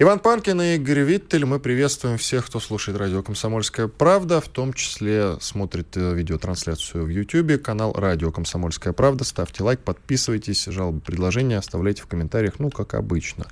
Иван 0.00 0.20
Панкин 0.20 0.62
и 0.62 0.74
Игорь 0.76 1.00
Виттель. 1.00 1.44
Мы 1.44 1.58
приветствуем 1.58 2.18
всех, 2.18 2.46
кто 2.46 2.60
слушает 2.60 2.96
радио 2.98 3.20
«Комсомольская 3.24 3.88
правда», 3.88 4.40
в 4.40 4.46
том 4.46 4.72
числе 4.72 5.36
смотрит 5.40 5.96
э, 5.96 6.14
видеотрансляцию 6.14 7.04
в 7.04 7.08
YouTube, 7.08 7.60
канал 7.60 7.92
«Радио 7.94 8.30
Комсомольская 8.30 8.92
правда». 8.92 9.24
Ставьте 9.24 9.64
лайк, 9.64 9.80
подписывайтесь, 9.80 10.66
жалобы, 10.66 11.00
предложения 11.00 11.58
оставляйте 11.58 12.02
в 12.02 12.06
комментариях, 12.06 12.60
ну, 12.60 12.70
как 12.70 12.94
обычно. 12.94 13.46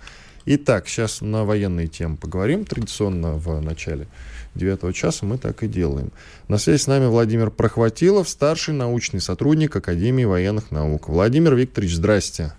Итак, 0.44 0.86
сейчас 0.86 1.20
на 1.20 1.44
военные 1.44 1.88
темы 1.88 2.16
поговорим. 2.16 2.64
Традиционно 2.64 3.32
в 3.32 3.60
начале 3.60 4.06
девятого 4.54 4.92
часа 4.92 5.26
мы 5.26 5.38
так 5.38 5.64
и 5.64 5.66
делаем. 5.66 6.12
На 6.46 6.58
связи 6.58 6.80
с 6.80 6.86
нами 6.86 7.06
Владимир 7.06 7.50
Прохватилов, 7.50 8.28
старший 8.28 8.72
научный 8.72 9.20
сотрудник 9.20 9.74
Академии 9.74 10.24
военных 10.24 10.70
наук. 10.70 11.08
Владимир 11.08 11.56
Викторович, 11.56 11.96
здрасте. 11.96 12.52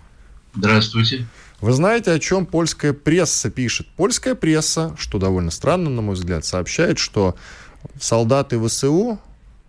Здравствуйте. 0.54 1.26
Вы 1.60 1.72
знаете, 1.72 2.12
о 2.12 2.18
чем 2.20 2.46
польская 2.46 2.92
пресса 2.92 3.50
пишет? 3.50 3.88
Польская 3.96 4.36
пресса, 4.36 4.94
что 4.96 5.18
довольно 5.18 5.50
странно, 5.50 5.90
на 5.90 6.02
мой 6.02 6.14
взгляд, 6.14 6.44
сообщает, 6.44 6.98
что 6.98 7.34
солдаты 7.98 8.60
ВСУ 8.60 9.18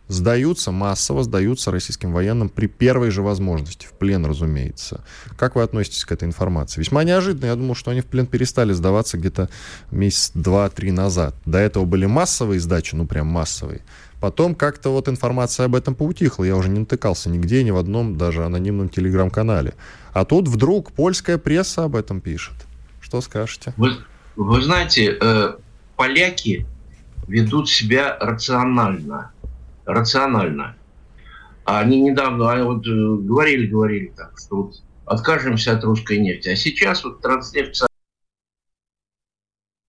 сдаются 0.08 0.72
массово, 0.72 1.24
сдаются 1.24 1.72
российским 1.72 2.12
военным 2.12 2.50
при 2.50 2.68
первой 2.68 3.10
же 3.10 3.22
возможности, 3.24 3.88
в 3.88 3.94
плен, 3.94 4.26
разумеется. 4.26 5.04
Как 5.38 5.56
вы 5.56 5.64
относитесь 5.64 6.06
к 6.06 6.12
этой 6.12 6.26
информации? 6.26 6.82
Весьма 6.82 7.04
неожиданно. 7.04 7.46
Я 7.46 7.56
думал, 7.56 7.76
что 7.76 7.92
они 7.92 8.02
в 8.02 8.06
плен 8.06 8.28
перестали 8.28 8.74
сдаваться 8.74 9.18
где-то 9.18 9.50
месяц, 9.92 10.32
два, 10.34 10.70
три 10.70 10.92
назад. 10.92 11.36
До 11.46 11.58
этого 11.58 11.86
были 11.86 12.06
массовые 12.06 12.60
сдачи, 12.60 12.96
ну 12.96 13.08
прям 13.08 13.28
массовые. 13.28 13.82
Потом 14.20 14.54
как-то 14.54 14.90
вот 14.90 15.08
информация 15.08 15.66
об 15.66 15.76
этом 15.76 15.96
поутихла. 15.96 16.44
Я 16.44 16.56
уже 16.58 16.70
не 16.70 16.80
натыкался 16.80 17.30
нигде, 17.30 17.64
ни 17.64 17.72
в 17.72 17.78
одном 17.78 18.18
даже 18.18 18.44
анонимном 18.44 18.90
телеграм-канале. 18.90 19.74
А 20.14 20.26
тут 20.26 20.48
вдруг 20.48 20.92
польская 20.92 21.38
пресса 21.38 21.86
об 21.86 21.96
этом 21.96 22.20
пишет. 22.20 22.56
Что 23.00 23.22
скажете? 23.22 23.74
Вы, 23.78 23.96
вы 24.36 24.62
знаете, 24.62 25.18
э, 25.20 25.54
поляки 25.96 26.66
ведут 27.28 27.70
себя 27.70 28.18
рационально. 28.20 29.32
Рационально. 29.86 30.76
А 31.64 31.80
они 31.80 32.02
недавно 32.02 32.52
они 32.52 32.64
вот, 32.64 32.86
э, 32.86 32.90
говорили, 32.90 33.68
говорили 33.68 34.14
так, 34.18 34.34
что 34.38 34.64
вот 34.64 34.82
откажемся 35.06 35.74
от 35.74 35.84
русской 35.84 36.18
нефти. 36.18 36.50
А 36.50 36.56
сейчас 36.56 37.04
вот 37.04 37.22
транснефть 37.22 37.84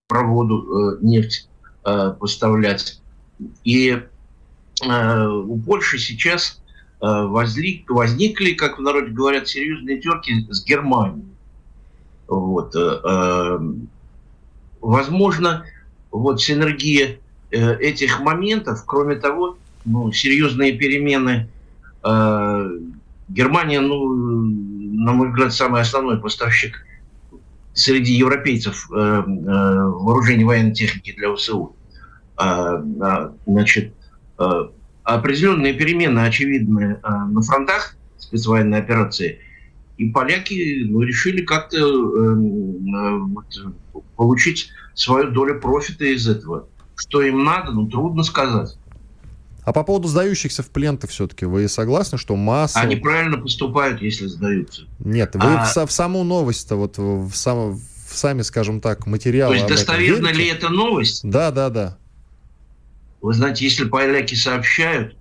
проводу 0.06 0.98
э, 0.98 0.98
нефть 1.00 1.48
э, 1.84 2.14
поставлять. 2.18 3.00
И 3.64 4.02
у 4.82 5.58
Польши 5.58 5.98
сейчас 5.98 6.60
Э, 7.02 7.24
возник, 7.24 7.90
возникли, 7.90 8.52
как 8.52 8.78
в 8.78 8.82
народе 8.82 9.10
говорят, 9.10 9.48
серьезные 9.48 10.00
терки 10.00 10.46
с 10.50 10.62
Германией. 10.64 11.24
Вот. 12.28 12.76
Э, 12.76 13.00
э, 13.02 13.58
возможно, 14.80 15.64
вот 16.10 16.42
синергия 16.42 17.18
этих 17.50 18.20
моментов, 18.20 18.84
кроме 18.86 19.16
того, 19.16 19.58
ну, 19.84 20.12
серьезные 20.12 20.72
перемены. 20.72 21.48
Германия, 23.28 23.80
ну, 23.80 24.14
на 24.14 25.12
мой 25.12 25.30
взгляд, 25.30 25.52
самый 25.52 25.80
основной 25.80 26.20
поставщик 26.20 26.86
среди 27.74 28.12
европейцев 28.12 28.88
вооружений 28.88 30.44
военной 30.44 30.74
техники 30.74 31.12
для 31.16 31.34
ВСУ. 31.34 31.74
Значит, 33.46 33.94
определенные 35.04 35.74
перемены 35.74 36.20
очевидны 36.20 37.00
э, 37.02 37.08
на 37.08 37.42
фронтах 37.42 37.96
спецвоенной 38.18 38.78
операции, 38.78 39.40
и 39.96 40.08
поляки 40.10 40.84
ну, 40.88 41.02
решили 41.02 41.44
как-то 41.44 41.78
э, 41.78 41.80
э, 41.80 43.18
вот, 43.18 43.46
получить 44.16 44.70
свою 44.94 45.30
долю 45.30 45.60
профита 45.60 46.04
из 46.04 46.28
этого. 46.28 46.68
Что 46.94 47.22
им 47.22 47.44
надо, 47.44 47.72
ну 47.72 47.86
трудно 47.86 48.22
сказать. 48.22 48.76
А 49.62 49.72
по 49.72 49.84
поводу 49.84 50.08
сдающихся 50.08 50.62
в 50.62 50.70
плен-то 50.70 51.06
все-таки 51.06 51.44
вы 51.44 51.68
согласны, 51.68 52.18
что 52.18 52.34
масса... 52.36 52.80
Они 52.80 52.96
правильно 52.96 53.38
поступают, 53.38 54.00
если 54.02 54.26
сдаются. 54.26 54.82
Нет, 54.98 55.34
вы 55.34 55.54
а... 55.54 55.64
в, 55.64 55.86
в 55.86 55.92
саму 55.92 56.24
новость-то, 56.24 56.76
вот 56.76 56.98
в, 56.98 57.32
сам, 57.34 57.74
в 57.74 58.16
сами, 58.16 58.42
скажем 58.42 58.80
так, 58.80 59.06
материалы... 59.06 59.54
То 59.54 59.58
есть 59.58 59.68
достоверна 59.68 60.28
ли 60.28 60.46
эта 60.46 60.70
новость? 60.70 61.28
Да, 61.28 61.50
да, 61.50 61.68
да. 61.68 61.98
Вы 63.20 63.34
знаете, 63.34 63.64
если 63.64 63.84
поляки 63.84 64.34
сообщают, 64.34 65.16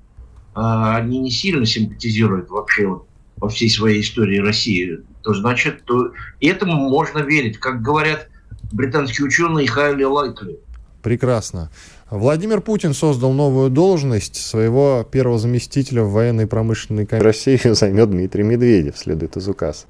а, 0.53 0.97
они 0.97 1.19
не 1.19 1.31
сильно 1.31 1.65
симпатизируют 1.65 2.49
вообще 2.49 2.87
вот 2.87 3.07
во 3.37 3.49
всей 3.49 3.69
своей 3.69 4.01
истории 4.01 4.39
России, 4.39 4.99
то 5.23 5.33
значит, 5.33 5.83
то 5.85 6.11
этому 6.41 6.89
можно 6.89 7.19
верить. 7.19 7.57
Как 7.57 7.81
говорят 7.81 8.27
британские 8.71 9.27
ученые, 9.27 9.67
highly 9.67 10.01
likely. 10.01 10.59
Прекрасно. 11.01 11.71
Владимир 12.11 12.59
Путин 12.61 12.95
создал 12.95 13.33
новую 13.33 13.69
должность. 13.69 14.35
Своего 14.35 15.05
первого 15.09 15.37
заместителя 15.37 16.01
в 16.01 16.11
военной 16.11 16.47
промышленной 16.47 17.05
комиссии 17.05 17.23
России 17.23 17.71
займет 17.73 18.09
Дмитрий 18.09 18.41
Медведев, 18.43 18.97
следует 18.97 19.37
из 19.37 19.47
указа. 19.47 19.85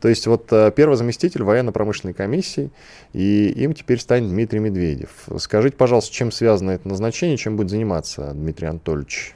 То 0.00 0.08
есть 0.08 0.28
вот 0.28 0.52
э, 0.52 0.70
первый 0.70 0.94
заместитель 0.94 1.42
военно-промышленной 1.42 2.14
комиссии, 2.14 2.70
и 3.12 3.48
им 3.48 3.74
теперь 3.74 3.98
станет 3.98 4.28
Дмитрий 4.28 4.60
Медведев. 4.60 5.10
Скажите, 5.38 5.76
пожалуйста, 5.76 6.14
чем 6.14 6.30
связано 6.30 6.70
это 6.70 6.86
назначение, 6.88 7.36
чем 7.36 7.56
будет 7.56 7.70
заниматься 7.70 8.30
Дмитрий 8.34 8.68
Анатольевич? 8.68 9.34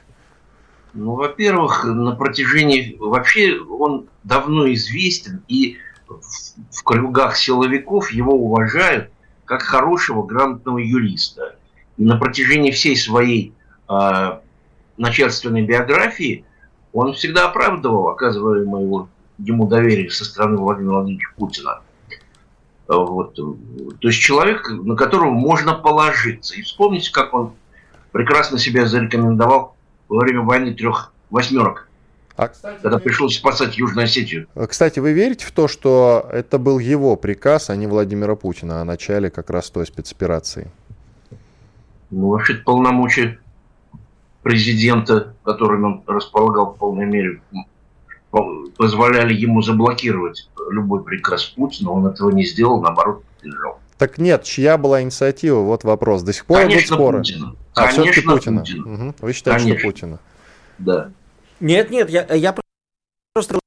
Ну, 0.93 1.15
во-первых, 1.15 1.83
на 1.83 2.15
протяжении... 2.15 2.95
Вообще 2.99 3.59
он 3.59 4.07
давно 4.23 4.71
известен, 4.73 5.43
и 5.49 5.75
в 6.07 6.83
кругах 6.83 7.35
силовиков 7.35 8.11
его 8.11 8.31
уважают 8.33 9.11
как 9.43 9.61
хорошего, 9.61 10.23
грамотного 10.23 10.77
юриста. 10.77 11.58
И 11.99 12.03
на 12.03 12.17
протяжении 12.17 12.71
всей 12.71 12.95
своей 12.95 13.53
э, 13.89 14.39
начальственной 14.97 15.63
биографии 15.63 16.45
он 16.93 17.13
всегда 17.13 17.49
оправдывал 17.49 18.07
оказываемое 18.07 18.83
его, 18.83 19.09
ему 19.37 19.67
доверие 19.67 20.09
со 20.09 20.23
стороны 20.23 20.57
Владимира 20.57 20.95
Владимировича 20.95 21.29
Путина. 21.35 21.81
Вот. 22.87 23.35
То 23.35 24.07
есть 24.07 24.19
человек, 24.19 24.67
на 24.69 24.95
которого 24.95 25.31
можно 25.31 25.75
положиться. 25.75 26.55
И 26.55 26.61
вспомните, 26.61 27.11
как 27.11 27.33
он 27.33 27.53
прекрасно 28.13 28.57
себя 28.57 28.85
зарекомендовал 28.85 29.75
во 30.07 30.21
время 30.21 30.41
войны 30.41 30.73
трех 30.73 31.13
восьмерок. 31.29 31.89
А, 32.37 32.47
кстати, 32.47 32.79
когда 32.81 32.97
пришел 32.97 33.29
спасать 33.29 33.77
Южную 33.77 34.05
Осетию. 34.05 34.47
А, 34.55 34.65
кстати, 34.65 34.99
вы 34.99 35.11
верите 35.11 35.45
в 35.45 35.51
то, 35.51 35.67
что 35.67 36.27
это 36.31 36.57
был 36.57 36.79
его 36.79 37.17
приказ, 37.17 37.69
а 37.69 37.75
не 37.75 37.85
Владимира 37.85 38.35
Путина 38.35 38.81
о 38.81 38.85
начале 38.85 39.29
как 39.29 39.49
раз 39.49 39.69
той 39.69 39.85
спецоперации? 39.85 40.71
Ну, 42.11 42.29
вообще 42.29 42.55
полномочия 42.55 43.39
президента, 44.41 45.35
которым 45.43 45.83
он 45.83 46.03
располагал 46.07 46.73
в 46.73 46.77
полной 46.77 47.05
мере, 47.05 47.41
позволяли 48.77 49.33
ему 49.33 49.61
заблокировать 49.61 50.49
любой 50.71 51.03
приказ 51.03 51.45
Путина. 51.45 51.91
Он 51.91 52.07
этого 52.07 52.31
не 52.31 52.45
сделал, 52.45 52.81
наоборот, 52.81 53.23
поддержал. 53.23 53.79
Так 53.97 54.17
нет, 54.17 54.43
чья 54.43 54.77
была 54.77 55.01
инициатива? 55.01 55.59
Вот 55.59 55.83
вопрос. 55.83 56.23
До 56.23 56.31
сих 56.31 56.45
пор 56.45 56.61
Конечно, 56.61 56.79
идут 56.79 56.87
споры. 56.87 57.17
Путина. 57.19 57.55
А 57.75 57.87
все-таки 57.87 58.21
Путина. 58.21 58.61
Путина. 58.61 58.93
Угу. 58.93 59.15
Вы 59.19 59.33
считаете, 59.33 59.63
Конечно. 59.65 59.79
что 59.79 59.87
Путина? 59.89 60.19
Да. 60.77 61.11
Нет, 61.59 61.89
нет, 61.91 62.09
я, 62.09 62.25
я 62.33 62.55
просто 63.33 63.59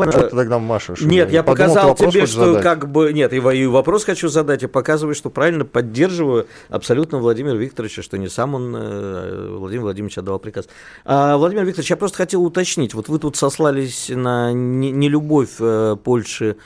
что 0.00 0.28
ты 0.28 0.36
тогда 0.36 0.58
машешь? 0.58 1.00
Нет, 1.02 1.30
я 1.30 1.42
показал 1.42 1.94
тебе, 1.94 2.26
что 2.26 2.46
задать. 2.46 2.62
как 2.62 2.90
бы... 2.90 3.12
Нет, 3.12 3.32
и 3.32 3.66
вопрос 3.66 4.04
хочу 4.04 4.28
задать, 4.28 4.62
я 4.62 4.68
показываю, 4.68 5.14
что 5.14 5.30
правильно 5.30 5.64
поддерживаю 5.64 6.46
абсолютно 6.68 7.18
Владимира 7.18 7.56
Викторовича, 7.56 8.02
что 8.02 8.18
не 8.18 8.28
сам 8.28 8.54
он, 8.54 8.74
э, 8.76 9.56
Владимир 9.56 9.82
Владимирович, 9.82 10.18
отдавал 10.18 10.40
приказ. 10.40 10.68
А, 11.04 11.36
Владимир 11.36 11.64
Викторович, 11.64 11.90
я 11.90 11.96
просто 11.96 12.18
хотел 12.18 12.42
уточнить. 12.44 12.94
Вот 12.94 13.08
вы 13.08 13.18
тут 13.18 13.36
сослались 13.36 14.08
на 14.08 14.52
нелюбовь 14.52 15.56
э, 15.60 15.96
Польши 16.02 16.56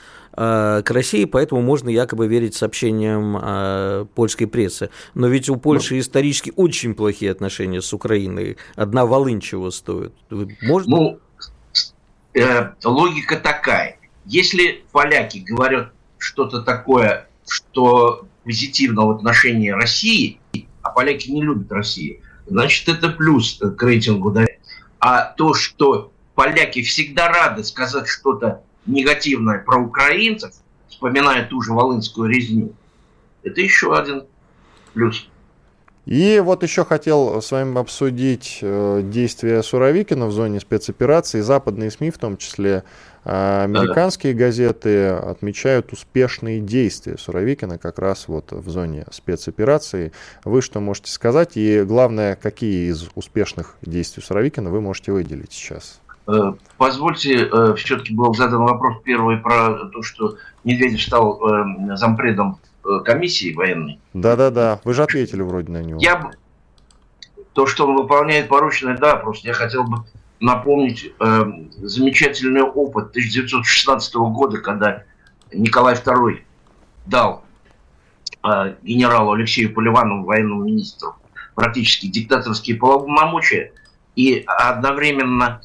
Э, 0.41 0.83
к 0.85 0.91
России, 0.93 1.25
поэтому 1.25 1.63
можно 1.63 1.89
якобы 1.89 2.29
верить 2.29 2.55
сообщениям 2.55 3.37
э, 3.43 4.07
польской 4.15 4.47
прессы. 4.47 4.89
Но 5.15 5.27
ведь 5.27 5.49
у 5.49 5.57
Польши 5.57 5.95
ну, 5.95 6.01
исторически 6.01 6.53
очень 6.55 6.95
плохие 6.95 7.33
отношения 7.33 7.83
с 7.83 7.93
Украиной. 7.93 8.57
Одна 8.77 9.05
волынь 9.05 9.41
чего 9.41 9.73
стоит. 9.73 10.13
Можно? 10.31 10.97
Ну, 10.97 11.19
э, 12.39 12.73
логика 12.85 13.37
такая. 13.37 13.99
Если 14.25 14.85
поляки 14.93 15.39
говорят, 15.39 15.93
что-то 16.19 16.63
такое, 16.63 17.29
что 17.49 18.27
позитивно 18.45 19.07
в 19.07 19.11
отношении 19.11 19.71
России, 19.71 20.41
а 20.83 20.91
поляки 20.91 21.31
не 21.31 21.43
любят 21.43 21.71
Россию, 21.73 22.21
значит, 22.47 22.89
это 22.89 23.11
плюс 23.11 23.59
к 23.59 23.83
рейтингу. 23.83 24.31
Да? 24.31 24.45
А 24.99 25.25
то, 25.25 25.55
что 25.55 26.13
поляки 26.35 26.83
всегда 26.83 27.29
рады 27.29 27.65
сказать 27.65 28.09
что-то 28.09 28.63
негативное 28.87 29.59
про 29.59 29.79
украинцев, 29.79 30.53
вспоминая 30.89 31.47
ту 31.47 31.61
же 31.63 31.73
волынскую 31.73 32.29
резню, 32.29 32.75
это 33.43 33.61
еще 33.61 33.97
один 33.97 34.25
плюс. 34.95 35.29
И 36.09 36.41
вот 36.43 36.63
еще 36.63 36.87
хотел 36.87 37.43
с 37.43 37.53
вами 37.53 37.79
обсудить 37.79 38.61
э, 38.63 39.03
действия 39.05 39.63
Суровикина 39.63 40.25
в 40.25 40.33
зоне 40.33 40.59
спецоперации. 40.59 41.43
Западные 41.43 41.91
СМИ, 41.91 42.11
в 42.11 42.17
том 42.17 42.39
числе 42.39 42.83
э, 43.27 43.65
американские 43.65 44.33
да. 44.33 44.39
газеты, 44.39 45.09
отмечают 45.09 45.93
успешные 45.93 46.61
действия 46.61 47.19
Суровикина 47.19 47.77
как 47.77 47.99
раз 47.99 48.27
вот 48.27 48.53
в 48.53 48.71
зоне 48.71 49.05
спецоперации. 49.11 50.13
Вы 50.47 50.63
что 50.63 50.81
можете 50.81 51.11
сказать? 51.11 51.59
И 51.59 51.83
главное, 51.83 52.37
какие 52.37 52.89
из 52.91 53.07
успешных 53.15 53.75
действий 53.83 54.23
Суровикина 54.23 54.71
вы 54.71 54.81
можете 54.81 55.13
выделить 55.13 55.53
сейчас? 55.53 56.01
Э, 56.27 56.55
позвольте, 56.79 57.51
все-таки 57.77 58.15
был 58.15 58.35
задан 58.35 58.63
вопрос 58.63 58.97
первый 59.05 59.37
про 59.37 59.91
то, 59.93 60.01
что 60.01 60.37
Медведев 60.65 61.03
стал 61.03 61.39
э, 61.47 61.97
зампредом 61.97 62.59
комиссии 63.05 63.55
военной. 63.55 64.01
Да-да-да, 64.15 64.81
вы 64.85 64.95
же 64.95 65.03
ответили 65.03 65.43
вроде 65.43 65.73
на 65.73 65.83
него. 65.83 65.99
Я 66.01 66.31
то, 67.53 67.67
что 67.67 67.87
он 67.87 67.97
выполняет 67.97 68.49
порученное, 68.49 68.97
да, 68.97 69.17
просто 69.17 69.49
я 69.49 69.55
хотел 69.55 69.85
бы 69.85 70.05
напомнить 70.41 71.13
э, 71.19 71.45
замечательный 71.79 72.63
опыт 72.63 73.11
1916 73.11 74.15
года, 74.15 74.59
когда 74.59 75.03
Николай 75.53 75.95
II 75.95 76.39
дал 77.07 77.45
э, 78.45 78.75
генералу 78.83 79.33
Алексею 79.33 79.75
Поливанову, 79.75 80.25
военному 80.25 80.65
министру, 80.65 81.17
практически 81.55 82.07
диктаторские 82.07 82.77
полномочия 82.77 83.73
и 84.15 84.45
одновременно 84.47 85.61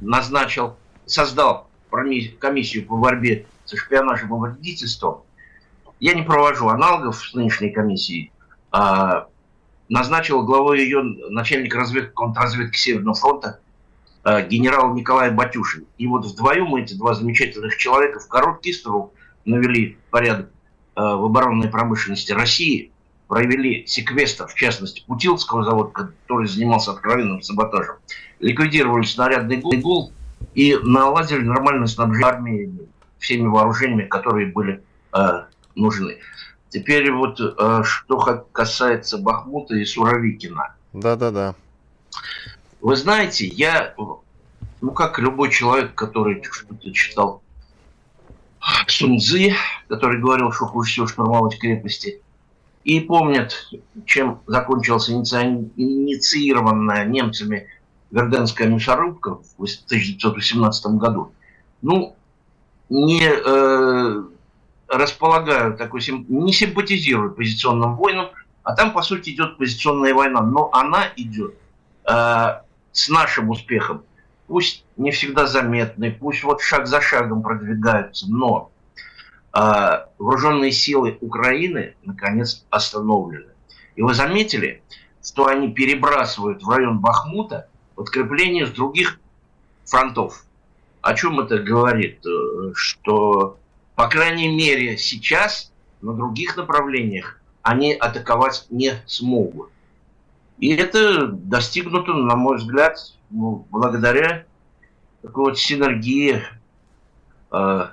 назначил, 0.00 0.76
создал 1.06 1.68
комиссию 1.90 2.86
по 2.86 2.96
борьбе 2.96 3.46
со 3.64 3.76
шпионажем 3.76 4.34
и 4.34 4.48
вредительством, 4.48 5.22
я 6.00 6.14
не 6.14 6.22
провожу 6.22 6.68
аналогов 6.68 7.16
с 7.16 7.34
нынешней 7.34 7.70
комиссией, 7.70 8.32
а 8.70 9.28
назначил 9.88 10.42
главой 10.42 10.80
ее 10.80 11.02
начальник 11.02 11.74
разведки, 11.74 12.12
контрразведки 12.14 12.76
Северного 12.76 13.16
фронта 13.16 13.60
а, 14.22 14.42
генерал 14.42 14.94
Николай 14.94 15.30
Батюшин. 15.30 15.86
И 15.96 16.06
вот 16.06 16.26
вдвоем 16.26 16.74
эти 16.76 16.94
два 16.94 17.14
замечательных 17.14 17.76
человека 17.76 18.20
в 18.20 18.28
короткий 18.28 18.72
срок 18.72 19.12
навели 19.44 19.96
порядок 20.10 20.50
а, 20.94 21.16
в 21.16 21.24
оборонной 21.24 21.68
промышленности 21.68 22.32
России, 22.32 22.92
провели 23.26 23.86
секвестр, 23.86 24.46
в 24.46 24.54
частности, 24.54 25.04
Путилского 25.06 25.62
завода, 25.64 25.90
который 25.90 26.48
занимался 26.48 26.92
откровенным 26.92 27.42
саботажем, 27.42 27.96
ликвидировали 28.40 29.04
снарядный 29.04 29.58
гул 29.58 30.12
и 30.54 30.76
наладили 30.82 31.42
нормальное 31.42 31.86
снабжение 31.86 32.26
армии 32.26 32.72
всеми 33.18 33.46
вооружениями, 33.46 34.04
которые 34.04 34.46
были 34.46 34.82
а, 35.12 35.46
нужны. 35.78 36.18
Теперь 36.68 37.10
вот 37.10 37.40
э, 37.40 37.82
что 37.84 38.44
касается 38.52 39.18
Бахмута 39.18 39.74
и 39.76 39.84
Суровикина. 39.84 40.74
Да-да-да. 40.92 41.54
Вы 42.80 42.96
знаете, 42.96 43.46
я, 43.46 43.94
ну 44.80 44.90
как 44.92 45.18
любой 45.18 45.50
человек, 45.50 45.94
который 45.94 46.42
что-то 46.50 46.92
читал 46.92 47.42
Суньцзы, 48.86 49.54
который 49.88 50.20
говорил, 50.20 50.52
что 50.52 50.66
хуже 50.66 50.90
всего 50.90 51.06
штурмовать 51.06 51.58
крепости, 51.58 52.20
и 52.84 53.00
помнят, 53.00 53.68
чем 54.04 54.40
закончилась 54.46 55.10
инициированная 55.10 57.06
немцами 57.06 57.66
Верденская 58.10 58.68
мясорубка 58.68 59.36
в 59.36 59.54
1918 59.56 60.86
году. 60.92 61.32
Ну, 61.82 62.16
не 62.88 63.22
э, 63.22 64.22
располагаю 64.88 65.76
такой, 65.76 66.00
не 66.28 66.52
симпатизирую 66.52 67.32
позиционным 67.32 67.96
войнам, 67.96 68.30
а 68.62 68.74
там, 68.74 68.92
по 68.92 69.02
сути, 69.02 69.30
идет 69.30 69.56
позиционная 69.58 70.14
война, 70.14 70.42
но 70.42 70.70
она 70.72 71.06
идет 71.16 71.54
э, 72.04 72.60
с 72.92 73.08
нашим 73.08 73.50
успехом. 73.50 74.02
Пусть 74.46 74.84
не 74.96 75.10
всегда 75.10 75.46
заметный, 75.46 76.10
пусть 76.10 76.42
вот 76.42 76.62
шаг 76.62 76.86
за 76.86 77.00
шагом 77.00 77.42
продвигаются, 77.42 78.26
но 78.28 78.70
э, 79.54 80.04
вооруженные 80.18 80.72
силы 80.72 81.18
Украины 81.20 81.94
наконец 82.04 82.64
остановлены. 82.70 83.52
И 83.96 84.02
вы 84.02 84.14
заметили, 84.14 84.82
что 85.22 85.46
они 85.46 85.72
перебрасывают 85.72 86.62
в 86.62 86.68
район 86.68 86.98
Бахмута 86.98 87.68
подкрепление 87.94 88.66
с 88.66 88.70
других 88.70 89.20
фронтов. 89.84 90.44
О 91.02 91.14
чем 91.14 91.40
это 91.40 91.58
говорит? 91.58 92.24
Э, 92.26 92.72
что 92.74 93.58
по 93.98 94.06
крайней 94.06 94.46
мере, 94.46 94.96
сейчас 94.96 95.72
на 96.02 96.12
других 96.12 96.56
направлениях 96.56 97.40
они 97.62 97.92
атаковать 97.92 98.66
не 98.70 98.92
смогут. 99.06 99.70
И 100.58 100.72
это 100.72 101.26
достигнуто, 101.26 102.12
на 102.12 102.36
мой 102.36 102.58
взгляд, 102.58 102.96
ну, 103.30 103.66
благодаря 103.72 104.44
такой 105.20 105.46
вот 105.46 105.58
синергии 105.58 106.40
э, 107.50 107.86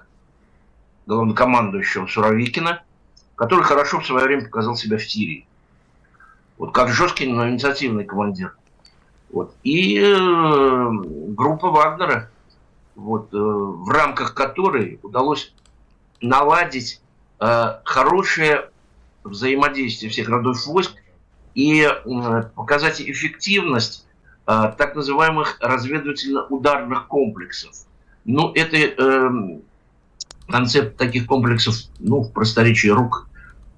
главнокомандующего 1.07 2.05
Суровикина, 2.05 2.83
который 3.33 3.63
хорошо 3.63 3.99
в 3.99 4.05
свое 4.05 4.25
время 4.25 4.45
показал 4.45 4.75
себя 4.75 4.99
в 4.99 5.03
Сирии. 5.03 5.47
Вот 6.59 6.71
как 6.71 6.89
жесткий, 6.89 7.25
но 7.25 7.49
инициативный 7.49 8.05
командир. 8.05 8.55
Вот. 9.31 9.55
И 9.63 9.99
э, 9.99 10.87
группа 11.29 11.71
Вагнера, 11.71 12.29
вот, 12.93 13.33
э, 13.33 13.37
в 13.37 13.89
рамках 13.89 14.35
которой 14.35 14.99
удалось 15.01 15.51
наладить 16.27 17.01
э, 17.39 17.79
хорошее 17.83 18.69
взаимодействие 19.23 20.11
всех 20.11 20.29
родов 20.29 20.65
войск 20.65 20.93
и 21.53 21.81
э, 21.81 22.43
показать 22.55 23.01
эффективность 23.01 24.05
э, 24.47 24.73
так 24.77 24.95
называемых 24.95 25.57
разведывательно-ударных 25.61 27.07
комплексов. 27.07 27.71
Ну, 28.25 28.51
это 28.53 28.77
э, 28.77 29.59
концепт 30.47 30.97
таких 30.97 31.27
комплексов, 31.27 31.75
ну, 31.99 32.21
в 32.21 32.31
просторечии 32.31 32.89
рук, 32.89 33.29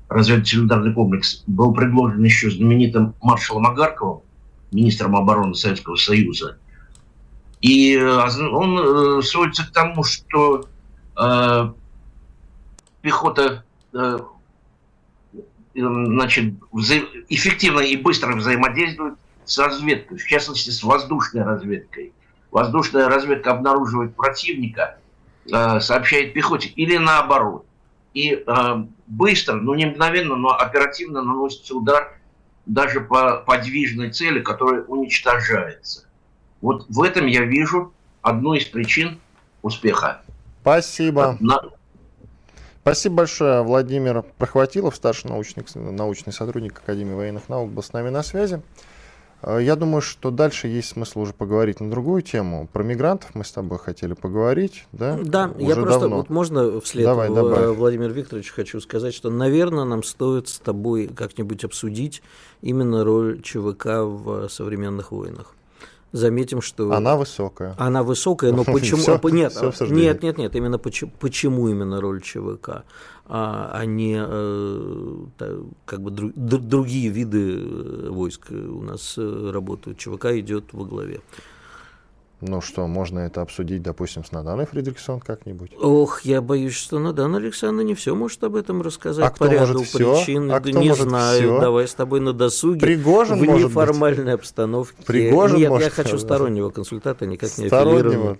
разведывательно-ударный 0.10 0.94
комплекс, 0.94 1.44
был 1.48 1.74
предложен 1.74 2.24
еще 2.24 2.50
знаменитым 2.50 3.14
маршалом 3.22 3.68
Агарковым, 3.68 4.22
министром 4.72 5.16
обороны 5.16 5.54
Советского 5.54 5.96
Союза. 5.96 6.58
И 7.62 7.96
э, 7.96 8.50
он 8.52 9.20
э, 9.20 9.22
сводится 9.24 9.66
к 9.66 9.72
тому, 9.72 10.04
что 10.04 10.68
э, 11.18 11.72
пехота 13.02 13.64
э, 13.94 14.20
значит, 15.74 16.56
эффективно 17.30 17.82
и 17.82 17.98
быстро 17.98 18.36
взаимодействует 18.36 19.16
с 19.46 19.58
разведкой, 19.58 20.18
в 20.18 20.26
частности 20.26 20.70
с 20.70 20.84
воздушной 20.84 21.44
разведкой. 21.44 22.14
Воздушная 22.52 23.08
разведка 23.08 23.52
обнаруживает 23.52 24.16
противника, 24.16 24.98
э, 25.52 25.80
сообщает 25.80 26.34
пехоте 26.34 26.70
или 26.70 26.98
наоборот. 26.98 27.66
И 28.14 28.32
э, 28.34 28.86
быстро, 29.08 29.56
ну 29.56 29.74
не 29.76 29.86
мгновенно, 29.86 30.36
но 30.36 30.50
оперативно 30.50 31.22
наносится 31.22 31.76
удар 31.76 32.18
даже 32.66 33.02
по 33.02 33.38
подвижной 33.38 34.12
цели, 34.12 34.42
которая 34.42 34.84
уничтожается. 34.84 36.06
Вот 36.62 36.86
в 36.90 37.02
этом 37.02 37.28
я 37.28 37.44
вижу 37.44 37.94
одну 38.22 38.56
из 38.56 38.66
причин 38.66 39.20
успеха. 39.62 40.22
Спасибо. 40.62 41.38
На, 41.40 41.62
Спасибо 42.88 43.16
большое. 43.16 43.64
Владимир 43.64 44.24
Прохватилов, 44.38 44.96
старший 44.96 45.30
научный, 45.30 45.66
научный 45.76 46.32
сотрудник 46.32 46.80
Академии 46.80 47.16
военных 47.16 47.50
наук, 47.50 47.70
был 47.70 47.84
с 47.84 47.92
нами 47.92 48.08
на 48.08 48.24
связи. 48.24 48.62
Э, 49.42 49.60
я 49.62 49.76
думаю, 49.76 50.00
что 50.00 50.32
дальше 50.32 50.70
есть 50.70 50.92
смысл 50.92 51.20
уже 51.20 51.34
поговорить 51.34 51.82
на 51.82 51.92
другую 51.92 52.22
тему. 52.22 52.70
Про 52.72 52.84
мигрантов 52.84 53.36
мы 53.36 53.44
с 53.44 53.52
тобой 53.52 53.78
хотели 53.78 54.14
поговорить, 54.14 54.86
да? 54.94 55.20
Да, 55.22 55.52
уже 55.58 55.68
я 55.68 55.76
просто, 55.76 56.00
давно. 56.00 56.16
вот 56.16 56.30
можно 56.30 56.80
вслед 56.80 57.04
Давай, 57.04 57.28
добавь. 57.28 57.76
Владимир 57.76 58.10
Викторович 58.14 58.52
хочу 58.52 58.80
сказать, 58.80 59.14
что, 59.14 59.30
наверное, 59.30 59.84
нам 59.84 60.02
стоит 60.02 60.48
с 60.48 60.58
тобой 60.58 61.08
как-нибудь 61.08 61.66
обсудить 61.66 62.24
именно 62.62 63.04
роль 63.04 63.42
ЧВК 63.42 63.86
в 64.06 64.48
современных 64.48 65.12
войнах 65.12 65.57
заметим, 66.12 66.62
что... 66.62 66.92
Она 66.92 67.16
высокая. 67.16 67.76
Она 67.78 68.04
высокая, 68.04 68.52
но 68.52 68.64
почему... 68.66 69.02
Все, 69.02 69.20
нет, 69.30 69.52
все 69.52 69.86
нет, 69.88 70.24
нет, 70.24 70.38
нет, 70.38 70.56
именно 70.56 70.78
почему, 70.78 71.12
почему 71.20 71.70
именно 71.70 72.02
роль 72.02 72.22
ЧВК, 72.22 72.84
а, 73.26 73.72
а 73.74 73.86
не 73.86 74.18
э, 74.18 75.58
как 75.86 76.02
бы 76.02 76.12
друг, 76.12 76.34
другие 76.34 77.10
виды 77.10 77.58
э, 77.60 78.10
войск 78.10 78.52
у 78.52 78.82
нас 78.84 79.16
э, 79.18 79.52
работают. 79.54 79.98
ЧВК 79.98 80.28
идет 80.28 80.72
во 80.72 80.86
главе. 80.86 81.22
Ну 82.40 82.62
что, 82.62 82.86
можно 82.86 83.20
это 83.20 83.42
обсудить, 83.42 83.82
допустим, 83.82 84.24
с 84.24 84.32
Наданой 84.32 84.68
Фридрихсон 84.68 85.20
как-нибудь? 85.20 85.72
Ох, 85.82 86.22
я 86.22 86.40
боюсь, 86.40 86.76
что 86.76 87.00
Надана 87.00 87.38
Александровна 87.38 87.82
не 87.82 87.96
все 87.96 88.14
может 88.14 88.44
об 88.44 88.56
этом 88.56 88.84
рассказать 88.84 89.26
а 89.26 89.32
по 89.32 89.46
ряду 89.46 89.80
может 89.80 89.92
причин. 89.92 90.52
А 90.52 90.60
да 90.60 90.72
не 90.72 90.94
знаю, 90.94 91.40
все? 91.40 91.60
давай 91.60 91.88
с 91.88 91.96
тобой 91.96 92.20
на 92.20 92.34
досуге. 92.34 92.80
Пригожин, 92.80 93.40
в 93.40 93.42
неформальной 93.42 94.36
обстановке. 94.36 95.02
Пригожин, 95.04 95.58
Нет, 95.58 95.70
может, 95.70 95.88
я 95.88 95.90
хочу 95.92 96.20
стороннего 96.20 96.70
консультанта, 96.70 97.26
никак 97.26 97.58
не 97.58 97.68
Стороннего. 97.68 98.38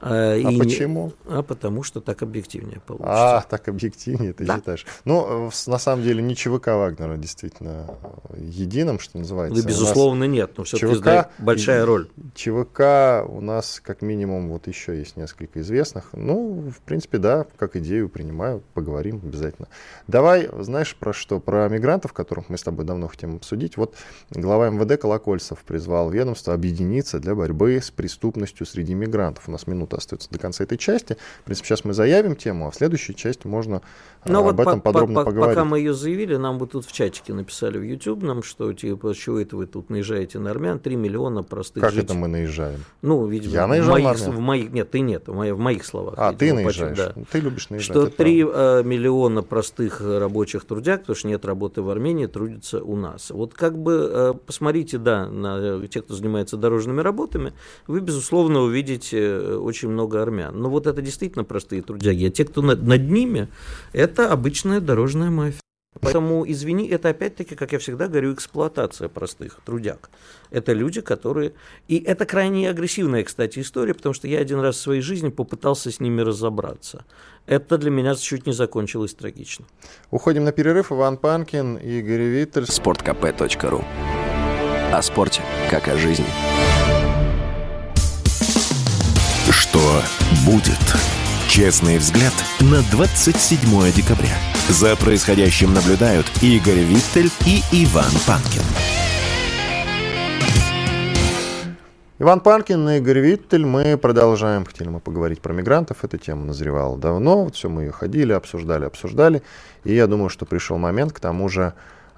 А, 0.00 0.32
а 0.32 0.36
и 0.36 0.58
почему? 0.58 1.12
Не, 1.24 1.38
а 1.38 1.42
потому 1.42 1.82
что 1.82 2.00
так 2.00 2.22
объективнее 2.22 2.80
получится. 2.80 3.38
А, 3.38 3.44
так 3.48 3.68
объективнее 3.68 4.32
ты 4.34 4.44
да. 4.44 4.56
считаешь. 4.56 4.86
Ну, 5.04 5.50
на 5.66 5.78
самом 5.78 6.02
деле, 6.02 6.22
не 6.22 6.36
ЧВК 6.36 6.68
Вагнера 6.68 7.16
действительно 7.16 7.90
единым, 8.36 8.98
что 8.98 9.18
называется. 9.18 9.62
Да, 9.62 9.68
безусловно, 9.68 10.24
нет, 10.24 10.52
но 10.56 10.64
все-таки 10.64 10.96
ЧВК, 10.96 11.30
большая 11.38 11.86
роль. 11.86 12.08
ЧВК 12.34 13.24
у 13.26 13.40
нас, 13.40 13.80
как 13.82 14.02
минимум, 14.02 14.48
вот 14.50 14.66
еще 14.66 14.98
есть 14.98 15.16
несколько 15.16 15.60
известных. 15.60 16.10
Ну, 16.12 16.70
в 16.70 16.80
принципе, 16.80 17.18
да, 17.18 17.46
как 17.56 17.76
идею 17.76 18.08
принимаю, 18.08 18.62
поговорим 18.74 19.20
обязательно. 19.24 19.68
Давай, 20.06 20.50
знаешь, 20.60 20.94
про 20.94 21.14
что? 21.14 21.40
Про 21.40 21.68
мигрантов, 21.68 22.12
которых 22.12 22.50
мы 22.50 22.58
с 22.58 22.62
тобой 22.62 22.84
давно 22.84 23.08
хотим 23.08 23.36
обсудить. 23.36 23.76
Вот 23.76 23.94
глава 24.30 24.68
МВД 24.68 25.00
Колокольцев 25.00 25.60
призвал 25.60 26.10
ведомство 26.10 26.52
объединиться 26.52 27.18
для 27.18 27.34
борьбы 27.34 27.80
с 27.80 27.90
преступностью 27.90 28.66
среди 28.66 28.94
мигрантов. 28.94 29.48
У 29.48 29.50
нас 29.50 29.66
минута 29.66 29.85
минуты 29.86 29.96
остается 29.96 30.30
до 30.30 30.38
конца 30.38 30.64
этой 30.64 30.78
части. 30.78 31.16
В 31.40 31.44
принципе, 31.44 31.68
сейчас 31.68 31.84
мы 31.84 31.94
заявим 31.94 32.36
тему, 32.36 32.66
а 32.66 32.70
в 32.70 32.74
следующей 32.74 33.14
части 33.14 33.46
можно 33.46 33.82
Но 34.24 34.40
об 34.40 34.56
вот 34.56 34.60
этом 34.60 34.80
по, 34.80 34.92
подробно 34.92 35.20
по, 35.20 35.24
поговорить. 35.26 35.54
Пока 35.56 35.64
мы 35.64 35.78
ее 35.78 35.94
заявили, 35.94 36.36
нам 36.36 36.58
бы 36.58 36.66
тут 36.66 36.84
в 36.86 36.92
чатике 36.92 37.32
написали 37.32 37.78
в 37.78 37.82
YouTube 37.82 38.22
нам, 38.22 38.42
что 38.42 38.72
типа, 38.72 39.14
чего 39.14 39.38
это 39.38 39.56
вы 39.56 39.66
тут 39.66 39.90
наезжаете 39.90 40.38
на 40.38 40.50
армян, 40.50 40.78
3 40.78 40.96
миллиона 40.96 41.42
простых 41.42 41.82
Как 41.82 41.92
жителей. 41.92 42.06
это 42.06 42.14
мы 42.14 42.28
наезжаем? 42.28 42.84
Ну, 43.02 43.26
видимо, 43.26 43.52
Я 43.52 43.66
наезжал 43.66 43.96
в 43.96 44.02
моих, 44.02 44.04
на 44.04 44.10
армян? 44.10 44.36
в 44.36 44.40
моих, 44.40 44.72
нет, 44.72 44.90
ты 44.90 45.00
нет, 45.00 45.28
в 45.28 45.34
моих, 45.34 45.54
в 45.54 45.58
моих 45.58 45.84
словах. 45.84 46.14
А, 46.16 46.32
видимо, 46.32 46.58
ты 46.58 46.64
наезжаешь, 46.64 46.98
да. 46.98 47.14
ты 47.30 47.40
любишь 47.40 47.70
наезжать. 47.70 47.90
Что 47.90 48.06
3 48.06 48.44
правда. 48.44 48.80
Э, 48.80 48.82
миллиона 48.84 49.42
простых 49.42 50.00
рабочих 50.00 50.64
трудяг, 50.64 51.00
потому 51.00 51.16
что 51.16 51.28
нет 51.28 51.44
работы 51.44 51.82
в 51.82 51.90
Армении, 51.90 52.26
трудятся 52.26 52.82
у 52.82 52.96
нас. 52.96 53.30
Вот 53.30 53.54
как 53.54 53.78
бы 53.78 54.10
э, 54.12 54.34
посмотрите, 54.46 54.98
да, 54.98 55.28
на 55.28 55.86
тех, 55.86 56.04
кто 56.04 56.14
занимается 56.14 56.56
дорожными 56.56 57.00
работами, 57.00 57.52
вы, 57.86 58.00
безусловно, 58.00 58.60
увидите 58.60 59.18
э, 59.18 59.56
очень 59.76 59.90
много 59.90 60.22
армян. 60.22 60.58
Но 60.58 60.70
вот 60.70 60.86
это 60.86 61.02
действительно 61.02 61.44
простые 61.44 61.82
трудяги. 61.82 62.26
А 62.26 62.30
те, 62.30 62.44
кто 62.44 62.62
над, 62.62 62.82
над 62.82 63.10
ними, 63.10 63.48
это 63.92 64.32
обычная 64.32 64.80
дорожная 64.80 65.30
мафия. 65.30 65.60
Поэтому, 65.98 66.44
извини, 66.46 66.88
это 66.88 67.08
опять-таки, 67.08 67.54
как 67.54 67.72
я 67.72 67.78
всегда 67.78 68.06
говорю, 68.06 68.34
эксплуатация 68.34 69.08
простых 69.08 69.60
трудяг. 69.64 70.10
Это 70.50 70.74
люди, 70.74 71.00
которые... 71.00 71.54
И 71.88 71.96
это 71.96 72.26
крайне 72.26 72.68
агрессивная, 72.68 73.24
кстати, 73.24 73.60
история, 73.60 73.94
потому 73.94 74.12
что 74.12 74.28
я 74.28 74.40
один 74.40 74.60
раз 74.60 74.76
в 74.76 74.80
своей 74.80 75.00
жизни 75.00 75.30
попытался 75.30 75.90
с 75.90 75.98
ними 75.98 76.20
разобраться. 76.20 77.06
Это 77.46 77.78
для 77.78 77.90
меня 77.90 78.14
чуть 78.14 78.46
не 78.46 78.52
закончилось 78.52 79.14
трагично. 79.14 79.64
Уходим 80.10 80.44
на 80.44 80.52
перерыв. 80.52 80.92
Иван 80.92 81.16
Панкин, 81.16 81.78
Игорь 81.78 82.24
Виттель. 82.24 82.66
Спорткп.ру 82.66 83.84
О 84.92 85.02
спорте, 85.02 85.40
как 85.70 85.88
о 85.88 85.96
жизни. 85.96 86.26
Что 89.76 90.00
будет? 90.46 90.96
Честный 91.48 91.98
взгляд 91.98 92.32
на 92.60 92.80
27 92.90 93.60
декабря. 93.92 94.34
За 94.70 94.96
происходящим 94.96 95.74
наблюдают 95.74 96.24
Игорь 96.40 96.78
Виттель 96.78 97.30
и 97.44 97.60
Иван 97.84 98.10
Панкин. 98.26 98.62
Иван 102.18 102.40
Панкин 102.40 102.88
и 102.88 102.96
Игорь 102.96 103.18
Виттель. 103.18 103.66
Мы 103.66 103.98
продолжаем. 103.98 104.64
Хотели 104.64 104.88
мы 104.88 105.00
поговорить 105.00 105.42
про 105.42 105.52
мигрантов. 105.52 106.04
Эта 106.04 106.16
тема 106.16 106.46
назревала 106.46 106.96
давно. 106.96 107.44
Вот 107.44 107.56
все 107.56 107.68
мы 107.68 107.82
ее 107.82 107.92
ходили, 107.92 108.32
обсуждали, 108.32 108.86
обсуждали. 108.86 109.42
И 109.84 109.94
я 109.94 110.06
думаю, 110.06 110.30
что 110.30 110.46
пришел 110.46 110.78
момент. 110.78 111.12
К 111.12 111.20
тому 111.20 111.50
же 111.50 111.74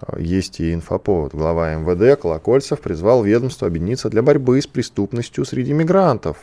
э, 0.06 0.20
есть 0.20 0.60
и 0.60 0.72
инфоповод. 0.72 1.34
Глава 1.34 1.74
МВД 1.74 2.20
Колокольцев 2.20 2.80
призвал 2.80 3.24
ведомство 3.24 3.66
объединиться 3.66 4.10
для 4.10 4.22
борьбы 4.22 4.62
с 4.62 4.68
преступностью 4.68 5.44
среди 5.44 5.72
мигрантов. 5.72 6.36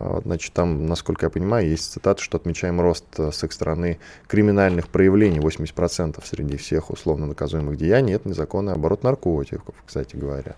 А, 0.00 0.20
значит, 0.24 0.52
там, 0.52 0.86
насколько 0.86 1.26
я 1.26 1.30
понимаю, 1.30 1.68
есть 1.68 1.90
цитата, 1.92 2.22
что 2.22 2.36
отмечаем 2.36 2.80
рост 2.80 3.04
э, 3.18 3.32
с 3.32 3.42
их 3.42 3.52
стороны 3.52 3.98
криминальных 4.28 4.88
проявлений 4.88 5.40
80% 5.40 6.22
среди 6.24 6.56
всех 6.56 6.90
условно 6.90 7.26
наказуемых 7.26 7.76
деяний. 7.76 8.14
Это 8.14 8.28
незаконный 8.28 8.74
оборот 8.74 9.02
наркотиков, 9.02 9.74
кстати 9.84 10.14
говоря. 10.14 10.54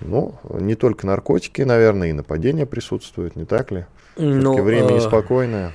Ну, 0.00 0.34
не 0.60 0.74
только 0.74 1.06
наркотики, 1.06 1.62
наверное, 1.62 2.10
и 2.10 2.12
нападения 2.12 2.66
присутствуют, 2.66 3.36
не 3.36 3.46
так 3.46 3.70
ли? 3.70 3.86
Но, 4.16 4.54
ну, 4.56 4.62
время 4.62 4.90
э... 4.90 4.96
неспокойное, 4.96 5.72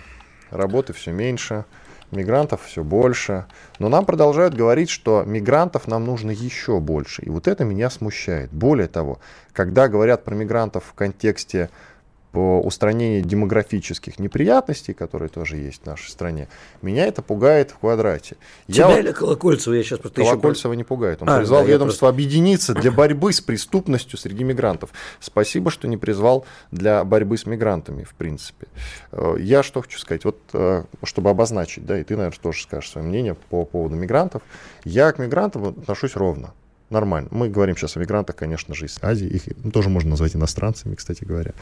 работы 0.52 0.94
все 0.94 1.12
меньше, 1.12 1.66
мигрантов 2.12 2.64
все 2.64 2.84
больше. 2.84 3.48
Но 3.80 3.90
нам 3.90 4.06
продолжают 4.06 4.54
говорить, 4.54 4.92
что 4.92 5.24
мигрантов 5.26 5.88
нам 5.88 6.06
нужно 6.06 6.30
еще 6.30 6.80
больше. 6.80 7.24
И 7.24 7.30
вот 7.30 7.48
это 7.48 7.66
меня 7.66 7.90
смущает. 7.90 8.52
Более 8.52 8.88
того, 8.88 9.20
когда 9.52 9.88
говорят 9.88 10.24
про 10.24 10.36
мигрантов 10.36 10.84
в 10.86 10.94
контексте 10.94 11.72
по 12.34 12.60
устранению 12.60 13.22
демографических 13.22 14.18
неприятностей, 14.18 14.94
которые 14.94 15.30
тоже 15.30 15.58
есть 15.58 15.84
в 15.84 15.86
нашей 15.86 16.10
стране, 16.10 16.50
меня 16.82 17.06
это 17.06 17.22
пугает 17.22 17.70
в 17.70 17.78
квадрате. 17.78 18.38
Тебя 18.68 18.90
я 18.90 19.00
или 19.00 19.12
Колокольцева? 19.12 19.76
Я 19.76 19.84
сейчас 19.84 20.00
просто 20.00 20.24
Колокольцева 20.24 20.72
еще... 20.72 20.78
не 20.78 20.84
пугает. 20.84 21.22
Он 21.22 21.30
а, 21.30 21.38
призвал 21.38 21.62
да, 21.62 21.68
ведомство 21.68 22.08
просто... 22.08 22.10
объединиться 22.10 22.74
для 22.74 22.92
борьбы 22.92 23.32
с 23.32 23.40
преступностью 23.40 24.18
среди 24.18 24.44
мигрантов. 24.44 24.90
Спасибо, 25.20 25.70
что 25.70 25.88
не 25.88 25.96
призвал 25.96 26.48
для 26.72 27.04
борьбы 27.04 27.38
с 27.38 27.46
мигрантами, 27.46 28.04
в 28.04 28.16
принципе. 28.16 28.66
Э, 29.12 29.36
я 29.40 29.62
что 29.62 29.84
хочу 29.84 30.00
сказать, 30.00 30.26
вот 30.26 30.40
э, 30.54 30.86
чтобы 31.04 31.30
обозначить, 31.30 31.86
да, 31.86 32.00
и 32.00 32.04
ты, 32.04 32.18
наверное, 32.18 32.40
тоже 32.42 32.64
скажешь 32.64 32.90
свое 32.90 33.08
мнение 33.08 33.36
по 33.36 33.64
поводу 33.64 33.96
мигрантов. 33.96 34.42
Я 34.86 35.12
к 35.12 35.20
мигрантам 35.20 35.66
отношусь 35.66 36.16
ровно 36.16 36.56
нормально. 36.90 37.30
Мы 37.32 37.50
говорим 37.50 37.78
сейчас 37.78 37.96
о 37.96 38.00
мигрантах, 38.00 38.36
конечно 38.36 38.74
же, 38.74 38.88
из 38.88 38.98
Азии. 39.04 39.28
Их 39.28 39.44
тоже 39.72 39.90
можно 39.90 40.12
назвать 40.12 40.36
иностранцами, 40.36 40.96
кстати 40.96 41.24
говоря. 41.24 41.54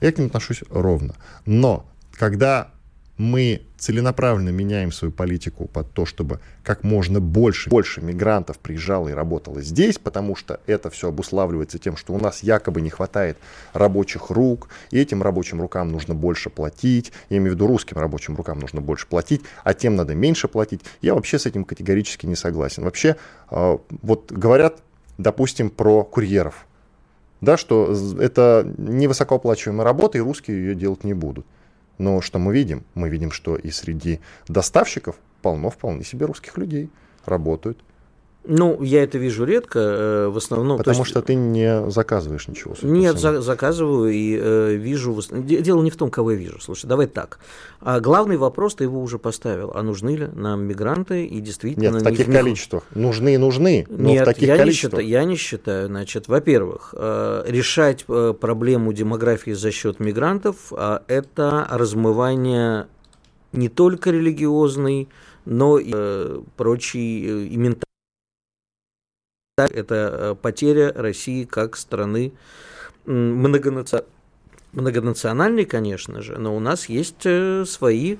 Я 0.00 0.12
к 0.12 0.18
ним 0.18 0.28
отношусь 0.28 0.62
ровно. 0.70 1.14
Но 1.44 1.86
когда 2.12 2.70
мы 3.18 3.62
целенаправленно 3.78 4.50
меняем 4.50 4.92
свою 4.92 5.12
политику 5.12 5.66
под 5.66 5.90
то, 5.92 6.06
чтобы 6.06 6.40
как 6.62 6.82
можно 6.82 7.20
больше, 7.20 7.70
больше 7.70 8.00
мигрантов 8.00 8.58
приезжало 8.58 9.08
и 9.08 9.12
работало 9.12 9.62
здесь, 9.62 9.98
потому 9.98 10.36
что 10.36 10.60
это 10.66 10.90
все 10.90 11.08
обуславливается 11.08 11.78
тем, 11.78 11.96
что 11.96 12.12
у 12.12 12.18
нас 12.18 12.42
якобы 12.42 12.80
не 12.80 12.90
хватает 12.90 13.38
рабочих 13.72 14.30
рук, 14.30 14.68
и 14.90 14.98
этим 14.98 15.22
рабочим 15.22 15.60
рукам 15.60 15.90
нужно 15.92 16.14
больше 16.14 16.50
платить, 16.50 17.12
я 17.30 17.38
имею 17.38 17.52
в 17.52 17.54
виду 17.54 17.66
русским 17.66 17.98
рабочим 17.98 18.36
рукам 18.36 18.58
нужно 18.58 18.80
больше 18.80 19.06
платить, 19.06 19.42
а 19.64 19.72
тем 19.74 19.96
надо 19.96 20.14
меньше 20.14 20.48
платить. 20.48 20.82
Я 21.00 21.14
вообще 21.14 21.38
с 21.38 21.46
этим 21.46 21.64
категорически 21.64 22.26
не 22.26 22.36
согласен. 22.36 22.84
Вообще, 22.84 23.16
а, 23.48 23.78
вот 24.02 24.32
говорят, 24.32 24.82
допустим, 25.18 25.70
про 25.70 26.04
курьеров 26.04 26.66
да, 27.40 27.56
что 27.56 27.94
это 28.18 28.66
невысокооплачиваемая 28.78 29.84
работа, 29.84 30.18
и 30.18 30.20
русские 30.20 30.58
ее 30.58 30.74
делать 30.74 31.04
не 31.04 31.14
будут. 31.14 31.46
Но 31.98 32.20
что 32.20 32.38
мы 32.38 32.52
видим? 32.52 32.84
Мы 32.94 33.08
видим, 33.08 33.30
что 33.30 33.56
и 33.56 33.70
среди 33.70 34.20
доставщиков 34.48 35.16
полно 35.42 35.70
вполне 35.70 36.04
себе 36.04 36.26
русских 36.26 36.58
людей 36.58 36.90
работают. 37.24 37.78
Ну, 38.48 38.80
я 38.82 39.02
это 39.02 39.18
вижу 39.18 39.44
редко, 39.44 39.78
э, 39.78 40.28
в 40.28 40.36
основном... 40.36 40.78
Потому 40.78 40.98
есть, 40.98 41.10
что 41.10 41.22
ты 41.22 41.34
не 41.34 41.90
заказываешь 41.90 42.46
ничего. 42.48 42.74
Нет, 42.82 43.18
за, 43.18 43.40
заказываю 43.40 44.12
и 44.12 44.38
э, 44.40 44.74
вижу... 44.76 45.20
Дело 45.30 45.82
не 45.82 45.90
в 45.90 45.96
том, 45.96 46.10
кого 46.10 46.32
я 46.32 46.36
вижу. 46.36 46.60
Слушай, 46.60 46.86
давай 46.86 47.06
так. 47.06 47.38
А 47.80 48.00
главный 48.00 48.36
вопрос 48.36 48.76
ты 48.76 48.84
его 48.84 49.02
уже 49.02 49.18
поставил. 49.18 49.72
А 49.74 49.82
нужны 49.82 50.16
ли 50.16 50.28
нам 50.34 50.64
мигранты 50.64 51.26
и 51.26 51.40
действительно... 51.40 51.94
Нет, 51.94 52.02
в 52.02 52.04
таких 52.04 52.28
них... 52.28 52.36
количествах. 52.36 52.84
Нужны 52.94 53.34
и 53.34 53.38
нужны, 53.38 53.86
но 53.88 54.10
Нет, 54.10 54.22
в 54.22 54.24
таких 54.26 54.48
я 54.48 54.56
количествах. 54.56 55.02
Не 55.02 55.06
считаю, 55.06 55.22
я 55.22 55.24
не 55.24 55.36
считаю. 55.36 55.86
Значит, 55.88 56.28
во-первых, 56.28 56.94
э, 56.96 57.44
решать 57.48 58.04
э, 58.08 58.34
проблему 58.38 58.92
демографии 58.92 59.52
за 59.52 59.72
счет 59.72 59.98
мигрантов 59.98 60.72
э,– 60.72 61.00
это 61.08 61.66
размывание 61.70 62.86
не 63.52 63.68
только 63.68 64.10
религиозной, 64.10 65.08
но 65.44 65.78
и 65.78 65.90
э, 65.92 66.40
прочей 66.56 67.26
э, 67.26 67.44
и 67.44 67.56
ментальной 67.56 67.85
это 69.64 69.94
э, 69.94 70.34
потеря 70.34 70.92
России 70.94 71.44
как 71.44 71.76
страны 71.76 72.34
многонациональной, 73.06 75.64
конечно 75.64 76.20
же, 76.20 76.36
но 76.36 76.54
у 76.54 76.60
нас 76.60 76.90
есть 76.90 77.24
э, 77.24 77.64
свои 77.64 78.18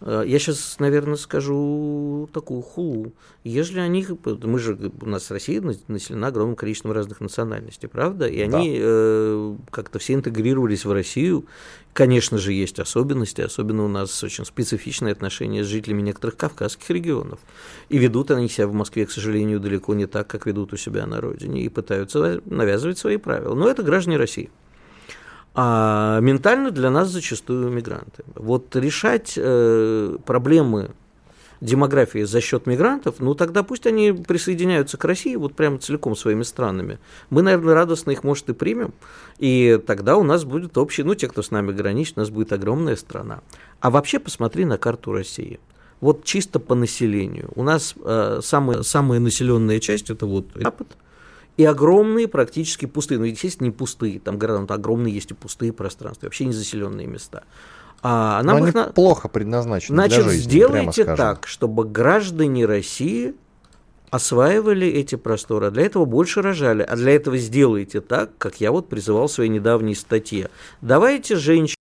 я 0.00 0.38
сейчас, 0.38 0.76
наверное, 0.78 1.16
скажу 1.16 2.28
такую 2.32 2.62
хулу. 2.62 3.12
Если 3.42 3.78
они, 3.78 4.06
мы 4.42 4.58
же, 4.58 4.78
у 5.00 5.06
нас 5.06 5.30
Россия 5.30 5.62
населена 5.88 6.28
огромным 6.28 6.56
количеством 6.56 6.92
разных 6.92 7.20
национальностей, 7.20 7.88
правда? 7.88 8.26
И 8.26 8.46
да. 8.46 8.58
они 8.58 8.78
э, 8.80 9.56
как-то 9.70 9.98
все 9.98 10.14
интегрировались 10.14 10.84
в 10.84 10.92
Россию. 10.92 11.46
Конечно 11.92 12.38
же, 12.38 12.52
есть 12.52 12.80
особенности, 12.80 13.40
особенно 13.40 13.84
у 13.84 13.88
нас 13.88 14.22
очень 14.24 14.44
специфичные 14.44 15.12
отношения 15.12 15.62
с 15.62 15.68
жителями 15.68 16.02
некоторых 16.02 16.36
кавказских 16.36 16.90
регионов. 16.90 17.38
И 17.88 17.98
ведут 17.98 18.30
они 18.30 18.48
себя 18.48 18.66
в 18.66 18.72
Москве, 18.72 19.06
к 19.06 19.10
сожалению, 19.10 19.60
далеко 19.60 19.94
не 19.94 20.06
так, 20.06 20.26
как 20.26 20.46
ведут 20.46 20.72
у 20.72 20.76
себя 20.76 21.06
на 21.06 21.20
родине, 21.20 21.62
и 21.62 21.68
пытаются 21.68 22.42
навязывать 22.46 22.98
свои 22.98 23.16
правила. 23.16 23.54
Но 23.54 23.68
это 23.68 23.82
граждане 23.82 24.16
России. 24.16 24.50
А 25.54 26.18
ментально 26.20 26.70
для 26.70 26.90
нас 26.90 27.08
зачастую 27.10 27.70
мигранты. 27.70 28.24
Вот 28.34 28.74
решать 28.74 29.34
э, 29.36 30.16
проблемы 30.24 30.90
демографии 31.60 32.24
за 32.24 32.40
счет 32.40 32.66
мигрантов, 32.66 33.16
ну 33.20 33.34
тогда 33.34 33.62
пусть 33.62 33.86
они 33.86 34.12
присоединяются 34.12 34.98
к 34.98 35.04
России 35.04 35.36
вот 35.36 35.54
прямо 35.54 35.78
целиком 35.78 36.16
своими 36.16 36.42
странами. 36.42 36.98
Мы, 37.30 37.42
наверное, 37.42 37.74
радостно 37.74 38.10
их, 38.10 38.24
может, 38.24 38.48
и 38.50 38.52
примем, 38.52 38.92
и 39.38 39.80
тогда 39.86 40.16
у 40.16 40.24
нас 40.24 40.44
будет 40.44 40.76
общий, 40.76 41.04
ну 41.04 41.14
те, 41.14 41.28
кто 41.28 41.42
с 41.42 41.50
нами 41.50 41.72
граничит, 41.72 42.18
у 42.18 42.20
нас 42.20 42.30
будет 42.30 42.52
огромная 42.52 42.96
страна. 42.96 43.40
А 43.80 43.90
вообще 43.90 44.18
посмотри 44.18 44.64
на 44.64 44.76
карту 44.76 45.12
России. 45.12 45.60
Вот 46.00 46.24
чисто 46.24 46.58
по 46.58 46.74
населению. 46.74 47.50
У 47.54 47.62
нас 47.62 47.94
э, 48.04 48.40
самая, 48.42 48.82
самая 48.82 49.20
населенная 49.20 49.80
часть 49.80 50.10
это 50.10 50.26
вот 50.26 50.48
Запад, 50.54 50.88
и 51.56 51.64
огромные 51.64 52.28
практически 52.28 52.86
пустые, 52.86 53.18
ну, 53.18 53.24
естественно, 53.24 53.66
не 53.66 53.72
пустые, 53.72 54.20
там 54.20 54.38
города, 54.38 54.66
там 54.66 54.76
огромные 54.76 55.14
есть 55.14 55.30
и 55.30 55.34
пустые 55.34 55.72
пространства, 55.72 56.26
вообще 56.26 56.46
незаселенные 56.46 57.06
места. 57.06 57.44
А 58.02 58.42
нам 58.42 58.58
Но 58.58 58.68
их 58.68 58.74
они 58.74 58.86
на... 58.86 58.92
плохо 58.92 59.28
предназначены 59.28 59.96
Значит, 59.96 60.24
для 60.24 60.32
жизни, 60.32 60.50
сделайте 60.50 61.04
так, 61.04 61.46
чтобы 61.46 61.84
граждане 61.84 62.66
России 62.66 63.34
осваивали 64.10 64.86
эти 64.86 65.14
просторы, 65.14 65.66
а 65.66 65.70
для 65.70 65.86
этого 65.86 66.04
больше 66.04 66.42
рожали. 66.42 66.82
А 66.82 66.96
для 66.96 67.12
этого 67.16 67.36
сделайте 67.38 68.00
так, 68.00 68.36
как 68.38 68.60
я 68.60 68.70
вот 68.70 68.88
призывал 68.88 69.26
в 69.26 69.32
своей 69.32 69.50
недавней 69.50 69.94
статье. 69.94 70.50
Давайте 70.82 71.36
женщин 71.36 71.74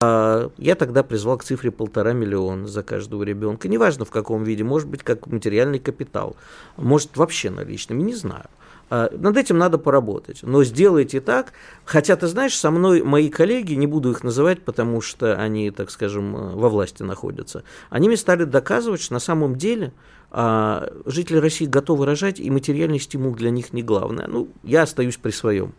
а, 0.00 0.50
я 0.58 0.74
тогда 0.74 1.02
призвал 1.02 1.38
к 1.38 1.44
цифре 1.44 1.70
полтора 1.70 2.12
миллиона 2.12 2.66
за 2.68 2.82
каждого 2.82 3.22
ребенка. 3.24 3.68
Неважно 3.68 4.04
в 4.04 4.10
каком 4.10 4.44
виде, 4.44 4.62
может 4.62 4.88
быть, 4.88 5.02
как 5.02 5.26
материальный 5.26 5.78
капитал, 5.78 6.36
может 6.76 7.16
вообще 7.16 7.50
наличными, 7.50 8.02
не 8.02 8.14
знаю. 8.14 8.46
А, 8.90 9.10
над 9.16 9.36
этим 9.36 9.58
надо 9.58 9.78
поработать. 9.78 10.40
Но 10.42 10.64
сделайте 10.64 11.20
так. 11.20 11.52
Хотя, 11.84 12.16
ты 12.16 12.26
знаешь, 12.26 12.56
со 12.56 12.70
мной 12.70 13.02
мои 13.02 13.28
коллеги, 13.28 13.74
не 13.74 13.86
буду 13.86 14.10
их 14.10 14.24
называть, 14.24 14.62
потому 14.62 15.00
что 15.00 15.34
они, 15.34 15.70
так 15.70 15.90
скажем, 15.90 16.36
э, 16.36 16.54
во 16.54 16.68
власти 16.68 17.02
находятся, 17.02 17.64
они 17.90 18.08
мне 18.08 18.16
стали 18.16 18.44
доказывать, 18.44 19.00
что 19.00 19.14
на 19.14 19.20
самом 19.20 19.56
деле 19.56 19.92
а, 20.30 20.90
жители 21.06 21.38
России 21.38 21.66
готовы 21.66 22.06
рожать, 22.06 22.40
и 22.40 22.50
материальный 22.50 22.98
стимул 22.98 23.34
для 23.34 23.50
них 23.50 23.72
не 23.72 23.82
главное. 23.82 24.26
Ну, 24.26 24.48
я 24.62 24.82
остаюсь 24.82 25.16
при 25.16 25.30
своем. 25.30 25.74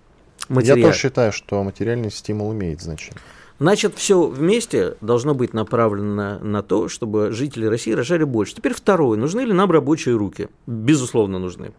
Материале. 0.48 0.82
Я 0.82 0.88
тоже 0.88 1.00
считаю, 1.00 1.32
что 1.32 1.64
материальный 1.64 2.10
стимул 2.10 2.52
имеет 2.54 2.82
значение. 2.82 3.22
Значит, 3.60 3.96
все 3.96 4.26
вместе 4.26 4.96
должно 5.02 5.36
быть 5.36 5.54
направлено 5.54 6.16
на, 6.16 6.40
на 6.40 6.64
то, 6.64 6.88
чтобы 6.88 7.32
жители 7.32 7.66
России 7.66 7.92
рожали 7.92 8.24
больше. 8.24 8.56
Теперь 8.56 8.74
второе. 8.74 9.20
Нужны 9.20 9.42
ли 9.42 9.52
нам 9.52 9.70
рабочие 9.70 10.16
руки? 10.16 10.48
Безусловно, 10.66 11.40
нужны. 11.40 11.74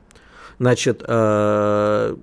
Значит, 0.60 1.02
э, 1.08 2.16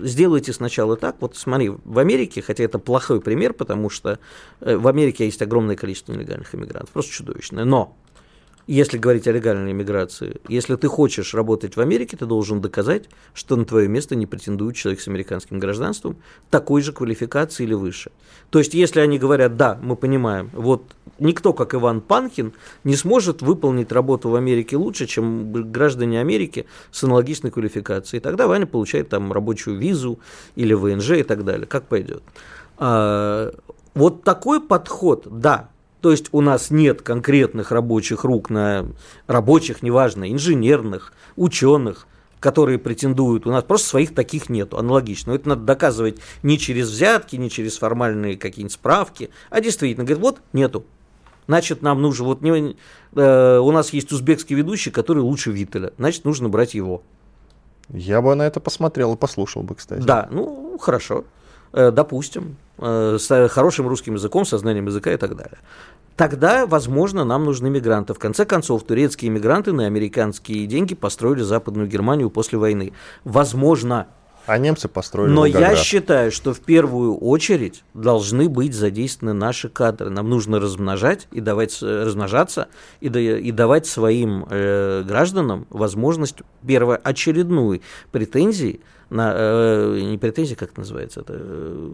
сделайте 0.00 0.52
сначала 0.54 0.96
так. 0.96 1.16
Вот 1.20 1.36
смотри, 1.36 1.68
в 1.68 1.98
Америке, 1.98 2.40
хотя 2.40 2.64
это 2.64 2.78
плохой 2.78 3.20
пример, 3.20 3.52
потому 3.52 3.90
что 3.90 4.18
э, 4.60 4.76
в 4.76 4.88
Америке 4.88 5.26
есть 5.26 5.42
огромное 5.42 5.76
количество 5.76 6.14
нелегальных 6.14 6.54
иммигрантов, 6.54 6.88
просто 6.90 7.12
чудовищное. 7.12 7.66
Но 7.66 7.94
если 8.66 8.96
говорить 8.96 9.28
о 9.28 9.32
легальной 9.32 9.72
иммиграции, 9.72 10.40
если 10.48 10.76
ты 10.76 10.88
хочешь 10.88 11.34
работать 11.34 11.76
в 11.76 11.80
Америке, 11.80 12.16
ты 12.16 12.24
должен 12.24 12.62
доказать, 12.62 13.10
что 13.34 13.56
на 13.56 13.66
твое 13.66 13.86
место 13.86 14.16
не 14.16 14.24
претендует 14.24 14.74
человек 14.74 15.02
с 15.02 15.08
американским 15.08 15.58
гражданством 15.58 16.16
такой 16.48 16.80
же 16.80 16.94
квалификации 16.94 17.64
или 17.64 17.74
выше. 17.74 18.12
То 18.48 18.60
есть, 18.60 18.72
если 18.72 19.00
они 19.00 19.18
говорят, 19.18 19.58
да, 19.58 19.78
мы 19.82 19.94
понимаем, 19.94 20.50
вот 20.54 20.96
никто, 21.18 21.52
как 21.52 21.74
Иван 21.74 22.00
Панкин, 22.00 22.52
не 22.84 22.96
сможет 22.96 23.42
выполнить 23.42 23.92
работу 23.92 24.28
в 24.28 24.34
Америке 24.34 24.76
лучше, 24.76 25.06
чем 25.06 25.52
граждане 25.72 26.20
Америки 26.20 26.66
с 26.90 27.04
аналогичной 27.04 27.50
квалификацией. 27.50 28.20
Тогда 28.20 28.46
Ваня 28.46 28.66
получает 28.66 29.08
там 29.08 29.32
рабочую 29.32 29.78
визу 29.78 30.18
или 30.54 30.74
ВНЖ 30.74 31.10
и 31.12 31.22
так 31.22 31.44
далее. 31.44 31.66
Как 31.66 31.86
пойдет? 31.86 32.22
А, 32.78 33.52
вот 33.94 34.24
такой 34.24 34.60
подход, 34.60 35.26
да, 35.30 35.70
то 36.00 36.10
есть 36.10 36.28
у 36.32 36.40
нас 36.40 36.70
нет 36.70 37.02
конкретных 37.02 37.72
рабочих 37.72 38.24
рук 38.24 38.50
на 38.50 38.86
рабочих, 39.26 39.82
неважно, 39.82 40.30
инженерных, 40.30 41.12
ученых, 41.36 42.06
которые 42.38 42.78
претендуют. 42.78 43.46
У 43.46 43.50
нас 43.50 43.64
просто 43.64 43.88
своих 43.88 44.14
таких 44.14 44.48
нету, 44.48 44.78
аналогично. 44.78 45.32
Но 45.32 45.36
это 45.36 45.48
надо 45.48 45.62
доказывать 45.62 46.18
не 46.42 46.58
через 46.58 46.90
взятки, 46.90 47.36
не 47.36 47.50
через 47.50 47.78
формальные 47.78 48.36
какие-нибудь 48.36 48.72
справки, 48.72 49.30
а 49.50 49.60
действительно, 49.60 50.04
говорит, 50.04 50.22
вот 50.22 50.40
нету. 50.52 50.84
Значит, 51.46 51.82
нам 51.82 52.02
нужно, 52.02 52.24
вот 52.26 52.42
не, 52.42 52.76
э, 53.14 53.58
у 53.58 53.70
нас 53.70 53.92
есть 53.92 54.12
узбекский 54.12 54.56
ведущий, 54.56 54.90
который 54.90 55.20
лучше 55.20 55.52
Виттеля, 55.52 55.92
значит, 55.98 56.24
нужно 56.24 56.48
брать 56.48 56.74
его. 56.74 57.02
Я 57.88 58.20
бы 58.20 58.34
на 58.34 58.42
это 58.42 58.58
посмотрел 58.58 59.14
и 59.14 59.16
послушал 59.16 59.62
бы, 59.62 59.76
кстати. 59.76 60.02
Да, 60.02 60.28
ну, 60.30 60.76
хорошо. 60.78 61.24
Э, 61.72 61.90
допустим, 61.90 62.56
э, 62.78 63.16
с 63.20 63.48
хорошим 63.48 63.86
русским 63.86 64.14
языком, 64.14 64.44
сознанием 64.44 64.86
языка 64.86 65.12
и 65.12 65.16
так 65.16 65.36
далее 65.36 65.58
тогда, 66.16 66.66
возможно, 66.66 67.24
нам 67.24 67.44
нужны 67.44 67.70
мигранты. 67.70 68.14
В 68.14 68.18
конце 68.18 68.44
концов, 68.44 68.82
турецкие 68.82 69.30
мигранты 69.30 69.72
на 69.72 69.86
американские 69.86 70.66
деньги 70.66 70.94
построили 70.94 71.42
Западную 71.42 71.88
Германию 71.88 72.30
после 72.30 72.58
войны. 72.58 72.92
Возможно. 73.24 74.08
А 74.46 74.58
немцы 74.58 74.88
построили 74.88 75.32
Но 75.32 75.42
Волгоград. 75.42 75.70
я 75.72 75.76
считаю, 75.76 76.32
что 76.32 76.54
в 76.54 76.60
первую 76.60 77.16
очередь 77.16 77.82
должны 77.94 78.48
быть 78.48 78.74
задействованы 78.74 79.32
наши 79.32 79.68
кадры. 79.68 80.08
Нам 80.10 80.30
нужно 80.30 80.60
размножать 80.60 81.26
и 81.32 81.40
давать, 81.40 81.82
размножаться 81.82 82.68
и, 83.00 83.08
да, 83.08 83.20
и 83.20 83.50
давать 83.50 83.86
своим 83.86 84.46
э, 84.48 85.02
гражданам 85.06 85.66
возможность 85.70 86.38
первоочередную 86.64 87.82
претензии– 88.12 88.80
на, 89.10 89.32
э, 89.34 90.00
не 90.00 90.18
претензии, 90.18 90.54
как 90.54 90.70
это 90.72 90.80
называется? 90.80 91.20
Это, 91.20 91.34
э, 91.36 91.90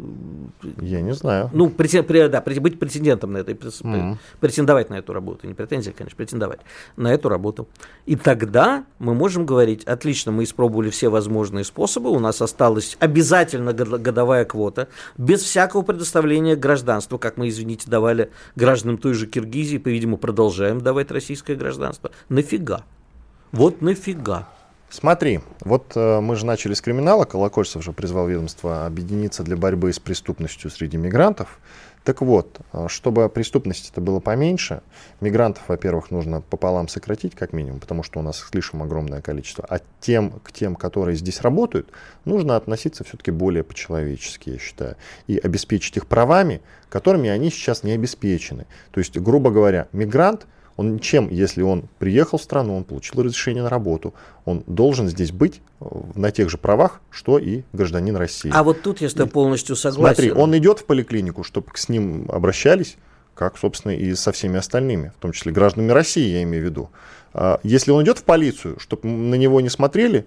Я 0.81 1.03
не 1.03 1.12
знаю. 1.12 1.51
Ну, 1.53 1.68
претен, 1.68 2.05
при, 2.05 2.27
да, 2.29 2.40
быть 2.40 2.79
претендентом 2.79 3.33
на 3.33 3.38
это, 3.38 3.53
mm-hmm. 3.53 4.16
претендовать 4.40 4.88
на 4.90 4.94
эту 4.94 5.12
работу, 5.12 5.46
не 5.46 5.55
претензия, 5.55 5.92
конечно, 5.92 6.16
претендовать 6.16 6.61
на 6.96 7.12
эту 7.12 7.29
работу. 7.29 7.68
И 8.07 8.16
тогда 8.16 8.85
мы 8.98 9.14
можем 9.14 9.44
говорить, 9.44 9.85
отлично, 9.85 10.33
мы 10.33 10.44
испробовали 10.44 10.90
все 10.90 11.09
возможные 11.09 11.64
способы, 11.64 12.11
у 12.11 12.18
нас 12.18 12.40
осталась 12.40 12.96
обязательно 12.98 13.72
годовая 13.72 14.44
квота, 14.44 14.88
без 15.18 15.42
всякого 15.42 15.83
предоставления 15.83 16.57
гражданства, 16.57 17.18
как 17.18 17.37
мы, 17.37 17.48
извините, 17.48 17.90
давали 17.90 18.31
гражданам 18.57 18.96
той 18.96 19.14
же 19.14 19.27
Киргизии, 19.27 19.79
по-видимому, 19.79 20.16
продолжаем 20.16 20.81
давать 20.81 21.11
российское 21.11 21.57
гражданство. 21.57 22.11
Нафига? 22.29 22.85
Вот 23.53 23.83
нафига? 23.83 24.48
Смотри, 24.92 25.40
вот 25.61 25.92
э, 25.94 26.20
мы 26.20 26.37
же 26.37 26.44
начали 26.44 26.74
с 26.74 26.83
криминала, 26.83 27.24
Колокольцев 27.24 27.83
же 27.83 27.92
призвал 27.92 28.28
ведомство 28.28 28.85
объединиться 28.85 29.42
для 29.42 29.57
борьбы 29.57 29.90
с 29.90 29.98
преступностью 29.98 30.70
среди 30.70 30.98
мигрантов. 30.98 31.61
Так 32.05 32.20
вот, 32.20 32.61
э, 32.74 32.88
чтобы 32.88 33.31
преступности 33.31 33.90
это 33.90 34.02
было 34.02 34.20
поменьше, 34.20 34.83
мигрантов, 35.22 35.62
во-первых, 35.66 36.11
нужно 36.11 36.42
пополам 36.42 36.88
сократить, 36.88 37.35
как 37.35 37.55
минимум, 37.55 37.81
потому 37.81 38.02
что 38.02 38.18
у 38.18 38.22
нас 38.22 38.38
слишком 38.50 38.83
огромное 38.83 39.22
количество. 39.22 39.64
А 39.66 39.81
тем, 40.00 40.40
к 40.44 40.52
тем, 40.52 40.76
которые 40.76 41.16
здесь 41.16 41.40
работают, 41.40 41.88
нужно 42.26 42.57
относиться 42.57 43.02
все-таки 43.02 43.31
более 43.31 43.64
по-человечески, 43.64 44.50
я 44.50 44.59
считаю, 44.59 44.96
и 45.26 45.38
обеспечить 45.38 45.96
их 45.96 46.07
правами, 46.07 46.61
которыми 46.90 47.31
они 47.31 47.48
сейчас 47.48 47.83
не 47.83 47.92
обеспечены. 47.92 48.66
То 48.90 48.98
есть, 49.00 49.16
грубо 49.16 49.50
говоря, 49.50 49.88
мигрант– 49.92 50.46
он 50.76 50.98
чем, 50.98 51.28
если 51.28 51.62
он 51.62 51.85
приехал 51.98 52.38
в 52.38 52.42
страну, 52.42 52.76
он 52.76 52.85
получил 52.85 53.22
разрешение 53.22 53.62
на 53.62 53.68
работу, 53.68 54.14
он 54.44 54.64
должен 54.66 55.08
здесь 55.08 55.32
быть 55.32 55.61
э, 55.80 55.85
на 56.14 56.30
тех 56.30 56.50
же 56.50 56.58
правах, 56.58 57.00
что 57.11 57.38
и 57.38 57.62
гражданин 57.72 58.16
России. 58.16 58.50
А 58.52 58.62
вот 58.62 58.82
тут 58.82 59.00
я 59.00 59.08
с 59.08 59.14
тобой 59.14 59.30
полностью 59.30 59.76
согласен. 59.76 60.14
Смотри, 60.14 60.32
он 60.32 60.56
идет 60.56 60.80
в 60.80 60.85
поликлинику, 60.85 61.44
чтобы 61.44 61.68
с 61.74 61.88
ним 61.88 62.26
обращались, 62.28 62.96
как, 63.35 63.58
собственно, 63.58 63.92
и 63.92 64.14
со 64.14 64.32
всеми 64.32 64.58
остальными, 64.58 65.12
в 65.16 65.20
том 65.20 65.32
числе 65.32 65.52
гражданами 65.52 65.92
России, 65.92 66.28
я 66.28 66.42
имею 66.42 66.62
в 66.62 66.66
виду. 66.66 66.90
А 67.35 67.61
если 67.62 67.90
он 67.90 68.04
идет 68.04 68.18
в 68.18 68.24
полицию, 68.24 68.78
чтобы 68.78 69.08
на 69.08 69.35
него 69.37 69.61
не 69.61 69.70
смотрели 69.70 70.26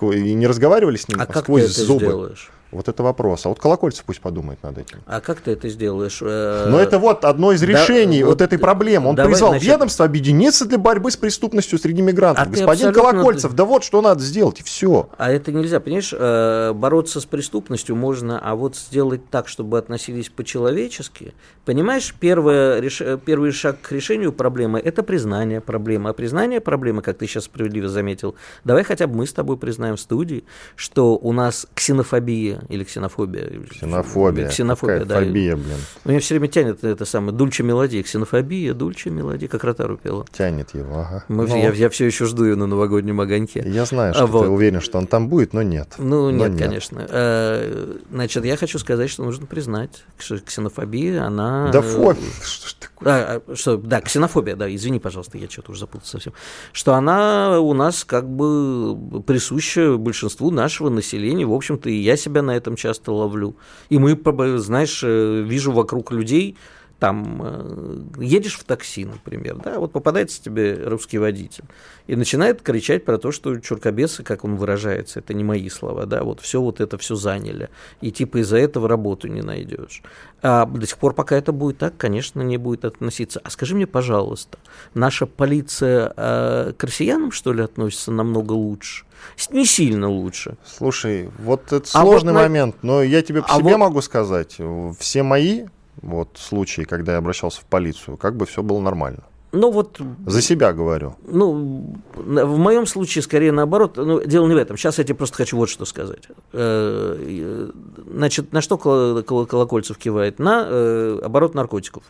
и 0.00 0.34
не 0.34 0.46
разговаривали 0.46 0.96
с 0.96 1.08
ним 1.08 1.20
а 1.20 1.24
сквозь 1.24 1.34
как 1.34 1.46
ты 1.46 1.60
это 1.60 1.84
зубы. 1.84 2.06
Сделаешь? 2.06 2.50
Вот 2.72 2.88
это 2.88 3.02
вопрос. 3.02 3.46
А 3.46 3.48
вот 3.48 3.58
Колокольцев 3.58 4.04
пусть 4.04 4.20
подумает 4.20 4.62
над 4.62 4.78
этим. 4.78 4.98
А 5.06 5.20
как 5.20 5.40
ты 5.40 5.52
это 5.52 5.68
сделаешь? 5.68 6.20
Но 6.20 6.78
это 6.78 6.98
вот 6.98 7.24
одно 7.24 7.52
из 7.52 7.62
решений 7.62 8.20
да, 8.20 8.26
вот, 8.26 8.32
вот 8.32 8.42
этой 8.42 8.58
проблемы. 8.58 9.08
Он 9.08 9.16
давай, 9.16 9.32
призвал 9.32 9.52
значит... 9.52 9.68
ведомство 9.68 10.04
объединиться 10.04 10.66
для 10.66 10.78
борьбы 10.78 11.10
с 11.10 11.16
преступностью 11.16 11.78
среди 11.78 12.02
мигрантов. 12.02 12.46
А 12.46 12.50
Господин 12.50 12.92
Колокольцев, 12.92 13.52
да 13.54 13.64
вот 13.64 13.82
что 13.82 14.00
надо 14.02 14.22
сделать, 14.22 14.60
и 14.60 14.62
все. 14.62 15.08
А 15.18 15.30
это 15.30 15.52
нельзя, 15.52 15.80
понимаешь, 15.80 16.14
э, 16.16 16.72
бороться 16.72 17.20
с 17.20 17.24
преступностью 17.24 17.96
можно, 17.96 18.38
а 18.38 18.54
вот 18.54 18.76
сделать 18.76 19.28
так, 19.30 19.48
чтобы 19.48 19.78
относились 19.78 20.28
по-человечески. 20.28 21.34
Понимаешь, 21.64 22.14
первое, 22.18 22.80
реш... 22.80 23.02
первый 23.24 23.50
шаг 23.52 23.80
к 23.82 23.92
решению 23.92 24.32
проблемы– 24.32 24.78
это 24.84 25.02
признание 25.02 25.60
проблемы. 25.60 26.10
А 26.10 26.12
признание 26.12 26.60
проблемы, 26.60 27.02
как 27.02 27.18
ты 27.18 27.26
сейчас 27.26 27.44
справедливо 27.44 27.88
заметил, 27.88 28.36
давай 28.64 28.84
хотя 28.84 29.06
бы 29.06 29.16
мы 29.16 29.26
с 29.26 29.32
тобой 29.32 29.56
признаем 29.56 29.96
в 29.96 30.00
студии, 30.00 30.44
что 30.76 31.16
у 31.16 31.32
нас 31.32 31.66
ксенофобия 31.74 32.59
фобия 32.60 32.76
или 32.76 32.84
ксенофобия? 32.84 33.68
Ксенофобия. 33.68 34.48
Ксенофобия, 34.48 35.04
да. 35.04 35.20
Фобия, 35.20 35.56
блин. 35.56 35.78
Меня 36.04 36.20
все 36.20 36.34
время 36.34 36.48
тянет 36.48 36.84
это 36.84 37.04
самое 37.04 37.32
дульче 37.36 37.62
мелодия, 37.62 38.02
ксенофобия, 38.02 38.74
дульче 38.74 39.10
мелодия, 39.10 39.48
как 39.48 39.64
Ротару 39.64 39.96
пела. 39.96 40.26
Тянет 40.32 40.74
его, 40.74 41.00
ага. 41.00 41.24
Мы, 41.28 41.46
но... 41.46 41.56
я, 41.56 41.72
я 41.72 41.90
все 41.90 42.06
еще 42.06 42.26
жду 42.26 42.44
ее 42.44 42.56
на 42.56 42.66
новогоднем 42.66 43.20
огоньке. 43.20 43.62
Я 43.66 43.84
знаю, 43.84 44.14
что 44.14 44.24
а, 44.24 44.26
вот. 44.26 44.44
ты 44.44 44.48
уверен, 44.48 44.80
что 44.80 44.98
он 44.98 45.06
там 45.06 45.28
будет, 45.28 45.52
но 45.52 45.62
нет. 45.62 45.94
Ну, 45.98 46.30
но 46.30 46.30
нет, 46.30 46.50
нет, 46.52 46.60
конечно. 46.60 47.06
А, 47.08 47.98
значит, 48.10 48.44
я 48.44 48.56
хочу 48.56 48.78
сказать, 48.78 49.10
что 49.10 49.24
нужно 49.24 49.46
признать, 49.46 50.04
что 50.18 50.38
ксенофобия, 50.38 51.22
она... 51.22 51.70
Да 51.70 51.82
фобия, 51.82 52.22
что 52.42 52.68
ж 52.68 52.72
такое? 52.74 53.08
А, 53.08 53.54
что, 53.54 53.76
да, 53.76 54.00
ксенофобия, 54.00 54.56
да, 54.56 54.72
извини, 54.74 54.98
пожалуйста, 54.98 55.38
я 55.38 55.48
что-то 55.48 55.72
уже 55.72 55.80
запутался 55.80 56.12
совсем. 56.12 56.32
Что 56.72 56.94
она 56.94 57.60
у 57.60 57.72
нас 57.74 58.04
как 58.04 58.28
бы 58.28 59.22
присуща 59.22 59.96
большинству 59.96 60.50
нашего 60.50 60.88
населения, 60.88 61.46
в 61.46 61.52
общем-то, 61.52 61.88
и 61.88 61.94
я 61.94 62.16
себя 62.16 62.42
на 62.50 62.56
этом 62.56 62.76
часто 62.76 63.12
ловлю. 63.12 63.54
И 63.90 63.98
мы, 63.98 64.18
знаешь, 64.58 65.02
э, 65.04 65.42
вижу 65.42 65.72
вокруг 65.72 66.12
людей, 66.12 66.56
там 67.00 67.40
э, 67.42 68.22
едешь 68.22 68.58
в 68.58 68.64
такси, 68.64 69.06
например, 69.06 69.56
да, 69.56 69.80
вот 69.80 69.90
попадается 69.90 70.40
тебе 70.42 70.74
русский 70.84 71.18
водитель 71.18 71.64
и 72.06 72.14
начинает 72.14 72.60
кричать 72.60 73.06
про 73.06 73.16
то, 73.16 73.32
что 73.32 73.58
чуркобесы, 73.58 74.22
как 74.22 74.44
он 74.44 74.56
выражается, 74.56 75.20
это 75.20 75.32
не 75.32 75.42
мои 75.42 75.68
слова, 75.70 76.04
да, 76.04 76.22
вот 76.22 76.40
все 76.40 76.60
вот 76.60 76.80
это 76.80 76.98
все 76.98 77.14
заняли, 77.14 77.70
и 78.02 78.12
типа 78.12 78.42
из-за 78.42 78.58
этого 78.58 78.86
работу 78.86 79.28
не 79.28 79.40
найдешь. 79.40 80.02
А 80.42 80.66
до 80.66 80.86
сих 80.86 80.98
пор, 80.98 81.14
пока 81.14 81.36
это 81.36 81.52
будет 81.52 81.78
так, 81.78 81.96
конечно, 81.96 82.42
не 82.42 82.58
будет 82.58 82.84
относиться. 82.84 83.40
А 83.42 83.50
скажи 83.50 83.74
мне, 83.74 83.86
пожалуйста, 83.86 84.58
наша 84.92 85.24
полиция 85.26 86.12
э, 86.14 86.72
к 86.76 86.84
россиянам, 86.84 87.32
что 87.32 87.54
ли, 87.54 87.62
относится 87.62 88.12
намного 88.12 88.52
лучше? 88.52 89.04
Не 89.50 89.64
сильно 89.64 90.08
лучше. 90.08 90.56
Слушай, 90.64 91.30
вот 91.38 91.72
это 91.72 91.88
а 91.94 92.02
сложный 92.02 92.34
вот 92.34 92.40
момент, 92.40 92.82
на... 92.82 92.88
но 92.88 93.02
я 93.02 93.22
тебе 93.22 93.40
по 93.40 93.48
а 93.48 93.58
себе 93.58 93.72
вот... 93.72 93.78
могу 93.78 94.02
сказать, 94.02 94.58
все 94.98 95.22
мои 95.22 95.66
вот 96.02 96.30
случаи, 96.34 96.82
когда 96.82 97.12
я 97.12 97.18
обращался 97.18 97.60
в 97.60 97.64
полицию, 97.64 98.16
как 98.16 98.36
бы 98.36 98.46
все 98.46 98.62
было 98.62 98.80
нормально. 98.80 99.24
Ну 99.52 99.70
вот... 99.72 100.00
За 100.26 100.40
себя 100.40 100.72
говорю. 100.72 101.16
Ну, 101.26 101.92
в 102.14 102.58
моем 102.58 102.86
случае 102.86 103.22
скорее 103.22 103.50
наоборот. 103.50 103.96
Ну, 103.96 104.24
дело 104.24 104.46
не 104.46 104.54
в 104.54 104.58
этом. 104.58 104.76
Сейчас 104.76 104.98
я 104.98 105.04
тебе 105.04 105.16
просто 105.16 105.36
хочу 105.36 105.56
вот 105.56 105.68
что 105.68 105.84
сказать. 105.84 106.28
Э, 106.52 107.70
значит, 108.12 108.52
на 108.52 108.60
что 108.60 108.78
Колокольцев 108.78 109.98
кивает? 109.98 110.38
На 110.38 110.64
э, 110.68 111.18
оборот 111.22 111.54
наркотиков. 111.54 112.04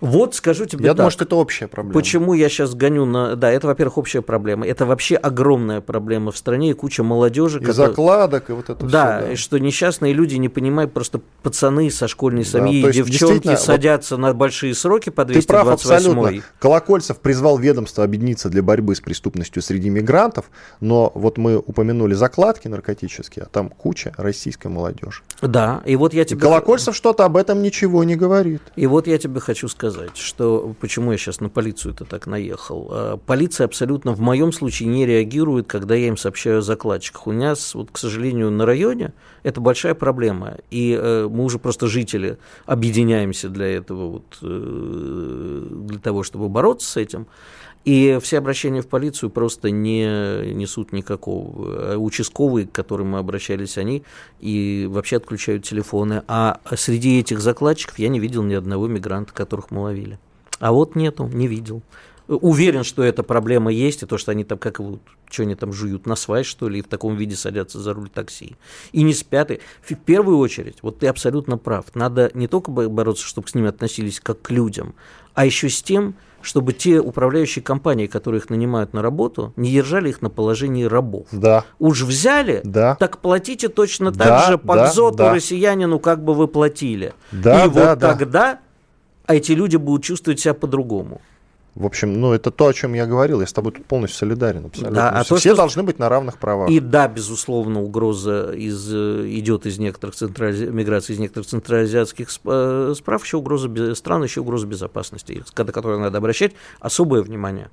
Вот 0.00 0.34
скажу 0.34 0.66
тебе 0.66 0.84
Я 0.84 0.90
так. 0.90 0.98
думаю, 0.98 1.10
что 1.10 1.24
это 1.24 1.36
общая 1.36 1.68
проблема. 1.68 1.94
Почему 1.94 2.34
я 2.34 2.48
сейчас 2.48 2.74
гоню 2.74 3.06
на... 3.06 3.34
Да, 3.34 3.50
это, 3.50 3.66
во-первых, 3.66 3.98
общая 3.98 4.20
проблема. 4.20 4.66
Это 4.66 4.84
вообще 4.84 5.16
огромная 5.16 5.80
проблема 5.80 6.32
в 6.32 6.36
стране 6.36 6.70
и 6.70 6.72
куча 6.74 7.02
молодежи. 7.02 7.58
И 7.58 7.60
который... 7.64 7.88
закладок, 7.88 8.50
и 8.50 8.52
вот 8.52 8.68
это 8.68 8.84
да, 8.84 9.18
все. 9.18 9.26
Да, 9.26 9.32
и 9.32 9.36
что 9.36 9.58
несчастные 9.58 10.12
люди 10.12 10.36
не 10.36 10.50
понимают, 10.50 10.92
просто 10.92 11.20
пацаны 11.42 11.90
со 11.90 12.08
школьной 12.08 12.44
семьи 12.44 12.82
да, 12.82 12.92
девчонки 12.92 13.56
садятся 13.56 14.16
вот 14.16 14.22
на 14.22 14.34
большие 14.34 14.74
сроки 14.74 15.08
по 15.08 15.24
228 15.24 15.40
Ты 15.40 15.46
прав 15.46 15.68
абсолютно. 15.68 16.42
Колокольцев 16.58 17.18
призвал 17.18 17.58
ведомство 17.58 18.04
объединиться 18.04 18.50
для 18.50 18.62
борьбы 18.62 18.94
с 18.94 19.00
преступностью 19.00 19.62
среди 19.62 19.88
мигрантов, 19.88 20.50
но 20.80 21.10
вот 21.14 21.38
мы 21.38 21.56
упомянули 21.56 22.12
закладки 22.12 22.68
наркотические, 22.68 23.44
а 23.44 23.48
там 23.48 23.70
куча 23.70 24.12
российской 24.18 24.66
молодежи. 24.66 25.22
Да, 25.40 25.82
и 25.86 25.96
вот 25.96 26.12
я 26.12 26.24
тебе... 26.26 26.38
И 26.38 26.40
Колокольцев 26.42 26.94
что-то 26.94 27.24
об 27.24 27.36
этом 27.36 27.62
ничего 27.62 28.04
не 28.04 28.16
говорит. 28.16 28.60
И 28.76 28.86
вот 28.86 29.06
я 29.06 29.16
тебе 29.16 29.40
хочу 29.40 29.68
сказать 29.68 29.86
сказать, 29.96 30.16
что 30.16 30.74
почему 30.80 31.12
я 31.12 31.18
сейчас 31.18 31.40
на 31.40 31.48
полицию-то 31.48 32.04
так 32.04 32.26
наехал. 32.26 32.88
А, 32.90 33.16
полиция 33.16 33.64
абсолютно 33.64 34.12
в 34.12 34.20
моем 34.20 34.52
случае 34.52 34.88
не 34.88 35.06
реагирует, 35.06 35.66
когда 35.66 35.94
я 35.94 36.08
им 36.08 36.16
сообщаю 36.16 36.58
о 36.58 36.62
закладчиках. 36.62 37.26
У 37.26 37.32
нас, 37.32 37.74
вот, 37.74 37.90
к 37.90 37.98
сожалению, 37.98 38.50
на 38.50 38.66
районе 38.66 39.12
это 39.42 39.60
большая 39.60 39.94
проблема. 39.94 40.58
И 40.70 40.98
э, 41.00 41.28
мы 41.30 41.44
уже 41.44 41.58
просто 41.58 41.86
жители 41.86 42.38
объединяемся 42.66 43.48
для 43.48 43.66
этого, 43.66 44.08
вот, 44.08 44.38
э, 44.42 45.66
для 45.88 45.98
того, 45.98 46.22
чтобы 46.22 46.48
бороться 46.48 46.90
с 46.90 46.96
этим. 46.96 47.26
И 47.86 48.18
все 48.20 48.38
обращения 48.38 48.82
в 48.82 48.88
полицию 48.88 49.30
просто 49.30 49.70
не 49.70 50.02
несут 50.52 50.92
никакого. 50.92 51.92
А 51.92 51.96
участковые, 51.96 52.66
к 52.66 52.72
которым 52.72 53.10
мы 53.10 53.18
обращались, 53.18 53.78
они 53.78 54.02
и 54.40 54.88
вообще 54.90 55.18
отключают 55.18 55.64
телефоны. 55.64 56.24
А 56.26 56.58
среди 56.74 57.20
этих 57.20 57.40
закладчиков 57.40 58.00
я 58.00 58.08
не 58.08 58.18
видел 58.18 58.42
ни 58.42 58.54
одного 58.54 58.88
мигранта, 58.88 59.32
которых 59.32 59.70
мы 59.70 59.82
ловили. 59.82 60.18
А 60.58 60.72
вот 60.72 60.96
нету, 60.96 61.30
не 61.32 61.46
видел. 61.46 61.80
Уверен, 62.28 62.82
что 62.82 63.02
эта 63.02 63.22
проблема 63.22 63.72
есть, 63.72 64.02
и 64.02 64.06
то, 64.06 64.18
что 64.18 64.32
они 64.32 64.44
там, 64.44 64.58
как 64.58 64.80
вот, 64.80 65.00
что 65.30 65.44
они 65.44 65.54
там 65.54 65.72
жуют, 65.72 66.06
на 66.06 66.16
свай, 66.16 66.42
что 66.42 66.68
ли, 66.68 66.80
и 66.80 66.82
в 66.82 66.88
таком 66.88 67.16
виде 67.16 67.36
садятся 67.36 67.78
за 67.78 67.94
руль 67.94 68.08
такси. 68.08 68.56
И 68.92 69.02
не 69.02 69.14
спят. 69.14 69.50
И 69.52 69.60
в 69.80 69.94
первую 69.94 70.38
очередь, 70.38 70.78
вот 70.82 70.98
ты 70.98 71.06
абсолютно 71.06 71.56
прав, 71.56 71.86
надо 71.94 72.30
не 72.34 72.48
только 72.48 72.70
бороться, 72.70 73.24
чтобы 73.24 73.48
с 73.48 73.54
ними 73.54 73.68
относились 73.68 74.20
как 74.20 74.42
к 74.42 74.50
людям, 74.50 74.94
а 75.34 75.46
еще 75.46 75.68
с 75.68 75.82
тем, 75.82 76.16
чтобы 76.46 76.72
те 76.72 77.00
управляющие 77.00 77.62
компании, 77.62 78.06
которые 78.06 78.40
их 78.40 78.50
нанимают 78.50 78.92
на 78.92 79.02
работу, 79.02 79.52
не 79.56 79.70
держали 79.72 80.10
их 80.10 80.22
на 80.22 80.30
положении 80.30 80.84
рабов. 80.84 81.26
Да. 81.32 81.64
Уж 81.78 82.02
взяли, 82.02 82.60
да. 82.64 82.94
так 82.94 83.18
платите 83.18 83.68
точно 83.68 84.12
так 84.12 84.28
да, 84.28 84.46
же 84.46 84.58
под 84.58 84.76
да, 84.76 84.92
зоту 84.92 85.16
да. 85.16 85.34
россиянину, 85.34 85.98
как 85.98 86.22
бы 86.22 86.34
вы 86.34 86.46
платили. 86.46 87.14
Да, 87.32 87.64
И 87.64 87.68
да, 87.68 87.90
вот 87.90 87.98
да. 87.98 88.14
тогда 88.14 88.60
эти 89.26 89.52
люди 89.52 89.76
будут 89.76 90.04
чувствовать 90.04 90.40
себя 90.40 90.54
по-другому. 90.54 91.20
В 91.76 91.84
общем, 91.84 92.18
ну 92.20 92.32
это 92.32 92.50
то, 92.50 92.68
о 92.68 92.72
чем 92.72 92.94
я 92.94 93.04
говорил. 93.04 93.42
Я 93.42 93.46
с 93.46 93.52
тобой 93.52 93.70
тут 93.70 93.84
полностью 93.84 94.18
солидарен 94.18 94.64
абсолютно. 94.64 94.96
Да, 94.96 95.10
а 95.10 95.24
то, 95.24 95.36
Все 95.36 95.50
что... 95.50 95.56
должны 95.56 95.82
быть 95.82 95.98
на 95.98 96.08
равных 96.08 96.38
правах. 96.38 96.70
И 96.70 96.80
да, 96.80 97.06
безусловно, 97.06 97.82
угроза 97.82 98.52
из, 98.52 98.90
идет 98.90 99.66
из 99.66 99.78
некоторых 99.78 100.16
централи... 100.16 100.70
миграции 100.70 101.12
из 101.12 101.18
некоторых 101.18 101.46
центральноазиатских 101.46 102.28
э, 102.46 102.94
справ, 102.96 103.24
еще 103.24 103.36
угроза 103.36 103.94
стран, 103.94 104.22
еще 104.24 104.40
угроза 104.40 104.66
безопасности, 104.66 105.44
на 105.54 105.64
которую 105.66 106.00
надо 106.00 106.16
обращать 106.16 106.52
особое 106.80 107.20
внимание. 107.20 107.68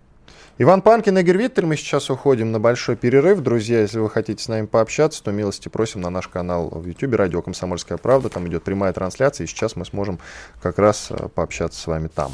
Иван 0.58 0.82
Панкин, 0.82 1.18
Игорь 1.20 1.38
Виттер. 1.38 1.66
Мы 1.66 1.78
сейчас 1.78 2.10
уходим 2.10 2.52
на 2.52 2.60
большой 2.60 2.98
перерыв. 2.98 3.40
Друзья, 3.40 3.80
если 3.80 4.00
вы 4.00 4.10
хотите 4.10 4.44
с 4.44 4.50
нами 4.50 4.66
пообщаться, 4.66 5.24
то 5.24 5.32
милости 5.32 5.70
просим 5.70 6.02
на 6.02 6.10
наш 6.10 6.28
канал 6.28 6.70
в 6.70 6.86
YouTube 6.86 7.16
«Радио 7.16 7.42
Комсомольская 7.42 7.98
правда». 7.98 8.28
Там 8.28 8.48
идет 8.50 8.64
прямая 8.64 8.92
трансляция, 8.92 9.46
и 9.46 9.48
сейчас 9.48 9.78
мы 9.78 9.86
сможем 9.86 10.20
как 10.62 10.78
раз 10.78 11.08
э, 11.10 11.30
пообщаться 11.34 11.80
с 11.80 11.88
вами 11.88 12.10
там. 12.14 12.34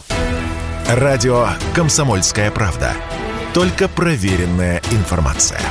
Радио 0.90 1.46
«Комсомольская 1.76 2.50
правда». 2.50 2.94
Только 3.54 3.88
проверенная 3.88 4.82
информация. 4.92 5.62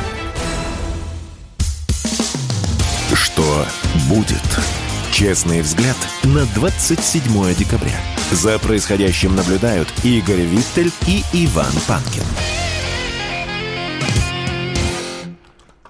Что 3.13 3.65
будет? 4.09 4.45
Честный 5.11 5.63
взгляд 5.63 5.97
на 6.23 6.45
27 6.55 7.23
декабря. 7.57 7.99
За 8.31 8.61
происходящим 8.61 9.35
наблюдают 9.35 9.89
Игорь 10.05 10.43
Виттель 10.43 10.93
и 11.09 11.25
Иван 11.33 11.73
Панкин. 11.89 12.23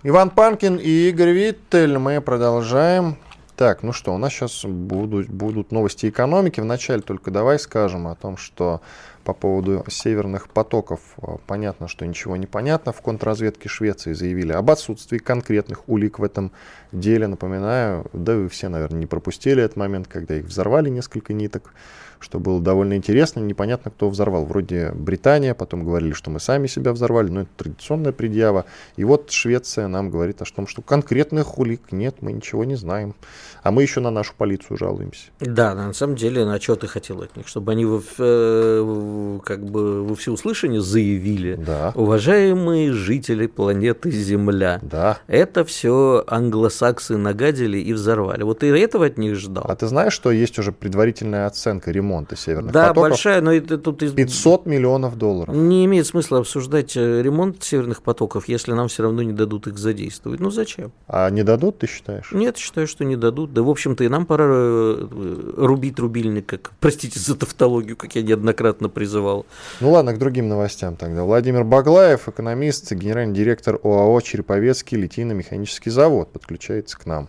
Иван 0.04 0.30
Панкин 0.30 0.76
и 0.76 1.10
Игорь 1.10 1.32
Виттель. 1.32 1.98
Мы 1.98 2.22
продолжаем. 2.22 3.18
Так, 3.58 3.82
ну 3.82 3.92
что, 3.92 4.14
у 4.14 4.18
нас 4.18 4.32
сейчас 4.32 4.64
будут, 4.64 5.28
будут 5.28 5.72
новости 5.72 6.08
экономики. 6.08 6.60
Вначале 6.60 7.02
только 7.02 7.32
давай 7.32 7.58
скажем 7.58 8.06
о 8.06 8.14
том, 8.14 8.36
что 8.36 8.82
по 9.28 9.34
поводу 9.34 9.84
северных 9.88 10.48
потоков. 10.48 11.00
Э, 11.18 11.36
понятно, 11.46 11.86
что 11.86 12.06
ничего 12.06 12.38
не 12.38 12.46
понятно. 12.46 12.92
В 12.92 13.02
контрразведке 13.02 13.68
Швеции 13.68 14.14
заявили 14.14 14.52
об 14.52 14.70
отсутствии 14.70 15.18
конкретных 15.18 15.86
улик 15.86 16.18
в 16.18 16.24
этом 16.24 16.50
деле. 16.92 17.26
Напоминаю, 17.26 18.06
да 18.14 18.36
вы 18.36 18.48
все, 18.48 18.70
наверное, 18.70 19.00
не 19.00 19.04
пропустили 19.04 19.62
этот 19.62 19.76
момент, 19.76 20.08
когда 20.08 20.34
их 20.34 20.46
взорвали 20.46 20.88
несколько 20.88 21.34
ниток 21.34 21.74
что 22.20 22.38
было 22.38 22.60
довольно 22.60 22.94
интересно. 22.94 23.40
Непонятно, 23.40 23.90
кто 23.90 24.08
взорвал. 24.08 24.44
Вроде 24.44 24.92
Британия, 24.92 25.54
потом 25.54 25.84
говорили, 25.84 26.12
что 26.12 26.30
мы 26.30 26.40
сами 26.40 26.66
себя 26.66 26.92
взорвали, 26.92 27.30
но 27.30 27.40
это 27.42 27.50
традиционная 27.56 28.12
предъява. 28.12 28.64
И 28.96 29.04
вот 29.04 29.30
Швеция 29.30 29.88
нам 29.88 30.10
говорит 30.10 30.42
о 30.42 30.44
том, 30.44 30.66
что 30.66 30.82
конкретных 30.82 31.58
улик 31.58 31.92
нет, 31.92 32.16
мы 32.20 32.32
ничего 32.32 32.64
не 32.64 32.74
знаем. 32.74 33.14
А 33.62 33.70
мы 33.70 33.82
еще 33.82 34.00
на 34.00 34.10
нашу 34.10 34.34
полицию 34.36 34.76
жалуемся. 34.76 35.26
Да, 35.40 35.74
на 35.74 35.92
самом 35.92 36.16
деле, 36.16 36.44
на 36.44 36.60
что 36.60 36.76
ты 36.76 36.86
хотел 36.86 37.22
от 37.22 37.36
них? 37.36 37.48
Чтобы 37.48 37.72
они 37.72 37.84
в, 37.84 38.02
э, 38.18 39.38
как 39.44 39.64
бы 39.64 40.04
во 40.04 40.14
всеуслышание 40.14 40.80
заявили, 40.80 41.54
да. 41.54 41.92
уважаемые 41.94 42.92
жители 42.92 43.46
планеты 43.46 44.10
Земля, 44.10 44.80
да. 44.82 45.18
это 45.26 45.64
все 45.64 46.24
англосаксы 46.26 47.16
нагадили 47.16 47.78
и 47.78 47.92
взорвали. 47.92 48.42
Вот 48.42 48.60
ты 48.60 48.66
этого 48.76 49.06
от 49.06 49.18
них 49.18 49.36
ждал. 49.36 49.64
А 49.68 49.76
ты 49.76 49.86
знаешь, 49.86 50.12
что 50.12 50.30
есть 50.30 50.58
уже 50.58 50.72
предварительная 50.72 51.46
оценка 51.46 51.90
ремонта 51.90 52.07
ремонта 52.08 52.36
северных 52.36 52.72
да, 52.72 52.88
потоков. 52.88 53.02
Да, 53.02 53.08
большая, 53.10 53.40
но 53.40 53.52
это 53.52 53.78
тут... 53.78 53.98
500 53.98 54.66
миллионов 54.66 55.16
долларов. 55.16 55.54
Не 55.54 55.84
имеет 55.84 56.06
смысла 56.06 56.38
обсуждать 56.38 56.96
э, 56.96 57.22
ремонт 57.22 57.62
северных 57.62 58.02
потоков, 58.02 58.48
если 58.48 58.72
нам 58.72 58.88
все 58.88 59.02
равно 59.02 59.22
не 59.22 59.32
дадут 59.32 59.66
их 59.66 59.78
задействовать. 59.78 60.40
Ну 60.40 60.50
зачем? 60.50 60.92
А 61.06 61.28
не 61.30 61.42
дадут, 61.42 61.78
ты 61.78 61.86
считаешь? 61.86 62.32
Нет, 62.32 62.56
считаю, 62.56 62.86
что 62.86 63.04
не 63.04 63.16
дадут. 63.16 63.52
Да, 63.52 63.62
в 63.62 63.68
общем-то, 63.68 64.04
и 64.04 64.08
нам 64.08 64.26
пора 64.26 64.46
э, 64.48 65.54
рубить 65.56 65.98
рубильник, 65.98 66.46
как, 66.46 66.72
простите 66.80 67.20
за 67.20 67.36
тавтологию, 67.36 67.96
как 67.96 68.14
я 68.14 68.22
неоднократно 68.22 68.88
призывал. 68.88 69.46
Ну 69.80 69.90
ладно, 69.90 70.14
к 70.14 70.18
другим 70.18 70.48
новостям 70.48 70.96
тогда. 70.96 71.24
Владимир 71.24 71.64
Баглаев, 71.64 72.28
экономист, 72.28 72.90
генеральный 72.92 73.34
директор 73.34 73.78
ОАО 73.82 74.20
«Череповецкий 74.20 74.96
литейно-механический 74.98 75.90
завод», 75.90 76.32
подключается 76.32 76.98
к 76.98 77.06
нам. 77.06 77.28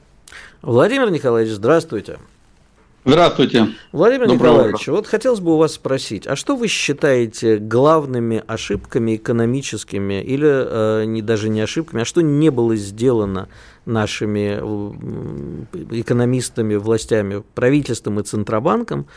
Владимир 0.61 1.09
Николаевич, 1.09 1.53
здравствуйте. 1.53 2.19
Здравствуйте. 3.05 3.69
Владимир 3.93 4.27
Доброго 4.27 4.51
Николаевич, 4.51 4.81
утро. 4.81 4.91
вот 4.91 5.07
хотелось 5.07 5.39
бы 5.39 5.53
у 5.53 5.57
вас 5.57 5.73
спросить, 5.73 6.27
а 6.27 6.35
что 6.35 6.57
вы 6.57 6.67
считаете 6.67 7.57
главными 7.57 8.43
ошибками 8.45 9.15
экономическими 9.15 10.21
или 10.21 10.47
э, 10.49 11.05
не, 11.05 11.21
даже 11.21 11.47
не 11.47 11.61
ошибками, 11.61 12.01
а 12.01 12.05
что 12.05 12.21
не 12.21 12.49
было 12.49 12.75
сделано 12.75 13.47
нашими 13.85 14.59
экономистами, 15.91 16.75
властями, 16.75 17.41
правительством 17.55 18.19
и 18.19 18.23
Центробанком 18.23 19.07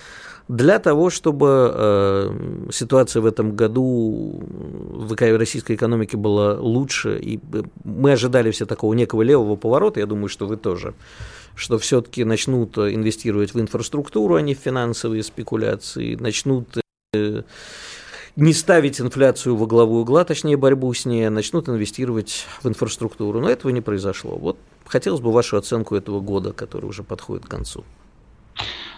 для 0.49 0.79
того, 0.79 1.11
чтобы 1.11 1.73
э, 1.75 2.69
ситуация 2.71 3.21
в 3.21 3.27
этом 3.27 3.57
году 3.57 4.43
в 4.93 5.15
российской 5.17 5.77
экономике 5.77 6.17
была 6.17 6.55
лучше, 6.55 7.19
и 7.19 7.41
мы 7.85 8.13
ожидали 8.13 8.51
все 8.51 8.67
такого 8.67 8.95
некого 8.95 9.23
левого 9.23 9.57
поворота, 9.57 10.01
я 10.01 10.07
думаю, 10.07 10.29
что 10.29 10.47
вы 10.47 10.57
тоже, 10.57 10.95
что 11.55 11.79
все-таки 11.79 12.25
начнут 12.25 12.77
инвестировать 12.79 13.55
в 13.55 13.61
инфраструктуру, 13.61 14.37
а 14.37 14.43
не 14.43 14.55
в 14.55 14.59
финансовые 14.59 15.23
спекуляции, 15.23 16.15
начнут 16.15 16.69
э, 17.15 17.43
не 18.37 18.53
ставить 18.53 19.01
инфляцию 19.01 19.57
во 19.57 19.67
главу 19.67 20.01
угла, 20.01 20.25
точнее 20.25 20.57
борьбу 20.57 20.93
с 20.93 21.05
ней, 21.05 21.29
а 21.29 21.31
начнут 21.31 21.69
инвестировать 21.69 22.47
в 22.63 22.69
инфраструктуру. 22.69 23.41
Но 23.41 23.49
этого 23.49 23.71
не 23.71 23.81
произошло. 23.81 24.37
Вот 24.37 24.59
хотелось 24.87 25.21
бы 25.21 25.33
вашу 25.33 25.57
оценку 25.57 25.95
этого 25.95 26.21
года, 26.21 26.53
который 26.53 26.87
уже 26.87 27.03
подходит 27.03 27.47
к 27.47 27.49
концу. 27.49 27.85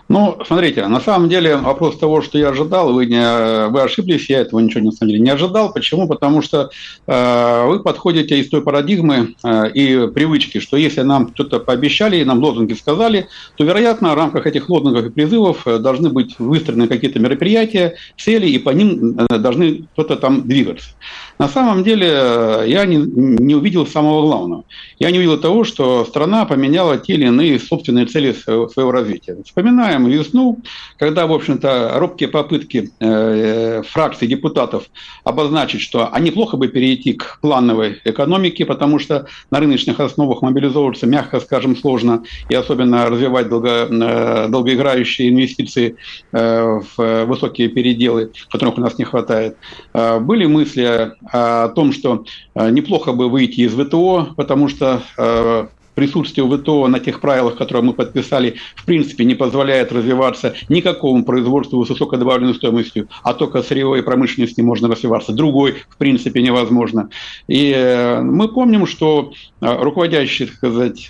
Ну, 0.09 0.39
смотрите, 0.47 0.87
на 0.87 1.01
самом 1.01 1.31
деле 1.31 1.57
вопрос 1.57 1.99
того, 1.99 2.21
что 2.21 2.37
я 2.37 2.51
ожидал, 2.51 2.93
вы, 2.93 3.07
не, 3.07 3.69
вы 3.69 3.81
ошиблись, 3.81 4.29
я 4.29 4.41
этого 4.41 4.61
ничего 4.61 4.85
на 4.85 4.93
самом 4.93 5.13
деле 5.13 5.23
не 5.23 5.31
ожидал. 5.31 5.73
Почему? 5.73 6.07
Потому 6.07 6.43
что 6.43 6.71
э, 7.07 7.67
вы 7.67 7.81
подходите 7.81 8.39
из 8.39 8.51
той 8.51 8.61
парадигмы 8.61 9.35
э, 9.43 9.71
и 9.71 10.07
привычки, 10.09 10.61
что 10.61 10.77
если 10.77 11.01
нам 11.01 11.31
что-то 11.33 11.59
пообещали, 11.59 12.19
и 12.19 12.25
нам 12.25 12.43
лозунги 12.43 12.75
сказали, 12.75 13.29
то, 13.57 13.65
вероятно, 13.65 14.13
в 14.13 14.17
рамках 14.17 14.47
этих 14.47 14.69
лозунгов 14.69 15.07
и 15.07 15.11
призывов 15.11 15.67
э, 15.67 15.79
должны 15.79 16.11
быть 16.11 16.39
выстроены 16.39 16.87
какие-то 16.87 17.19
мероприятия, 17.19 17.97
цели, 18.19 18.47
и 18.47 18.59
по 18.59 18.71
ним 18.71 19.17
э, 19.19 19.39
должны 19.39 19.87
кто-то 19.95 20.17
там 20.17 20.47
двигаться. 20.47 20.91
На 21.39 21.49
самом 21.49 21.83
деле 21.83 22.09
э, 22.11 22.65
я 22.69 22.85
не, 22.87 22.97
не 22.97 23.55
увидел 23.57 23.87
самого 23.87 24.23
главного. 24.23 24.65
Я 25.01 25.11
не 25.11 25.19
увидел 25.19 25.39
того, 25.39 25.65
что 25.65 26.05
страна 26.05 26.45
поменяла 26.45 26.97
те 26.99 27.15
или 27.15 27.27
иные 27.27 27.59
собственные 27.59 28.07
цели 28.07 28.33
своего 28.33 28.93
развития. 28.93 29.37
Вспоминаем 29.45 30.07
весну, 30.07 30.61
когда, 30.97 31.27
в 31.27 31.33
общем-то, 31.33 31.95
робкие 31.97 32.29
попытки 32.29 32.91
э, 33.01 33.83
фракций 33.83 34.29
депутатов 34.29 34.85
обозначить, 35.25 35.81
что 35.81 36.09
они 36.13 36.31
плохо 36.31 36.57
бы 36.57 36.69
перейти 36.69 37.15
к 37.15 37.39
плановой 37.41 38.01
экономике, 38.05 38.65
потому 38.65 39.01
что 39.01 39.27
на 39.51 39.59
рыночных 39.59 39.99
основах 39.99 40.43
мобилизовываться, 40.43 41.07
мягко 41.07 41.41
скажем, 41.41 41.77
сложно, 41.77 42.23
и 42.49 42.55
особенно 42.55 43.11
развивать 43.11 43.49
долго, 43.49 43.89
э, 43.91 44.49
долгоиграющие 44.49 45.31
инвестиции 45.31 45.97
в 46.33 47.25
высокие 47.25 47.69
переделы, 47.69 48.31
которых 48.51 48.79
у 48.79 48.81
нас 48.81 48.99
не 48.99 49.05
хватает. 49.05 49.57
Были 49.93 50.47
мысли 50.47 51.13
о 51.33 51.69
том, 51.69 51.93
что 51.93 52.25
э, 52.55 52.71
неплохо 52.71 53.13
бы 53.13 53.29
выйти 53.29 53.61
из 53.61 53.75
ВТО, 53.75 54.35
потому 54.37 54.69
что 54.69 55.03
э, 55.17 55.67
присутствие 55.95 56.47
ВТО 56.47 56.89
на 56.89 57.01
тех 57.01 57.21
правилах, 57.21 57.57
которые 57.57 57.85
мы 57.85 57.93
подписали, 57.93 58.57
в 58.75 58.85
принципе 58.85 59.25
не 59.25 59.35
позволяет 59.35 59.93
развиваться 59.93 60.55
никакому 60.69 61.25
производству 61.25 61.85
с 61.85 61.89
высокой 61.89 62.19
добавленной 62.19 62.55
стоимостью, 62.55 63.09
а 63.23 63.35
только 63.35 63.63
сырьевой 63.63 64.03
промышленности 64.03 64.61
можно 64.61 64.89
развиваться. 64.89 65.33
Другой, 65.33 65.77
в 65.89 65.97
принципе, 65.97 66.43
невозможно. 66.43 67.09
И 67.47 67.73
э, 67.75 68.21
мы 68.21 68.49
помним, 68.49 68.87
что 68.87 69.33
руководящие, 69.61 70.49
так 70.49 70.57
сказать, 70.57 71.09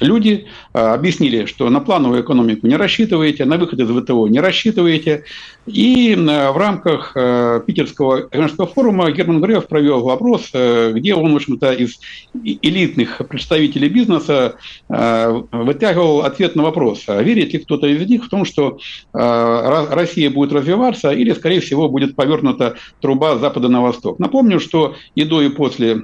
люди 0.00 0.46
а, 0.72 0.94
объяснили, 0.94 1.46
что 1.46 1.68
на 1.70 1.80
плановую 1.80 2.22
экономику 2.22 2.66
не 2.66 2.76
рассчитываете, 2.76 3.44
на 3.44 3.56
выход 3.56 3.80
из 3.80 3.88
ВТО 3.88 4.26
не 4.28 4.40
рассчитываете. 4.40 5.24
И 5.66 6.14
в 6.16 6.56
рамках 6.56 7.12
а, 7.14 7.60
Питерского 7.60 8.26
экономического 8.26 8.66
форума 8.66 9.10
Герман 9.10 9.40
Греф 9.40 9.66
провел 9.66 10.02
вопрос, 10.02 10.50
а, 10.54 10.92
где 10.92 11.14
он, 11.14 11.32
в 11.32 11.36
общем-то, 11.36 11.72
из 11.72 11.98
элитных 12.34 13.20
представителей 13.28 13.88
бизнеса 13.88 14.56
вытягивал 14.88 16.22
ответ 16.22 16.56
на 16.56 16.62
вопрос, 16.62 17.04
верит 17.08 17.52
ли 17.52 17.58
кто-то 17.58 17.86
из 17.86 18.08
них 18.08 18.24
в 18.24 18.28
том, 18.28 18.44
что 18.44 18.78
Россия 19.12 20.30
будет 20.30 20.52
развиваться 20.52 21.10
или, 21.10 21.32
скорее 21.32 21.60
всего, 21.60 21.88
будет 21.88 22.16
повернута 22.16 22.76
труба 23.00 23.36
с 23.36 23.40
запада 23.40 23.68
на 23.68 23.82
восток. 23.82 24.18
Напомню, 24.18 24.60
что 24.60 24.94
и 25.14 25.24
до, 25.24 25.42
и 25.42 25.48
после 25.48 26.02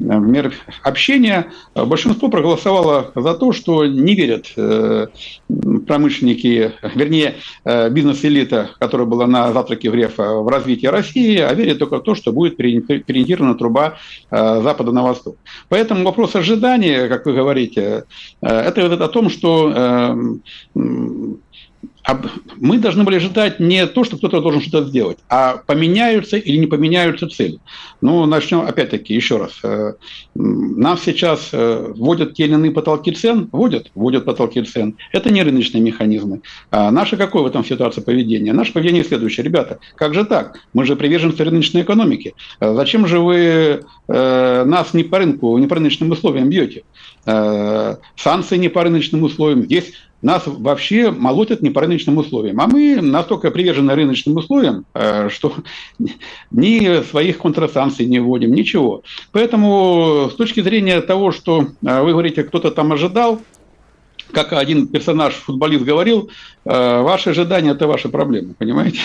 мер 0.00 0.52
общения, 0.82 1.52
большинство 1.74 2.28
проголосовало 2.28 3.12
за 3.14 3.34
то, 3.34 3.52
что 3.52 3.84
не 3.84 4.14
верят 4.14 4.46
э, 4.56 5.06
промышленники, 5.86 6.72
вернее, 6.94 7.36
э, 7.64 7.90
бизнес-элита, 7.90 8.70
которая 8.80 9.06
была 9.06 9.26
на 9.26 9.52
завтраке 9.52 9.90
Грефа 9.90 10.34
в 10.34 10.48
развитии 10.48 10.86
России, 10.86 11.38
а 11.38 11.52
верят 11.52 11.78
только 11.78 11.98
в 11.98 12.02
то, 12.02 12.14
что 12.14 12.32
будет 12.32 12.56
переориентирована 12.56 13.54
труба 13.54 13.98
э, 14.30 14.62
запада 14.62 14.90
на 14.92 15.02
восток. 15.02 15.36
Поэтому 15.68 16.04
вопрос 16.04 16.34
ожидания, 16.34 17.08
как 17.08 17.26
вы 17.26 17.34
говорите, 17.34 18.04
это 18.40 19.04
о 19.04 19.08
том, 19.08 19.28
что 19.28 20.40
мы 22.56 22.78
должны 22.78 23.04
были 23.04 23.16
ожидать 23.16 23.60
не 23.60 23.86
то, 23.86 24.04
что 24.04 24.16
кто-то 24.16 24.40
должен 24.40 24.60
что-то 24.60 24.88
сделать, 24.88 25.18
а 25.28 25.58
поменяются 25.66 26.36
или 26.36 26.56
не 26.56 26.66
поменяются 26.66 27.28
цели. 27.28 27.58
Ну, 28.00 28.26
начнем 28.26 28.60
опять-таки 28.60 29.14
еще 29.14 29.36
раз. 29.36 29.52
Э, 29.62 29.94
нам 30.34 30.98
сейчас 30.98 31.50
э, 31.52 31.92
вводят 31.94 32.34
те 32.34 32.44
или 32.44 32.54
иные 32.54 32.72
потолки 32.72 33.12
цен, 33.12 33.48
вводят, 33.52 33.90
вводят 33.94 34.24
потолки 34.24 34.62
цен. 34.62 34.96
Это 35.12 35.32
не 35.32 35.42
рыночные 35.42 35.82
механизмы. 35.82 36.42
А 36.70 36.90
наше 36.90 37.16
какое 37.16 37.42
в 37.42 37.46
этом 37.46 37.64
ситуации 37.64 38.00
поведение? 38.00 38.52
Наше 38.52 38.72
поведение 38.72 39.04
следующее. 39.04 39.44
Ребята, 39.44 39.78
как 39.94 40.14
же 40.14 40.24
так? 40.24 40.58
Мы 40.72 40.84
же 40.84 40.96
приверженцы 40.96 41.44
рыночной 41.44 41.82
экономики. 41.82 42.34
Э, 42.60 42.74
зачем 42.74 43.06
же 43.06 43.20
вы 43.20 43.82
нас 44.08 44.92
не 44.92 45.04
по 45.04 45.18
рынку, 45.18 45.56
не 45.58 45.68
по 45.68 45.76
рыночным 45.76 46.10
условиям 46.10 46.48
бьете? 46.50 46.82
Санкции 47.24 48.56
не 48.56 48.68
по 48.68 48.82
рыночным 48.82 49.22
условиям. 49.22 49.62
Здесь 49.62 49.92
нас 50.22 50.42
вообще 50.46 51.10
молотят 51.10 51.62
не 51.62 51.70
по 51.70 51.80
рыночным 51.80 52.18
условиям. 52.18 52.60
А 52.60 52.66
мы 52.66 53.00
настолько 53.00 53.50
привержены 53.50 53.94
рыночным 53.94 54.36
условиям, 54.36 54.84
э, 54.94 55.28
что 55.30 55.54
ни 56.50 57.02
своих 57.04 57.38
контрасанкций 57.38 58.06
не 58.06 58.20
вводим, 58.20 58.52
ничего. 58.52 59.02
Поэтому 59.32 60.28
с 60.30 60.34
точки 60.34 60.60
зрения 60.60 61.00
того, 61.00 61.32
что 61.32 61.66
э, 61.84 62.02
вы 62.02 62.12
говорите, 62.12 62.44
кто-то 62.44 62.70
там 62.70 62.92
ожидал, 62.92 63.40
как 64.32 64.52
один 64.52 64.86
персонаж, 64.86 65.34
футболист 65.34 65.84
говорил, 65.84 66.30
э, 66.64 67.02
ваши 67.02 67.30
ожидания– 67.30 67.70
это 67.72 67.86
ваша 67.86 68.08
проблема, 68.08 68.54
понимаете? 68.54 69.00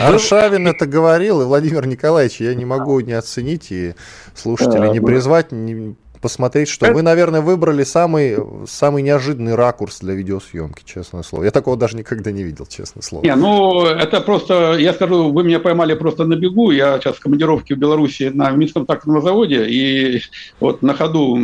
Аршавин 0.00 0.68
это 0.68 0.86
говорил, 0.86 1.42
и 1.42 1.44
Владимир 1.44 1.86
Николаевич, 1.86 2.40
я 2.40 2.54
не 2.54 2.64
могу 2.64 3.00
не 3.00 3.12
оценить 3.12 3.70
и 3.70 3.94
слушателей 4.34 4.90
не 4.90 5.00
призвать, 5.00 5.52
не 5.52 5.94
посмотреть, 6.26 6.68
что 6.68 6.92
вы, 6.92 7.02
наверное, 7.02 7.40
выбрали 7.40 7.84
самый, 7.84 8.36
самый 8.66 9.04
неожиданный 9.04 9.54
ракурс 9.54 10.00
для 10.00 10.14
видеосъемки, 10.14 10.82
честное 10.84 11.22
слово. 11.22 11.44
Я 11.44 11.52
такого 11.52 11.76
даже 11.76 11.96
никогда 11.96 12.32
не 12.32 12.42
видел, 12.42 12.66
честное 12.66 13.00
слово. 13.00 13.22
Не, 13.22 13.36
ну, 13.36 13.84
это 13.84 14.20
просто, 14.20 14.74
я 14.76 14.92
скажу, 14.92 15.30
вы 15.30 15.44
меня 15.44 15.60
поймали 15.60 15.94
просто 15.94 16.24
на 16.24 16.34
бегу. 16.34 16.72
Я 16.72 16.98
сейчас 16.98 17.14
в 17.14 17.20
командировке 17.20 17.76
в 17.76 17.78
Беларуси 17.78 18.32
на 18.34 18.50
Минском 18.50 18.86
тракторном 18.86 19.22
заводе, 19.22 19.66
и 19.68 20.20
вот 20.58 20.82
на 20.82 20.94
ходу 20.94 21.38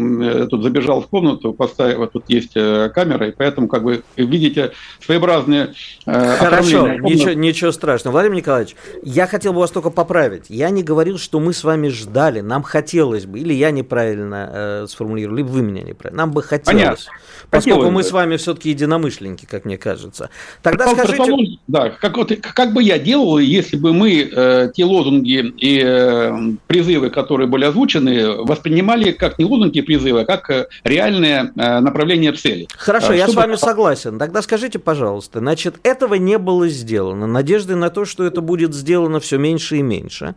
тут 0.51 0.64
забежал 0.64 1.01
в 1.01 1.07
комнату, 1.07 1.53
поставил, 1.53 1.99
вот 1.99 2.12
тут 2.12 2.25
есть 2.27 2.57
э, 2.57 2.90
камера, 2.92 3.29
и 3.29 3.31
поэтому, 3.31 3.68
как 3.68 3.83
вы 3.83 4.03
видите, 4.16 4.73
своеобразные 5.01 5.75
э, 6.07 6.37
Хорошо, 6.38 6.88
ничего, 6.88 7.35
ничего 7.35 7.71
страшного. 7.71 8.14
Владимир 8.14 8.38
Николаевич, 8.38 8.75
я 9.05 9.29
хотел 9.29 9.53
бы 9.53 9.61
вас 9.61 9.71
только 9.71 9.90
поправить. 9.90 10.47
Я 10.49 10.71
не 10.71 10.83
говорил, 10.83 11.18
что 11.18 11.38
мы 11.38 11.53
с 11.53 11.62
вами 11.62 11.87
ждали, 11.87 12.40
нам 12.40 12.64
хотелось 12.64 13.27
бы, 13.27 13.38
или 13.38 13.55
я 13.55 13.71
неправильно 13.71 14.51
э, 14.80 14.85
э, 14.85 14.87
сформулировал, 14.87 15.37
либо 15.37 15.48
вы 15.48 15.62
меня 15.62 15.82
неправильно. 15.82 16.22
Нам 16.22 16.32
бы 16.32 16.42
хотелось, 16.42 16.66
Понятно. 16.66 17.12
поскольку 17.50 17.78
хотелось 17.78 17.94
мы 17.94 18.02
бы. 18.02 18.08
с 18.08 18.12
вами 18.12 18.37
все-таки 18.37 18.70
единомышленники, 18.70 19.46
как 19.46 19.64
мне 19.64 19.78
кажется. 19.78 20.30
Тогда 20.62 20.85
как 20.87 21.06
скажите... 21.08 21.58
Да, 21.68 21.90
как, 21.90 22.16
вот, 22.16 22.32
как 22.40 22.72
бы 22.72 22.82
я 22.82 22.98
делал, 22.98 23.38
если 23.38 23.76
бы 23.76 23.92
мы 23.92 24.28
э, 24.30 24.70
те 24.74 24.85
лозунги 24.85 25.52
и 25.58 25.82
э, 25.85 26.32
призывы, 26.66 27.11
которые 27.11 27.48
были 27.48 27.64
озвучены, 27.64 28.42
воспринимали 28.44 29.12
как 29.12 29.38
не 29.38 29.44
лозунги 29.44 29.78
и 29.78 29.82
призывы, 29.82 30.22
а 30.22 30.24
как 30.24 30.50
э, 30.50 30.66
реальное 30.85 31.52
э, 31.56 31.80
направление 31.80 32.32
цели. 32.32 32.68
Хорошо, 32.76 33.12
э, 33.12 33.18
я 33.18 33.28
с 33.28 33.35
вами 33.35 33.56
согласен. 33.56 34.18
Тогда 34.18 34.42
скажите, 34.42 34.78
пожалуйста, 34.78 35.38
значит, 35.38 35.76
этого 35.82 36.14
не 36.14 36.38
было 36.38 36.68
сделано. 36.68 37.26
Надежды 37.26 37.76
на 37.76 37.90
то, 37.90 38.04
что 38.04 38.24
это 38.24 38.40
будет 38.40 38.74
сделано 38.74 39.20
все 39.20 39.38
меньше 39.38 39.78
и 39.78 39.82
меньше. 39.82 40.35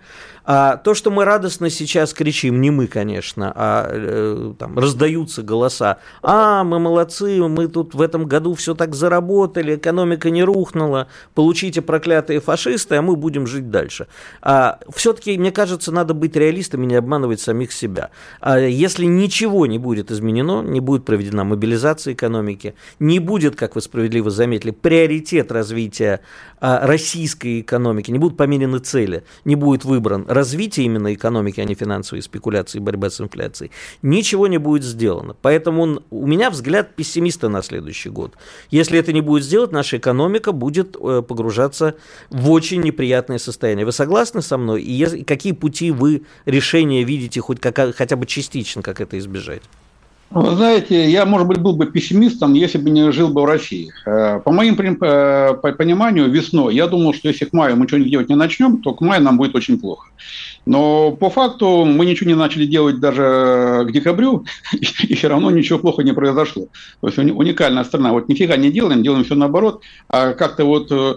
А 0.48 0.78
то, 0.78 0.94
что 0.94 1.10
мы 1.10 1.26
радостно 1.26 1.70
сейчас 1.72 2.14
кричим, 2.14 2.62
не 2.62 2.70
мы, 2.70 2.86
конечно, 2.86 3.52
а 3.56 3.90
э, 4.16 4.54
там, 4.58 4.78
раздаются 4.80 5.44
голоса. 5.44 5.98
А, 6.22 6.64
мы 6.64 6.80
молодцы, 6.80 7.42
мы 7.48 7.68
тут 7.68 7.94
в 7.94 8.02
этом 8.02 8.26
году 8.26 8.54
все 8.54 8.74
так 8.74 8.96
заработали, 8.96 9.76
экономика 9.76 10.30
не 10.30 10.44
рухнула, 10.44 11.08
получите 11.34 11.82
проклятые 11.82 12.40
фашисты, 12.40 12.96
а 12.96 13.02
мы 13.02 13.16
будем 13.16 13.48
жить 13.48 13.70
дальше. 13.70 14.08
А, 14.42 14.80
все-таки, 14.94 15.38
мне 15.38 15.52
кажется, 15.52 15.92
надо 15.92 16.14
быть 16.14 16.36
реалистами, 16.36 16.86
не 16.86 16.96
обманывать 16.96 17.40
самих 17.40 17.72
себя. 17.72 18.12
А 18.40 18.60
если 18.60 19.06
ничего 19.06 19.66
не 19.66 19.80
будет 19.80 20.12
изменено, 20.12 20.62
не 20.62 20.80
будет 20.80 21.06
проведена 21.06 21.44
мобилизация 21.44 22.14
экономики, 22.14 22.76
не 23.00 23.20
будет, 23.20 23.56
как 23.56 23.76
вы 23.76 23.82
справедливо 23.82 24.30
заметили, 24.30 24.72
приоритет 24.72 25.52
развития 25.52 26.22
российской 26.66 27.62
экономики, 27.62 28.10
не 28.10 28.18
будут 28.18 28.38
померены 28.38 28.80
цели, 28.80 29.24
не 29.46 29.56
будет 29.56 29.86
выбран 29.86 30.26
развитие 30.28 30.88
именно 30.88 31.14
экономики, 31.14 31.60
а 31.60 31.64
не 31.64 31.76
финансовые 31.76 32.24
спекуляции, 32.24 32.80
борьба 32.80 33.10
с 33.10 33.22
инфляцией, 33.22 33.72
ничего 34.02 34.48
не 34.48 34.58
будет 34.58 34.84
сделано. 34.84 35.36
Поэтому 35.42 35.84
он, 35.84 36.04
у 36.10 36.26
меня 36.26 36.50
взгляд 36.50 36.96
пессимиста 36.96 37.50
на 37.50 37.62
следующий 37.62 38.10
год. 38.10 38.34
Если 38.72 38.98
это 38.98 39.14
не 39.14 39.22
будет 39.22 39.44
сделать, 39.44 39.72
наша 39.72 39.98
экономика 39.98 40.52
будет 40.54 40.96
э, 41.00 41.22
погружаться 41.22 41.96
в 42.30 42.50
очень 42.50 42.82
неприятное 42.82 43.38
состояние. 43.38 43.86
Вы 43.86 43.92
согласны 43.92 44.42
со 44.42 44.58
мной? 44.58 44.82
И 44.82 45.24
какие 45.24 45.54
пути 45.54 45.92
вы 45.92 46.24
решения 46.46 47.04
видите 47.04 47.42
хоть 47.42 47.60
как, 47.60 47.96
хотя 47.96 48.16
бы 48.16 48.26
частично, 48.26 48.82
как 48.82 49.02
это 49.02 49.20
избежать? 49.20 49.62
Вы 50.32 50.56
знаете, 50.56 51.10
я, 51.10 51.26
может 51.26 51.48
быть, 51.48 51.60
был 51.60 51.76
бы 51.76 51.86
пессимистом, 51.86 52.56
если 52.56 52.78
бы 52.78 52.90
не 52.90 53.12
жил 53.12 53.30
бы 53.30 53.44
в 53.44 53.46
России. 53.46 53.92
Э, 54.06 54.40
по 54.44 54.52
моим 54.52 54.76
э, 54.76 55.54
по 55.54 55.72
пониманию, 55.72 56.30
весной 56.30 56.76
я 56.76 56.88
думал, 56.88 57.14
что 57.14 57.30
если 57.30 57.46
к 57.46 57.54
маю 57.54 57.78
мы 57.78 57.88
что-нибудь 57.88 58.12
делать 58.12 58.30
не 58.30 58.36
начнем, 58.36 58.82
то 58.82 58.94
к 58.94 59.02
маю 59.02 59.22
нам 59.22 59.38
будет 59.38 59.56
очень 59.56 59.80
плохо. 59.80 60.10
Но 60.66 61.12
по 61.12 61.30
факту 61.30 61.86
мы 61.86 62.06
ничего 62.08 62.28
не 62.30 62.36
начали 62.36 62.66
делать 62.66 63.00
даже 63.00 63.86
к 63.88 63.92
декабрю, 63.92 64.46
и 64.74 65.14
все 65.14 65.28
равно 65.28 65.52
ничего 65.52 65.80
плохого 65.80 66.04
не 66.04 66.12
произошло. 66.12 66.68
То 67.02 67.08
есть 67.08 67.18
уникальная 67.20 67.84
страна. 67.84 68.12
Вот 68.12 68.28
нифига 68.28 68.58
не 68.58 68.72
делаем, 68.72 69.04
делаем 69.04 69.24
все 69.24 69.36
наоборот, 69.36 69.84
а 70.10 70.34
как-то 70.34 70.66
вот, 70.66 70.92
э, 70.92 71.16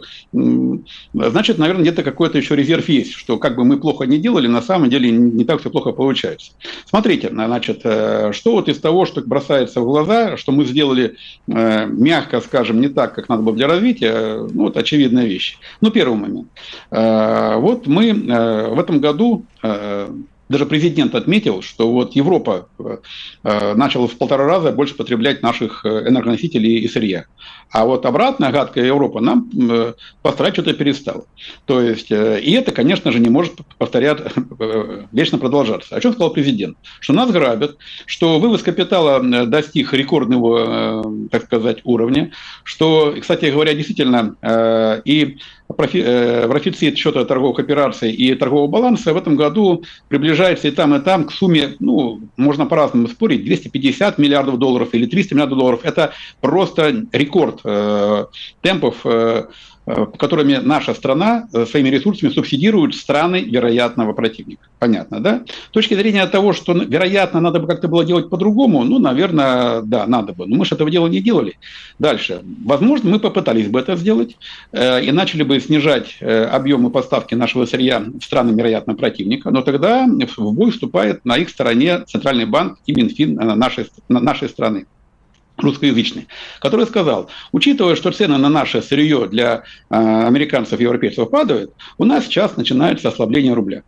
значит, 1.12 1.58
наверное, 1.58 1.82
где-то 1.82 2.02
какой-то 2.02 2.38
еще 2.38 2.54
резерв 2.54 2.88
есть, 2.88 3.14
что 3.14 3.38
как 3.38 3.56
бы 3.56 3.64
мы 3.64 3.80
плохо 3.80 4.04
не 4.04 4.18
делали, 4.18 4.46
на 4.46 4.62
самом 4.62 4.90
деле 4.90 5.10
не 5.10 5.44
так 5.44 5.60
все 5.60 5.70
плохо 5.70 5.92
получается. 5.92 6.52
Смотрите, 6.84 7.30
значит, 7.30 7.80
что 7.80 8.52
вот 8.52 8.68
из 8.68 8.78
того, 8.78 8.97
что 9.06 9.20
бросается 9.20 9.80
в 9.80 9.84
глаза, 9.84 10.36
что 10.36 10.52
мы 10.52 10.64
сделали, 10.64 11.16
э, 11.46 11.86
мягко 11.86 12.40
скажем, 12.40 12.80
не 12.80 12.88
так, 12.88 13.14
как 13.14 13.28
надо 13.28 13.42
было 13.42 13.56
для 13.56 13.66
развития, 13.66 14.46
ну, 14.52 14.64
вот 14.64 14.76
очевидная 14.76 15.26
вещь. 15.26 15.58
Ну, 15.80 15.90
первый 15.90 16.16
момент. 16.16 16.48
Вот 16.90 17.86
мы 17.86 18.12
в 18.12 18.78
этом 18.78 19.00
году 19.00 19.44
Э, 19.62 20.08
даже 20.48 20.66
президент 20.66 21.14
отметил, 21.14 21.62
что 21.62 21.90
вот 21.90 22.14
Европа 22.16 22.68
э, 22.78 23.74
начала 23.74 24.08
в 24.08 24.16
полтора 24.16 24.46
раза 24.46 24.72
больше 24.72 24.94
потреблять 24.94 25.42
наших 25.42 25.84
э, 25.84 26.08
энергоносителей 26.08 26.78
и 26.78 26.88
сырья. 26.88 27.26
А 27.70 27.84
вот 27.84 28.06
обратная 28.06 28.50
гадкая 28.50 28.86
Европа 28.86 29.20
нам 29.20 29.50
поставлять 30.22 30.54
что-то 30.54 30.72
перестала. 30.72 31.26
То 31.66 31.82
есть, 31.82 32.10
и 32.10 32.52
это, 32.52 32.72
конечно 32.72 33.12
же, 33.12 33.18
не 33.18 33.28
может 33.28 33.56
повторять, 33.76 34.20
вечно 35.12 35.36
продолжаться. 35.36 35.94
О 35.94 36.00
чем 36.00 36.12
сказал 36.12 36.32
президент? 36.32 36.78
Что 37.00 37.12
нас 37.12 37.30
грабят, 37.30 37.76
что 38.06 38.38
вывоз 38.38 38.62
капитала 38.62 39.20
достиг 39.46 39.92
рекордного, 39.92 41.28
так 41.30 41.44
сказать, 41.44 41.80
уровня, 41.84 42.32
что, 42.64 43.14
кстати 43.20 43.46
говоря, 43.46 43.74
действительно, 43.74 44.36
и 45.04 45.36
профицит 45.76 46.96
счета 46.96 47.24
торговых 47.24 47.58
операций 47.58 48.10
и 48.10 48.34
торгового 48.34 48.68
баланса 48.68 49.12
в 49.12 49.16
этом 49.16 49.36
году 49.36 49.84
приближается 50.08 50.68
и 50.68 50.70
там, 50.70 50.94
и 50.94 51.00
там 51.00 51.24
к 51.24 51.32
сумме, 51.32 51.76
ну, 51.78 52.20
можно 52.36 52.66
по-разному 52.66 53.08
спорить, 53.08 53.44
250 53.44 54.18
миллиардов 54.18 54.58
долларов 54.58 54.88
или 54.92 55.06
300 55.06 55.34
миллиардов 55.34 55.58
долларов. 55.58 55.80
Это 55.84 56.12
просто 56.40 57.04
рекорд 57.12 57.60
э, 57.64 58.26
темпов 58.62 58.96
э, 59.04 59.28
Э, 59.38 59.44
которыми 60.18 60.54
наша 60.56 60.94
страна 60.94 61.48
э, 61.52 61.66
своими 61.66 61.88
ресурсами 61.88 62.30
субсидирует 62.30 62.94
страны 62.94 63.40
вероятного 63.40 64.12
противника. 64.12 64.62
Понятно, 64.78 65.20
да? 65.20 65.42
С 65.68 65.70
точки 65.70 65.94
зрения 65.94 66.26
того, 66.26 66.52
что, 66.52 66.72
вероятно, 66.72 67.40
надо 67.40 67.60
бы 67.60 67.66
как-то 67.66 67.88
было 67.88 68.04
делать 68.04 68.28
по-другому, 68.28 68.84
ну, 68.84 68.98
наверное, 68.98 69.82
да, 69.82 70.06
надо 70.06 70.32
бы. 70.32 70.46
Но 70.46 70.56
мы 70.56 70.64
же 70.64 70.74
этого 70.74 70.90
дела 70.90 71.08
не 71.08 71.20
делали. 71.20 71.58
Дальше. 71.98 72.42
Возможно, 72.64 73.10
мы 73.10 73.18
попытались 73.18 73.68
бы 73.68 73.80
это 73.80 73.96
сделать 73.96 74.36
э, 74.72 75.04
и 75.04 75.12
начали 75.12 75.42
бы 75.42 75.58
снижать 75.60 76.16
э, 76.20 76.44
объемы 76.44 76.90
поставки 76.90 77.34
нашего 77.34 77.64
сырья 77.66 78.00
в 78.00 78.22
страны 78.22 78.56
вероятного 78.56 78.96
противника, 78.96 79.50
но 79.50 79.62
тогда 79.62 80.06
в 80.06 80.52
бой 80.52 80.70
вступает 80.70 81.24
на 81.24 81.36
их 81.36 81.48
стороне 81.48 82.00
Центральный 82.06 82.46
банк 82.46 82.78
и 82.86 82.92
Минфин 82.92 83.34
нашей, 83.34 83.86
нашей 84.08 84.48
страны 84.48 84.86
русскоязычный, 85.62 86.28
который 86.60 86.86
сказал, 86.86 87.30
учитывая, 87.52 87.96
что 87.96 88.10
цены 88.12 88.38
на 88.38 88.48
наше 88.48 88.82
сырье 88.82 89.28
для 89.28 89.62
э, 89.90 89.96
американцев 89.96 90.80
и 90.80 90.82
европейцев 90.82 91.30
падают, 91.30 91.72
у 91.98 92.04
нас 92.04 92.24
сейчас 92.24 92.56
начинается 92.56 93.08
ослабление 93.08 93.52
рубля. 93.54 93.82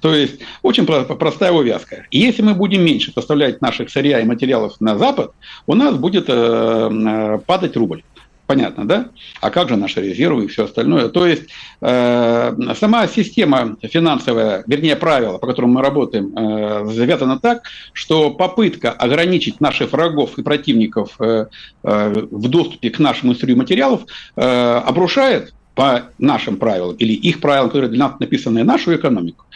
То 0.00 0.14
есть 0.14 0.40
очень 0.62 0.86
простая 0.86 1.52
увязка. 1.52 2.06
И 2.10 2.18
если 2.18 2.42
мы 2.42 2.54
будем 2.54 2.84
меньше 2.84 3.12
поставлять 3.12 3.60
наших 3.60 3.90
сырья 3.90 4.20
и 4.20 4.24
материалов 4.24 4.80
на 4.80 4.98
Запад, 4.98 5.32
у 5.66 5.74
нас 5.74 5.96
будет 5.96 6.26
э, 6.28 6.32
э, 6.32 7.38
падать 7.46 7.76
рубль. 7.76 8.02
Понятно, 8.50 8.84
да? 8.84 9.10
А 9.40 9.48
как 9.50 9.68
же 9.68 9.76
наши 9.76 10.00
резервы 10.02 10.46
и 10.46 10.48
все 10.48 10.64
остальное? 10.64 11.08
То 11.08 11.24
есть 11.24 11.44
э, 11.80 12.74
сама 12.74 13.06
система 13.06 13.76
финансовая, 13.80 14.64
вернее 14.66 14.96
правила, 14.96 15.38
по 15.38 15.46
которым 15.46 15.70
мы 15.70 15.82
работаем, 15.82 16.36
э, 16.36 16.84
завязана 16.92 17.38
так, 17.38 17.62
что 17.92 18.32
попытка 18.32 18.90
ограничить 18.90 19.60
наших 19.60 19.92
врагов 19.92 20.36
и 20.36 20.42
противников 20.42 21.10
э, 21.20 21.46
э, 21.84 22.12
в 22.28 22.48
доступе 22.48 22.90
к 22.90 22.98
нашему 22.98 23.36
сырью 23.36 23.56
материалов 23.56 24.00
э, 24.34 24.42
обрушает 24.84 25.54
по 25.80 26.02
нашим 26.18 26.56
правилам 26.56 26.94
или 26.96 27.14
их 27.14 27.40
правилам, 27.40 27.68
которые 27.68 27.88
для 27.88 27.98
нас 28.00 28.20
написаны, 28.20 28.64
нашу 28.64 28.94
экономику. 28.94 29.46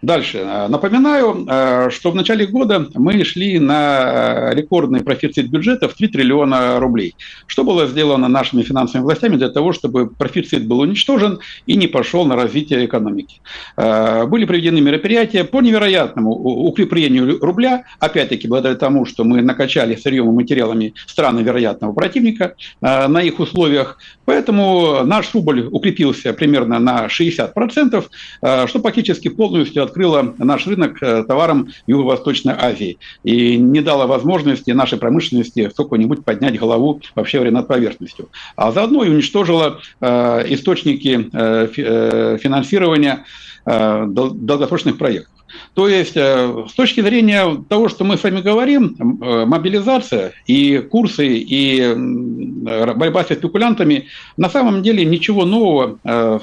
Дальше. 0.00 0.38
Э, 0.38 0.68
напоминаю, 0.68 1.46
э, 1.46 1.90
что 1.90 2.10
в 2.10 2.14
начале 2.14 2.46
года 2.46 2.88
мы 2.94 3.22
шли 3.22 3.58
на 3.58 4.54
рекордный 4.54 5.00
профицит 5.00 5.50
бюджета 5.50 5.90
в 5.90 5.92
3 5.92 6.08
триллиона 6.08 6.80
рублей. 6.80 7.14
Что 7.46 7.64
было 7.64 7.86
сделано 7.86 8.28
нашими 8.28 8.62
финансовыми 8.62 9.04
властями 9.04 9.36
для 9.36 9.50
того, 9.50 9.74
чтобы 9.74 10.06
профицит 10.06 10.66
был 10.66 10.80
уничтожен 10.80 11.40
и 11.66 11.76
не 11.76 11.86
пошел 11.86 12.24
на 12.24 12.34
развитие 12.34 12.86
экономики? 12.86 13.42
Э, 13.76 14.24
были 14.24 14.46
проведены 14.46 14.80
мероприятия 14.80 15.44
по 15.44 15.60
невероятному 15.60 16.30
укреплению 16.30 17.38
рубля, 17.40 17.84
опять-таки 17.98 18.48
благодаря 18.48 18.76
тому, 18.76 19.04
что 19.04 19.24
мы 19.24 19.42
накачали 19.42 19.96
сырьем 19.96 20.30
и 20.30 20.32
материалами 20.32 20.94
страны 21.06 21.40
вероятного 21.40 21.92
противника 21.92 22.54
на 22.80 23.20
их 23.20 23.38
условиях. 23.38 23.98
Поэтому 24.24 25.04
наш 25.04 25.34
рубль 25.34 25.68
укрепился 25.74 26.32
примерно 26.32 26.78
на 26.78 27.08
60%, 27.08 28.04
э, 28.42 28.66
что 28.68 28.78
практически 28.78 29.28
полностью 29.28 29.82
открыло 29.82 30.34
наш 30.38 30.68
рынок 30.68 31.02
э, 31.02 31.24
товарам 31.24 31.68
Юго-Восточной 31.88 32.54
Азии 32.56 32.98
и 33.24 33.56
не 33.56 33.80
дало 33.80 34.06
возможности 34.06 34.70
нашей 34.70 34.98
промышленности 34.98 35.68
сколько-нибудь 35.68 36.24
поднять 36.24 36.60
голову 36.60 37.00
вообще 37.16 37.40
над 37.50 37.66
поверхностью. 37.66 38.28
А 38.54 38.70
заодно 38.70 39.02
и 39.02 39.08
уничтожило 39.10 39.80
э, 40.00 40.44
источники 40.54 41.14
финансирования 42.44 43.24
долгосрочных 43.66 44.98
проектов. 44.98 45.33
То 45.74 45.88
есть, 45.88 46.16
э, 46.16 46.64
с 46.68 46.72
точки 46.72 47.00
зрения 47.00 47.64
того, 47.68 47.88
что 47.88 48.04
мы 48.04 48.16
с 48.16 48.22
вами 48.22 48.40
говорим, 48.40 48.96
э, 48.98 49.44
мобилизация 49.44 50.32
и 50.46 50.78
курсы, 50.78 51.26
и 51.26 51.94
борьба 51.94 53.24
со 53.24 53.34
спекулянтами, 53.34 54.06
на 54.36 54.48
самом 54.48 54.82
деле 54.82 55.04
ничего 55.04 55.44
нового 55.44 55.98
э, 56.04 56.38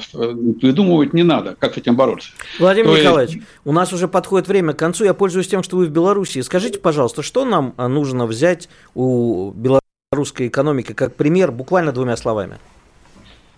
придумывать 0.59 1.13
не 1.13 1.23
надо, 1.23 1.55
как 1.57 1.75
с 1.75 1.77
этим 1.77 1.95
бороться. 1.95 2.31
Владимир 2.59 2.89
То 2.89 2.97
Николаевич, 2.97 3.35
есть... 3.35 3.47
у 3.65 3.71
нас 3.71 3.93
уже 3.93 4.07
подходит 4.07 4.47
время 4.47 4.73
к 4.73 4.77
концу. 4.77 5.05
Я 5.05 5.13
пользуюсь 5.13 5.47
тем, 5.47 5.63
что 5.63 5.77
вы 5.77 5.85
в 5.85 5.89
Беларуси. 5.89 6.41
Скажите, 6.41 6.79
пожалуйста, 6.79 7.23
что 7.23 7.45
нам 7.45 7.73
нужно 7.77 8.25
взять 8.25 8.69
у 8.95 9.51
белорусской 9.51 10.47
экономики 10.47 10.93
как 10.93 11.15
пример, 11.15 11.51
буквально 11.51 11.91
двумя 11.91 12.17
словами? 12.17 12.57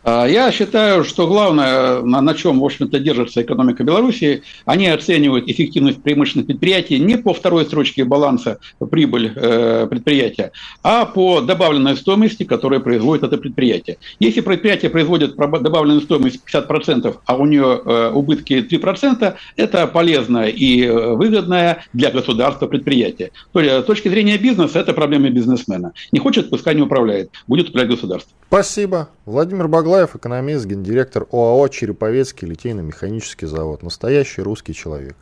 А, 0.04 0.26
я 0.26 0.52
считаю, 0.52 1.04
что 1.04 1.28
главное, 1.28 2.02
на, 2.02 2.22
на 2.22 2.34
чем, 2.34 2.60
в 2.60 2.66
общем-то, 2.66 3.00
держится 3.00 3.42
экономика 3.42 3.84
Беларуси, 3.84 4.44
они 4.66 4.88
оценивают 4.88 5.48
эффективность 5.48 6.02
промышленных 6.04 6.48
предприятий 6.48 7.00
не 7.00 7.18
по 7.18 7.34
второй 7.34 7.66
строчке 7.66 8.04
баланса 8.04 8.60
прибыль 8.92 9.32
э, 9.36 9.88
предприятия, 9.90 10.52
а 10.84 11.06
по 11.06 11.42
добавленной 11.42 11.96
стоимости, 11.96 12.44
которую 12.44 12.82
производит 12.82 13.24
это 13.24 13.38
предприятие. 13.38 13.98
Если 14.20 14.42
предприятие 14.42 14.92
производит 14.92 15.36
добавленную 15.36 16.02
стоимость 16.02 16.42
50%, 16.52 17.16
а 17.26 17.36
у 17.36 17.46
нее 17.46 17.82
э, 17.86 18.12
убытки 18.14 18.54
3%, 18.54 19.36
это 19.56 19.88
полезное 19.88 20.48
и 20.48 20.84
э, 20.84 21.14
выгодное 21.14 21.86
для 21.94 22.12
государства 22.12 22.68
предприятие. 22.68 23.32
То 23.54 23.62
есть, 23.62 23.84
с 23.84 23.86
точки 23.86 24.10
зрения 24.10 24.38
бизнеса, 24.38 24.80
это 24.80 24.94
проблема 24.94 25.30
бизнесмена. 25.30 25.94
Не 26.12 26.20
хочет, 26.20 26.50
пускай 26.50 26.76
не 26.76 26.82
управляет, 26.82 27.30
будет 27.48 27.70
управлять 27.70 27.92
государство. 27.92 28.32
Спасибо. 28.48 29.10
Владимир 29.26 29.68
Баглаев, 29.94 30.16
экономист, 30.16 30.66
гендиректор 30.66 31.28
ОАО 31.32 31.68
«Череповецкий 31.68 32.48
литейно-механический 32.48 33.46
завод». 33.46 33.84
Настоящий 33.84 34.42
русский 34.42 34.74
человек. 34.74 35.16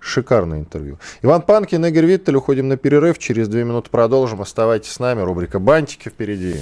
Шикарное 0.00 0.58
интервью. 0.58 0.98
Иван 1.22 1.42
Панкин, 1.42 1.86
Игорь 1.86 2.06
Виттель. 2.06 2.34
Уходим 2.34 2.66
на 2.66 2.76
перерыв. 2.76 3.18
Через 3.20 3.46
две 3.46 3.62
минуты 3.62 3.88
продолжим. 3.88 4.40
Оставайтесь 4.40 4.90
с 4.90 4.98
нами. 4.98 5.20
Рубрика 5.20 5.60
«Бантики» 5.60 6.08
впереди. 6.08 6.56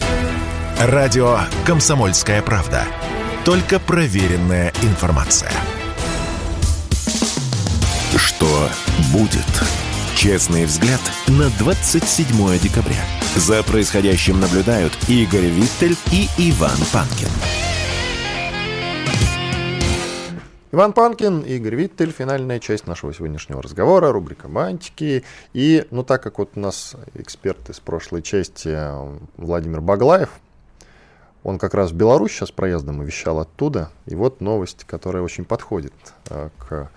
Радио 0.78 1.38
«Комсомольская 1.66 2.42
правда». 2.42 2.84
Только 3.46 3.80
проверенная 3.80 4.70
информация. 4.82 5.52
Что 8.14 8.68
будет? 9.10 9.40
Честный 10.14 10.66
взгляд 10.66 11.00
на 11.28 11.48
27 11.58 12.58
декабря. 12.58 13.23
За 13.36 13.64
происходящим 13.64 14.38
наблюдают 14.38 14.92
Игорь 15.08 15.46
Виттель 15.46 15.96
и 16.12 16.28
Иван 16.38 16.78
Панкин. 16.92 17.28
Иван 20.70 20.92
Панкин, 20.92 21.40
Игорь 21.40 21.74
Виттель, 21.74 22.12
финальная 22.12 22.60
часть 22.60 22.86
нашего 22.86 23.12
сегодняшнего 23.12 23.60
разговора, 23.60 24.12
рубрика 24.12 24.46
«Мантики». 24.46 25.24
И, 25.52 25.84
ну, 25.90 26.04
так 26.04 26.22
как 26.22 26.38
вот 26.38 26.50
у 26.54 26.60
нас 26.60 26.94
эксперт 27.14 27.68
из 27.70 27.80
прошлой 27.80 28.22
части 28.22 28.68
э, 28.68 29.18
Владимир 29.36 29.80
Баглаев, 29.80 30.30
он 31.42 31.58
как 31.58 31.74
раз 31.74 31.90
в 31.90 31.94
Беларусь 31.94 32.30
сейчас 32.30 32.52
проездом 32.52 33.02
и 33.02 33.04
вещал 33.04 33.40
оттуда. 33.40 33.90
И 34.06 34.14
вот 34.14 34.40
новость, 34.40 34.84
которая 34.84 35.24
очень 35.24 35.44
подходит 35.44 35.92
э, 36.30 36.50
к 36.56 36.88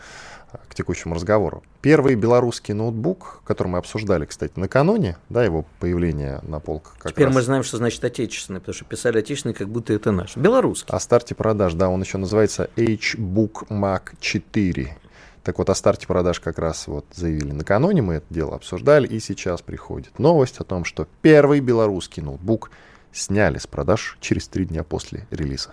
к 0.70 0.76
текущему 0.76 1.16
разговору. 1.16 1.64
Первый 1.88 2.16
белорусский 2.16 2.74
ноутбук, 2.74 3.42
который 3.46 3.70
мы 3.70 3.78
обсуждали, 3.78 4.26
кстати, 4.26 4.52
накануне, 4.58 5.16
да, 5.30 5.46
его 5.46 5.66
появление 5.80 6.42
на 6.44 6.60
полках. 6.60 6.98
Как 7.00 7.14
Теперь 7.14 7.28
раз. 7.28 7.36
мы 7.36 7.42
знаем, 7.42 7.64
что 7.64 7.78
значит 7.78 8.04
отечественный, 8.04 8.60
потому 8.60 8.76
что 8.76 8.84
писали 8.84 9.20
отечественный, 9.20 9.56
как 9.56 9.70
будто 9.70 9.94
это 9.94 10.12
наш. 10.12 10.36
Белорусский. 10.36 10.94
О 10.94 11.00
старте 11.00 11.34
продаж, 11.34 11.76
да, 11.76 11.88
он 11.88 12.02
еще 12.02 12.18
называется 12.18 12.70
H-Book 12.76 13.70
Mac 13.70 14.18
4. 14.20 14.98
Так 15.44 15.60
вот, 15.60 15.70
о 15.70 15.76
старте 15.76 16.08
продаж 16.08 16.42
как 16.42 16.60
раз 16.60 16.88
вот 16.88 17.06
заявили 17.14 17.54
накануне, 17.54 18.02
мы 18.02 18.16
это 18.16 18.26
дело 18.30 18.58
обсуждали, 18.58 19.08
и 19.08 19.22
сейчас 19.22 19.62
приходит 19.62 20.20
новость 20.20 20.58
о 20.60 20.66
том, 20.66 20.84
что 20.84 21.08
первый 21.22 21.62
белорусский 21.62 22.22
ноутбук 22.22 22.70
сняли 23.14 23.60
с 23.60 23.66
продаж 23.66 24.18
через 24.20 24.50
три 24.50 24.66
дня 24.66 24.84
после 24.84 25.26
релиза. 25.32 25.70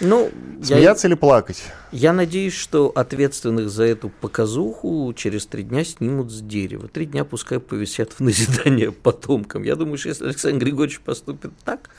Ну, 0.00 0.30
Смеяться 0.62 1.06
я, 1.06 1.10
или 1.10 1.18
плакать? 1.18 1.62
Я 1.92 2.12
надеюсь, 2.12 2.52
что 2.52 2.92
ответственных 2.94 3.70
за 3.70 3.84
эту 3.84 4.08
показуху 4.08 5.12
через 5.14 5.46
три 5.46 5.62
дня 5.62 5.84
снимут 5.84 6.30
с 6.30 6.40
дерева. 6.40 6.88
Три 6.88 7.06
дня 7.06 7.24
пускай 7.24 7.60
повисят 7.60 8.12
в 8.12 8.20
назидание 8.20 8.92
потомкам. 9.02 9.62
Я 9.62 9.76
думаю, 9.76 9.98
что 9.98 10.08
если 10.08 10.24
Александр 10.24 10.64
Григорьевич 10.64 11.00
поступит 11.00 11.52
так, 11.64 11.90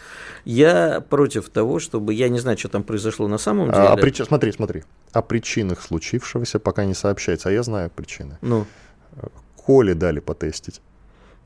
я 0.45 1.02
против 1.02 1.50
того, 1.50 1.80
чтобы... 1.80 2.14
Я 2.14 2.30
не 2.30 2.39
знаю, 2.39 2.58
что 2.58 2.70
там 2.70 2.84
произошло 2.84 3.28
на 3.28 3.38
самом 3.38 3.72
деле. 3.72 3.88
А, 3.88 3.93
а 3.93 3.98
прич... 3.98 4.22
Смотри, 4.22 4.52
смотри. 4.52 4.84
О 5.12 5.22
причинах 5.22 5.82
случившегося 5.82 6.60
пока 6.60 6.86
не 6.86 6.93
сообщается, 6.93 7.50
а 7.50 7.52
я 7.52 7.64
знаю 7.64 7.89
причины. 7.89 8.38
Ну? 8.41 8.66
Коле 9.56 9.93
дали 9.93 10.20
потестить. 10.20 10.82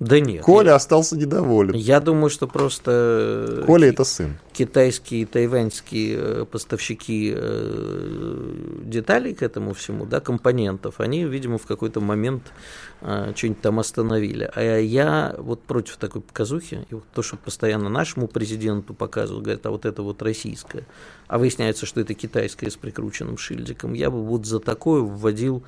Да 0.02 0.20
нет. 0.20 0.44
Коля 0.44 0.72
я, 0.72 0.76
остался 0.78 1.16
недоволен. 1.16 1.76
Я 1.76 2.00
думаю, 2.00 2.32
что 2.32 2.48
просто... 2.48 3.62
Э, 3.62 3.64
Коля 3.68 3.90
это 3.90 4.04
сын. 4.04 4.40
Китайские, 4.52 5.28
тайваньские 5.28 6.18
э, 6.18 6.46
поставщики 6.46 7.32
э, 7.36 8.54
деталей 8.84 9.36
к 9.36 9.44
этому 9.44 9.76
всему, 9.76 10.08
да, 10.08 10.20
компонентов, 10.20 11.00
они, 11.00 11.24
видимо, 11.26 11.60
в 11.60 11.68
какой-то 11.68 12.02
момент 12.02 12.52
что-нибудь 13.00 13.62
там 13.62 13.80
остановили. 13.80 14.50
А 14.56 14.80
я 14.80 15.36
вот 15.38 15.62
против 15.62 15.98
такой 15.98 16.22
показухи, 16.22 16.86
и 16.90 16.96
вот 16.96 17.04
то, 17.14 17.22
что 17.22 17.38
постоянно 17.38 17.90
нашему 17.90 18.28
президенту 18.28 18.96
показывают, 18.96 19.44
говорят, 19.44 19.66
а 19.68 19.70
вот 19.70 19.86
это 19.86 20.02
вот 20.02 20.24
российское, 20.24 20.88
а 21.28 21.38
выясняется, 21.38 21.86
что 21.86 22.02
это 22.02 22.16
китайское 22.16 22.72
с 22.72 22.76
прикрученным 22.76 23.38
шильдиком, 23.38 23.94
я 23.94 24.10
бы 24.10 24.24
вот 24.24 24.48
за 24.48 24.60
такое 24.60 25.02
вводил... 25.02 25.64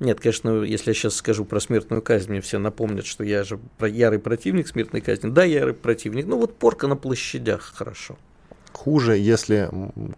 Нет, 0.00 0.20
конечно, 0.20 0.62
если 0.62 0.90
я 0.90 0.94
сейчас 0.94 1.16
скажу 1.16 1.44
про 1.44 1.58
смертную 1.58 2.02
казнь, 2.02 2.30
мне 2.30 2.40
все 2.40 2.58
напомнят, 2.58 3.04
что 3.04 3.24
я 3.24 3.42
же 3.42 3.58
ярый 3.80 4.20
противник 4.20 4.68
смертной 4.68 5.00
казни. 5.00 5.28
Да, 5.30 5.42
ярый 5.42 5.74
противник. 5.74 6.26
Ну 6.26 6.38
вот 6.38 6.54
порка 6.54 6.86
на 6.86 6.96
площадях 6.96 7.72
хорошо. 7.74 8.16
Хуже, 8.72 9.16
если 9.16 9.68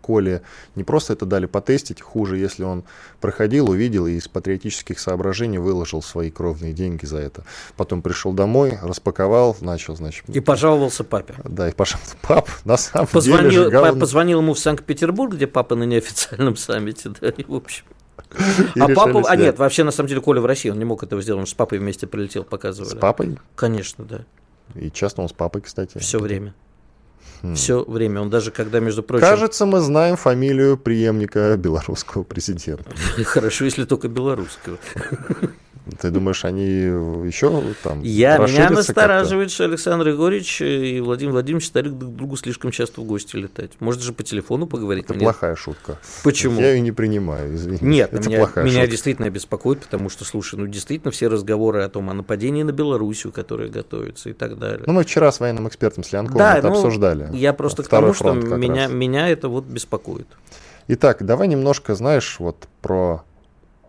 Коле 0.03 0.43
не 0.75 0.85
просто 0.85 1.15
это 1.15 1.25
дали 1.25 1.47
потестить, 1.47 2.03
хуже, 2.03 2.37
если 2.37 2.63
он 2.63 2.85
проходил, 3.19 3.71
увидел 3.71 4.07
и 4.07 4.13
из 4.13 4.29
патриотических 4.29 5.01
соображений 5.01 5.57
выложил 5.57 6.03
свои 6.03 6.31
кровные 6.31 6.75
деньги 6.75 7.07
за 7.07 7.19
это. 7.19 7.45
Потом 7.79 8.03
пришел 8.03 8.35
домой, 8.35 8.79
распаковал, 8.83 9.57
начал, 9.63 9.97
значит... 9.97 10.29
И 10.29 10.41
пожаловался 10.41 11.05
папе. 11.05 11.37
Да, 11.45 11.71
и 11.71 11.73
пожаловался. 11.73 12.17
Пап, 12.21 12.51
на 12.67 12.77
самом 12.77 13.07
позвонил, 13.07 13.51
деле... 13.51 13.65
Жигал... 13.65 13.97
Позвонил 13.97 14.41
ему 14.41 14.53
в 14.53 14.59
Санкт-Петербург, 14.59 15.33
где 15.33 15.47
папа 15.47 15.75
на 15.75 15.85
неофициальном 15.85 16.57
саммите, 16.57 17.13
да, 17.19 17.31
и 17.31 17.45
в 17.45 17.55
общем... 17.55 17.85
А 18.79 18.89
папа, 18.89 19.23
а 19.29 19.37
нет, 19.37 19.59
вообще 19.59 19.85
на 19.85 19.91
самом 19.91 20.09
деле 20.09 20.21
Коля 20.21 20.41
в 20.41 20.47
России, 20.47 20.71
он 20.71 20.79
не 20.79 20.85
мог 20.85 21.03
этого 21.03 21.23
сделать, 21.23 21.41
он 21.41 21.47
с 21.47 21.55
папой 21.55 21.79
вместе 21.79 22.07
прилетел, 22.07 22.45
показывали. 22.45 22.91
С 22.91 22.95
папой? 22.95 23.39
Конечно, 23.57 24.05
да. 24.05 24.25
И 24.75 24.91
часто 24.91 25.23
он 25.23 25.29
с 25.29 25.33
папой, 25.33 25.63
кстати. 25.63 25.99
Все 25.99 26.19
время. 26.19 26.55
Хм. 27.43 27.55
Все 27.55 27.83
время. 27.83 28.21
Он 28.21 28.31
даже 28.31 28.51
когда, 28.51 28.81
между 28.81 29.03
прочим... 29.03 29.27
Кажется, 29.27 29.67
мы 29.67 29.81
знаем 29.81 30.17
фамилию 30.17 30.77
преемника 30.77 31.57
белорусского 31.57 32.23
президента. 32.23 32.85
Хорошо, 33.25 33.65
если 33.65 33.85
только 33.85 34.09
белорусского. 34.09 34.79
Ты 35.99 36.11
думаешь, 36.11 36.45
они 36.45 36.65
еще 36.65 37.63
там 37.83 38.03
Я, 38.03 38.39
Меня 38.39 38.71
настораживает, 38.71 39.51
что 39.51 39.65
Александр 39.65 40.09
Егорович 40.09 40.63
и 40.63 41.01
Владимир 41.01 41.33
Владимирович 41.33 41.67
стали 41.67 41.89
друг 41.89 42.13
к 42.13 42.17
другу 42.17 42.37
слишком 42.37 42.71
часто 42.71 43.01
в 43.01 43.05
гости 43.05 43.37
летать. 43.37 43.73
Может 43.81 44.03
же 44.03 44.13
по 44.13 44.23
телефону 44.23 44.67
поговорить? 44.67 45.05
Это 45.05 45.15
плохая 45.15 45.57
шутка. 45.57 45.99
Почему? 46.23 46.61
Я 46.61 46.73
ее 46.73 46.81
не 46.81 46.93
принимаю, 46.93 47.55
извини. 47.55 47.79
Нет, 47.81 48.13
это 48.13 48.29
меня, 48.29 48.39
плохая 48.39 48.65
меня 48.65 48.81
шутка. 48.81 48.91
действительно 48.91 49.31
беспокоит, 49.31 49.81
потому 49.81 50.09
что, 50.09 50.25
слушай, 50.25 50.59
ну 50.59 50.67
действительно 50.67 51.11
все 51.11 51.29
разговоры 51.29 51.83
о 51.83 51.89
том, 51.89 52.11
о 52.11 52.15
нападении 52.15 52.63
на 52.63 52.73
Белоруссию, 52.73 53.33
которое 53.33 53.69
готовится 53.69 54.31
и 54.31 54.33
так 54.33 54.59
далее. 54.59 54.85
Ну 54.87 54.93
мы 54.93 55.05
вчера 55.05 55.33
с 55.33 55.41
военным 55.41 55.69
экспертом 55.69 56.05
Слянковым 56.05 56.39
да, 56.39 56.59
это 56.59 56.69
ну, 56.69 56.75
обсуждали. 56.75 57.29
Я 57.33 57.53
просто 57.53 57.83
Второй 57.83 58.15
к 58.15 58.19
тому, 58.19 58.41
что 58.41 58.57
меня, 58.57 58.87
меня 58.87 59.29
это 59.29 59.49
вот 59.49 59.65
беспокоит. 59.65 60.27
Итак, 60.89 61.25
давай 61.25 61.47
немножко, 61.49 61.95
знаешь, 61.95 62.37
вот 62.41 62.67
про 62.83 63.23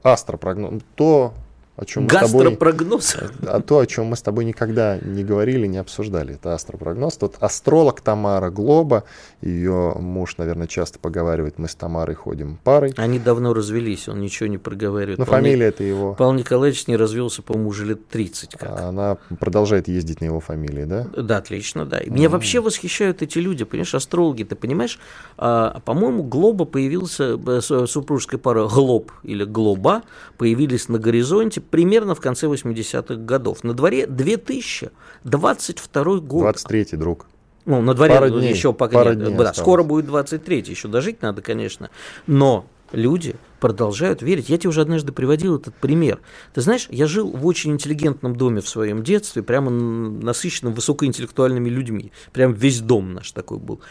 астропрогноз. 0.04 0.82
То, 0.96 1.34
о 1.82 1.86
чем 1.86 2.08
Гастропрогноз. 2.08 3.16
Мы 3.16 3.28
тобой, 3.28 3.50
а 3.50 3.62
то, 3.62 3.80
о 3.80 3.88
чем 3.88 4.06
мы 4.08 4.16
с 4.16 4.22
тобой 4.22 4.46
никогда 4.46 5.00
не 5.02 5.24
говорили, 5.24 5.66
не 5.66 5.78
обсуждали. 5.78 6.36
Это 6.36 6.54
астропрогноз. 6.54 7.18
Тут 7.18 7.36
астролог 7.40 8.02
Тамара 8.02 8.52
Глоба, 8.52 9.04
ее 9.42 9.96
муж, 9.96 10.38
наверное, 10.38 10.68
часто 10.68 11.00
поговаривает, 11.00 11.58
мы 11.58 11.68
с 11.68 11.76
Тамарой 11.76 12.16
ходим 12.16 12.60
парой. 12.64 12.94
Они 12.98 13.18
давно 13.18 13.54
развелись, 13.54 14.08
он 14.08 14.22
ничего 14.22 14.48
не 14.48 14.58
проговаривает. 14.58 15.18
Но 15.18 15.26
Павел, 15.26 15.44
фамилия 15.44 15.66
это 15.68 15.84
его. 15.84 16.14
Павел 16.14 16.34
Николаевич 16.34 16.88
не 16.88 16.96
развелся, 16.96 17.42
по-моему, 17.42 17.70
уже 17.70 17.86
лет 17.86 18.08
30. 18.10 18.56
Как. 18.56 18.70
А 18.70 18.90
она 18.90 19.18
продолжает 19.40 19.88
ездить 19.88 20.22
на 20.22 20.26
его 20.26 20.40
фамилии, 20.40 20.84
да? 20.84 21.08
Да, 21.18 21.38
отлично, 21.38 21.86
да. 21.86 22.00
Меня 22.06 22.28
mm. 22.28 22.32
вообще 22.32 22.62
восхищают 22.62 23.22
эти 23.22 23.40
люди, 23.40 23.66
понимаешь, 23.66 23.96
астрологи, 23.96 24.44
ты 24.44 24.56
понимаешь? 24.56 25.00
А, 25.38 25.80
по-моему, 25.86 26.24
Глоба 26.24 26.66
появился, 26.66 27.40
э, 27.44 27.62
супружеская 27.88 28.40
пара 28.40 28.68
Глоб 28.68 29.12
или 29.24 29.44
Глоба 29.44 30.04
появились 30.38 30.90
на 30.90 31.00
горизонте 31.00 31.62
примерно 31.72 32.14
в 32.14 32.22
конце 32.22 32.46
80-х 32.46 33.16
годов. 33.16 33.64
На 33.64 33.74
дворе 33.74 34.06
2022 34.06 36.20
год. 36.20 36.56
23-й, 36.56 36.98
друг. 36.98 37.26
Ну, 37.66 37.82
на 37.82 37.94
дворе 37.94 38.16
пара 38.16 38.30
дней, 38.30 38.54
еще 38.54 38.74
пока 38.74 38.96
пара 38.96 39.16
нет. 39.16 39.30
Дней 39.30 39.38
да, 39.38 39.54
скоро 39.54 39.84
будет 39.84 40.06
23-й, 40.06 40.70
еще 40.70 40.88
дожить 40.88 41.22
надо, 41.22 41.42
конечно. 41.42 41.90
Но 42.28 42.66
люди 42.92 43.36
продолжают 43.60 44.22
верить. 44.22 44.50
Я 44.50 44.58
тебе 44.58 44.70
уже 44.70 44.82
однажды 44.82 45.12
приводил 45.12 45.58
этот 45.58 45.76
пример. 45.76 46.20
Ты 46.54 46.62
знаешь, 46.62 46.88
я 46.90 47.08
жил 47.08 47.30
в 47.30 47.46
очень 47.46 47.72
интеллигентном 47.72 48.36
доме 48.36 48.62
в 48.62 48.68
своем 48.68 49.04
детстве, 49.04 49.44
прямо 49.44 49.70
насыщенном 49.70 50.74
высокоинтеллектуальными 50.74 51.70
людьми. 51.70 52.12
Прям 52.34 52.54
весь 52.54 52.82
дом 52.82 53.14
наш 53.14 53.32
такой 53.32 53.60
был. 53.60 53.82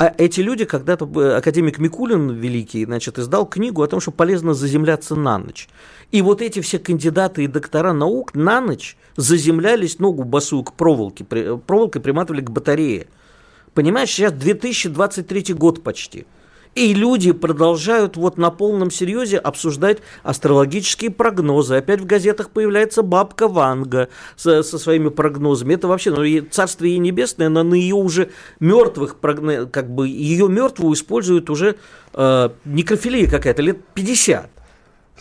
А 0.00 0.14
эти 0.16 0.40
люди, 0.40 0.64
когда-то 0.64 1.04
э, 1.20 1.36
академик 1.36 1.78
Микулин 1.78 2.30
великий, 2.30 2.86
значит, 2.86 3.18
издал 3.18 3.44
книгу 3.44 3.82
о 3.82 3.86
том, 3.86 4.00
что 4.00 4.10
полезно 4.10 4.54
заземляться 4.54 5.14
на 5.14 5.36
ночь. 5.36 5.68
И 6.10 6.22
вот 6.22 6.40
эти 6.40 6.62
все 6.62 6.78
кандидаты 6.78 7.44
и 7.44 7.46
доктора 7.46 7.92
наук 7.92 8.34
на 8.34 8.62
ночь 8.62 8.96
заземлялись 9.16 9.98
ногу 9.98 10.24
босую 10.24 10.64
к 10.64 10.72
проволоке, 10.72 11.24
проволокой 11.24 12.00
приматывали 12.00 12.40
к 12.40 12.48
батарее. 12.50 13.08
Понимаешь, 13.74 14.08
сейчас 14.08 14.32
2023 14.32 15.52
год 15.52 15.82
почти– 15.82 16.26
и 16.74 16.94
люди 16.94 17.32
продолжают 17.32 18.16
вот 18.16 18.38
на 18.38 18.50
полном 18.50 18.90
серьезе 18.90 19.38
обсуждать 19.38 19.98
астрологические 20.22 21.10
прогнозы. 21.10 21.76
Опять 21.76 22.00
в 22.00 22.06
газетах 22.06 22.50
появляется 22.50 23.02
бабка 23.02 23.48
Ванга 23.48 24.08
со, 24.36 24.62
со 24.62 24.78
своими 24.78 25.08
прогнозами. 25.08 25.74
Это 25.74 25.88
вообще, 25.88 26.10
ну, 26.10 26.46
царство 26.50 26.84
ей 26.84 26.98
небесное, 26.98 27.48
но 27.48 27.62
на 27.62 27.74
ее 27.74 27.96
уже 27.96 28.30
мертвых, 28.60 29.16
как 29.20 29.90
бы, 29.90 30.08
ее 30.08 30.48
мертвую 30.48 30.94
используют 30.94 31.50
уже 31.50 31.76
э, 32.14 32.48
некрофилия 32.64 33.28
какая-то, 33.28 33.62
лет 33.62 33.84
50. 33.94 34.59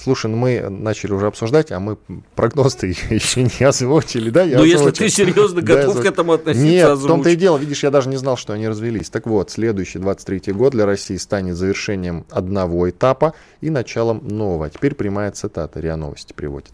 Слушай, 0.02 0.32
ну 0.32 0.38
мы 0.38 0.70
начали 0.70 1.12
уже 1.12 1.28
обсуждать, 1.28 1.72
а 1.72 1.80
мы 1.80 1.98
прогноз-то 2.36 2.88
еще 3.10 3.44
не 3.44 3.66
озвучили, 3.66 4.30
да? 4.30 4.46
Ну, 4.46 4.64
если 4.64 4.92
ты 4.92 5.10
серьезно 5.10 5.62
готов 5.62 5.98
да, 5.98 6.02
к 6.02 6.06
этому 6.06 6.34
относиться, 6.34 6.66
Нет, 6.66 6.88
озвучь. 6.88 7.06
в 7.06 7.08
том-то 7.08 7.30
и 7.30 7.36
дело, 7.36 7.58
видишь, 7.58 7.84
я 7.84 7.92
даже 7.92 8.08
не 8.08 8.16
знал, 8.16 8.38
что 8.38 8.54
они 8.54 8.68
развелись. 8.68 9.10
Так 9.10 9.28
вот, 9.28 9.52
следующий 9.52 10.00
23-й 10.00 10.54
год 10.54 10.72
для 10.72 10.86
России 10.86 11.18
станет 11.18 11.58
завершением 11.58 12.26
одного 12.30 12.90
этапа 12.90 13.34
и 13.60 13.70
началом 13.70 14.26
нового. 14.26 14.68
А 14.68 14.70
теперь 14.70 14.96
прямая 14.96 15.32
цитата, 15.32 15.80
РИА 15.80 15.98
Новости 15.98 16.32
приводит. 16.32 16.72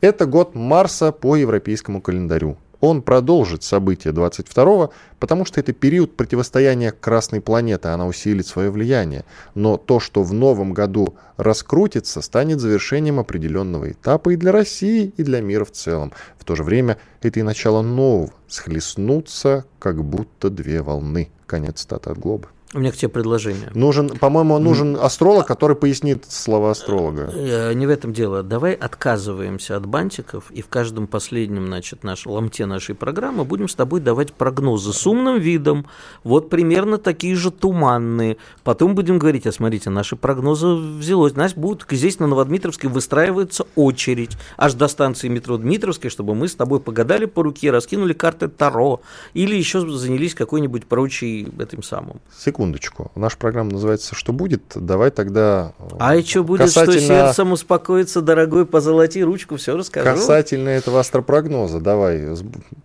Это 0.00 0.24
год 0.24 0.54
Марса 0.54 1.12
по 1.12 1.36
европейскому 1.36 2.00
календарю 2.00 2.56
он 2.82 3.00
продолжит 3.00 3.62
события 3.62 4.10
22-го, 4.10 4.92
потому 5.20 5.44
что 5.44 5.60
это 5.60 5.72
период 5.72 6.16
противостояния 6.16 6.90
Красной 6.90 7.40
планеты, 7.40 7.88
она 7.88 8.08
усилит 8.08 8.44
свое 8.44 8.70
влияние. 8.70 9.24
Но 9.54 9.76
то, 9.76 10.00
что 10.00 10.24
в 10.24 10.32
новом 10.34 10.74
году 10.74 11.14
раскрутится, 11.36 12.20
станет 12.20 12.58
завершением 12.58 13.20
определенного 13.20 13.92
этапа 13.92 14.30
и 14.30 14.36
для 14.36 14.50
России, 14.50 15.14
и 15.16 15.22
для 15.22 15.40
мира 15.40 15.64
в 15.64 15.70
целом. 15.70 16.12
В 16.36 16.44
то 16.44 16.56
же 16.56 16.64
время 16.64 16.98
это 17.20 17.38
и 17.38 17.44
начало 17.44 17.82
нового, 17.82 18.32
схлестнуться 18.48 19.64
как 19.78 20.02
будто 20.02 20.50
две 20.50 20.82
волны. 20.82 21.30
Конец 21.46 21.82
стата 21.82 22.10
от 22.10 22.18
Глоба. 22.18 22.48
У 22.74 22.78
меня 22.78 22.90
к 22.90 22.96
тебе 22.96 23.10
предложение. 23.10 23.70
Нужен, 23.74 24.08
по-моему, 24.08 24.58
нужен 24.58 24.96
астролог, 24.96 25.46
который 25.46 25.76
пояснит 25.76 26.24
слова 26.26 26.70
астролога. 26.70 27.30
Э, 27.34 27.74
не 27.74 27.86
в 27.86 27.90
этом 27.90 28.14
дело. 28.14 28.42
Давай 28.42 28.72
отказываемся 28.72 29.76
от 29.76 29.84
бантиков 29.84 30.50
и 30.50 30.62
в 30.62 30.68
каждом 30.68 31.06
последнем, 31.06 31.66
значит, 31.66 32.02
наш, 32.02 32.24
ломте 32.24 32.64
нашей 32.64 32.94
программы 32.94 33.44
будем 33.44 33.68
с 33.68 33.74
тобой 33.74 34.00
давать 34.00 34.32
прогнозы 34.32 34.94
с 34.94 35.06
умным 35.06 35.38
видом. 35.38 35.86
Вот 36.24 36.48
примерно 36.48 36.96
такие 36.96 37.36
же 37.36 37.50
туманные. 37.50 38.38
Потом 38.64 38.94
будем 38.94 39.18
говорить, 39.18 39.46
а 39.46 39.52
смотрите, 39.52 39.90
наши 39.90 40.16
прогнозы 40.16 40.68
взялось. 40.68 41.34
Значит, 41.34 41.58
будут 41.58 41.84
здесь 41.90 42.20
на 42.20 42.26
Новодмитровской 42.26 42.88
выстраивается 42.88 43.66
очередь 43.76 44.38
аж 44.56 44.72
до 44.72 44.88
станции 44.88 45.28
метро 45.28 45.58
Дмитровской, 45.58 46.08
чтобы 46.08 46.34
мы 46.34 46.48
с 46.48 46.54
тобой 46.54 46.80
погадали 46.80 47.26
по 47.26 47.42
руке, 47.42 47.70
раскинули 47.70 48.14
карты 48.14 48.48
Таро 48.48 49.02
или 49.34 49.54
еще 49.54 49.86
занялись 49.86 50.34
какой-нибудь 50.34 50.86
прочей 50.86 51.52
этим 51.58 51.82
самым. 51.82 52.22
Секунду 52.34 52.61
секундочку. 52.62 53.10
Наша 53.16 53.36
программа 53.36 53.72
называется 53.72 54.14
«Что 54.14 54.32
будет?». 54.32 54.62
Давай 54.74 55.10
тогда... 55.10 55.72
Э, 55.80 55.96
а 55.98 56.16
и 56.16 56.22
что 56.22 56.44
будет, 56.44 56.62
касательно... 56.62 57.00
что 57.00 57.06
сердцем 57.06 57.52
успокоится, 57.52 58.20
дорогой, 58.20 58.66
позолоти 58.66 59.22
ручку, 59.22 59.56
все 59.56 59.76
расскажу. 59.76 60.08
Касательно 60.08 60.68
этого 60.68 61.00
астропрогноза, 61.00 61.80
давай, 61.80 62.28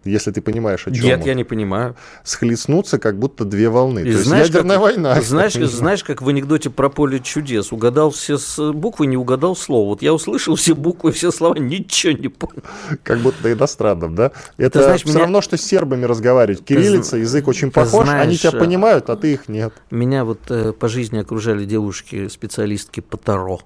если 0.03 0.31
ты 0.31 0.41
понимаешь, 0.41 0.87
о 0.87 0.91
чем 0.91 1.05
Нет, 1.05 1.21
он. 1.21 1.27
я 1.27 1.33
не 1.35 1.43
понимаю. 1.43 1.95
Схлестнуться, 2.23 2.97
как 2.97 3.19
будто 3.19 3.45
две 3.45 3.69
волны. 3.69 3.99
И 3.99 4.11
То 4.11 4.23
знаешь, 4.23 4.45
есть 4.45 4.55
ядерная 4.55 4.77
как, 4.77 4.83
война. 4.83 5.21
Знаешь, 5.21 5.53
знаешь, 5.53 6.03
как 6.03 6.21
в 6.21 6.29
анекдоте 6.29 6.69
про 6.69 6.89
поле 6.89 7.19
чудес. 7.19 7.71
Угадал 7.71 8.09
все 8.09 8.37
буквы, 8.73 9.05
не 9.05 9.17
угадал 9.17 9.55
слово. 9.55 9.89
Вот 9.89 10.01
я 10.01 10.13
услышал 10.13 10.55
все 10.55 10.73
буквы, 10.73 11.11
все 11.11 11.31
слова, 11.31 11.55
ничего 11.55 12.13
не 12.13 12.29
понял. 12.29 12.63
Как 13.03 13.19
будто 13.19 13.51
иностранным, 13.51 14.15
да? 14.15 14.31
Это 14.57 14.83
знаешь, 14.83 15.01
все 15.01 15.09
меня... 15.09 15.19
равно, 15.21 15.41
что 15.41 15.55
с 15.55 15.61
сербами 15.61 16.05
разговаривать. 16.05 16.65
Кириллица, 16.65 17.17
язык 17.17 17.47
очень 17.47 17.71
похож, 17.71 18.05
знаешь, 18.05 18.27
они 18.27 18.37
тебя 18.37 18.51
понимают, 18.51 19.09
а 19.09 19.15
ты 19.15 19.33
их 19.33 19.47
нет. 19.47 19.66
Меня 19.91 20.25
вот 20.25 20.49
э, 20.49 20.73
по 20.73 20.87
жизни 20.87 21.19
окружали 21.19 21.65
девушки-специалистки 21.65 22.99
по 22.99 23.17
Таро. 23.17 23.61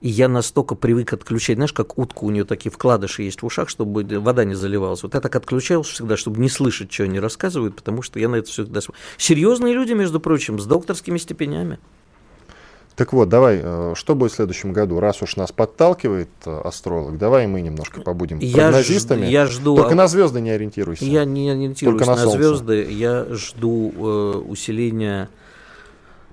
И 0.00 0.08
я 0.08 0.28
настолько 0.28 0.74
привык 0.74 1.14
отключать, 1.14 1.56
знаешь, 1.56 1.72
как 1.72 1.96
утку, 1.96 2.26
у 2.26 2.30
нее 2.30 2.44
такие 2.44 2.70
вкладыши 2.70 3.22
есть 3.22 3.40
в 3.40 3.46
ушах, 3.46 3.70
чтобы 3.70 4.04
вода 4.20 4.44
не 4.44 4.54
заливалась. 4.54 5.02
Вот 5.02 5.14
я 5.14 5.20
так 5.20 5.34
отключался 5.34 5.92
всегда, 5.92 6.16
чтобы 6.18 6.40
не 6.40 6.50
слышать, 6.50 6.92
что 6.92 7.04
они 7.04 7.18
рассказывают, 7.18 7.76
потому 7.76 8.02
что 8.02 8.18
я 8.18 8.28
на 8.28 8.36
это 8.36 8.50
всегда... 8.50 8.80
Серьезные 9.16 9.72
люди, 9.72 9.92
между 9.92 10.20
прочим, 10.20 10.58
с 10.58 10.66
докторскими 10.66 11.16
степенями. 11.16 11.78
Так 12.96 13.12
вот, 13.12 13.28
давай, 13.28 13.60
э, 13.62 13.92
что 13.96 14.14
будет 14.14 14.32
в 14.32 14.36
следующем 14.36 14.72
году? 14.72 15.00
Раз 15.00 15.20
уж 15.20 15.36
нас 15.36 15.50
подталкивает 15.50 16.28
э, 16.46 16.60
астролог, 16.64 17.18
давай 17.18 17.48
мы 17.48 17.60
немножко 17.60 18.00
побудем 18.00 18.38
я 18.38 18.68
прогнозистами. 18.68 19.26
Ж, 19.26 19.30
я 19.30 19.46
жду... 19.46 19.76
Только 19.76 19.96
на 19.96 20.06
звезды 20.06 20.40
не 20.40 20.50
ориентируйся. 20.50 21.04
Я 21.04 21.24
не 21.24 21.50
ориентируюсь 21.50 21.98
Только 21.98 22.16
на, 22.16 22.24
на 22.24 22.30
звезды. 22.30 22.86
Я 22.88 23.26
жду 23.30 23.92
э, 23.96 24.38
усиления 24.48 25.28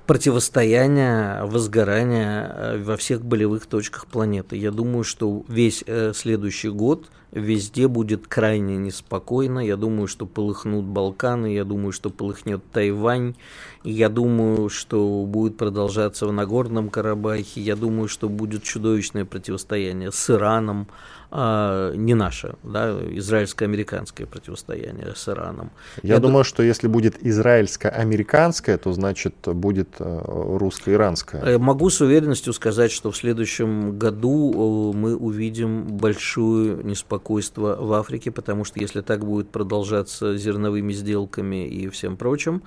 противостояния, 0.05 1.43
возгорания 1.45 2.53
э, 2.55 2.83
во 2.83 2.97
всех 2.97 3.23
болевых 3.23 3.65
точках 3.65 4.07
планеты. 4.07 4.57
Я 4.57 4.71
думаю, 4.71 5.03
что 5.03 5.43
весь 5.47 5.83
э, 5.85 6.13
следующий 6.15 6.69
год 6.69 7.09
везде 7.31 7.87
будет 7.87 8.27
крайне 8.27 8.77
неспокойно. 8.77 9.59
Я 9.59 9.77
думаю, 9.77 10.07
что 10.07 10.25
полыхнут 10.25 10.85
Балканы, 10.85 11.53
я 11.53 11.63
думаю, 11.63 11.91
что 11.91 12.09
полыхнет 12.09 12.61
Тайвань, 12.71 13.35
я 13.83 14.09
думаю, 14.09 14.69
что 14.69 15.25
будет 15.25 15.57
продолжаться 15.57 16.27
в 16.27 16.33
Нагорном 16.33 16.89
Карабахе, 16.89 17.61
я 17.61 17.75
думаю, 17.75 18.07
что 18.07 18.27
будет 18.27 18.63
чудовищное 18.63 19.25
противостояние 19.25 20.11
с 20.11 20.29
Ираном, 20.29 20.87
а, 21.33 21.93
не 21.95 22.13
наше, 22.13 22.55
да, 22.61 22.91
израильско-американское 22.91 24.27
противостояние 24.27 25.13
с 25.15 25.29
Ираном. 25.29 25.71
Я, 26.03 26.15
Я 26.15 26.19
думаю, 26.19 26.43
д... 26.43 26.49
что 26.49 26.61
если 26.61 26.89
будет 26.89 27.25
израильско-американское, 27.25 28.77
то 28.77 28.91
значит 28.91 29.35
будет 29.45 29.95
э, 29.99 30.21
русско-иранское. 30.25 31.41
Э, 31.41 31.57
могу 31.57 31.89
с 31.89 32.01
уверенностью 32.01 32.51
сказать, 32.51 32.91
что 32.91 33.11
в 33.11 33.17
следующем 33.17 33.97
году 33.97 34.91
э, 34.93 34.97
мы 34.97 35.15
увидим 35.15 35.87
большое 35.87 36.83
неспокойство 36.83 37.77
в 37.79 37.93
Африке, 37.93 38.29
потому 38.31 38.65
что 38.65 38.81
если 38.81 38.99
так 38.99 39.23
будет 39.25 39.51
продолжаться 39.51 40.35
зерновыми 40.35 40.91
сделками 40.91 41.65
и 41.65 41.87
всем 41.87 42.17
прочим, 42.17 42.61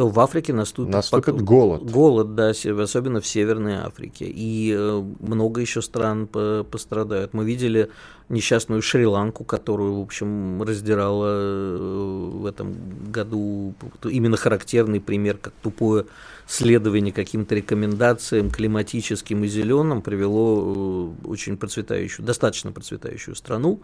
то 0.00 0.08
в 0.08 0.18
Африке 0.18 0.54
наступит, 0.54 0.94
наступит 0.94 1.34
пок... 1.34 1.42
голод. 1.42 1.90
Голод, 1.90 2.34
да, 2.34 2.52
особенно 2.52 3.20
в 3.20 3.26
Северной 3.26 3.74
Африке. 3.74 4.24
И 4.24 4.74
э, 4.74 5.04
много 5.20 5.60
еще 5.60 5.82
стран 5.82 6.26
по 6.26 6.64
пострадают. 6.70 7.34
Мы 7.34 7.44
видели 7.44 7.90
несчастную 8.30 8.80
Шри-Ланку, 8.80 9.44
которую, 9.44 9.98
в 9.98 10.00
общем, 10.00 10.62
раздирала 10.62 11.26
э, 11.28 12.30
в 12.32 12.46
этом 12.46 12.74
году 13.12 13.74
именно 14.04 14.38
характерный 14.38 15.00
пример, 15.00 15.36
как 15.36 15.52
тупое 15.60 16.06
следование 16.46 17.12
каким-то 17.12 17.54
рекомендациям 17.54 18.50
климатическим 18.50 19.44
и 19.44 19.48
зеленым 19.48 20.00
привело 20.00 21.12
э, 21.24 21.28
очень 21.28 21.58
процветающую, 21.58 22.24
достаточно 22.24 22.72
процветающую 22.72 23.34
страну 23.34 23.82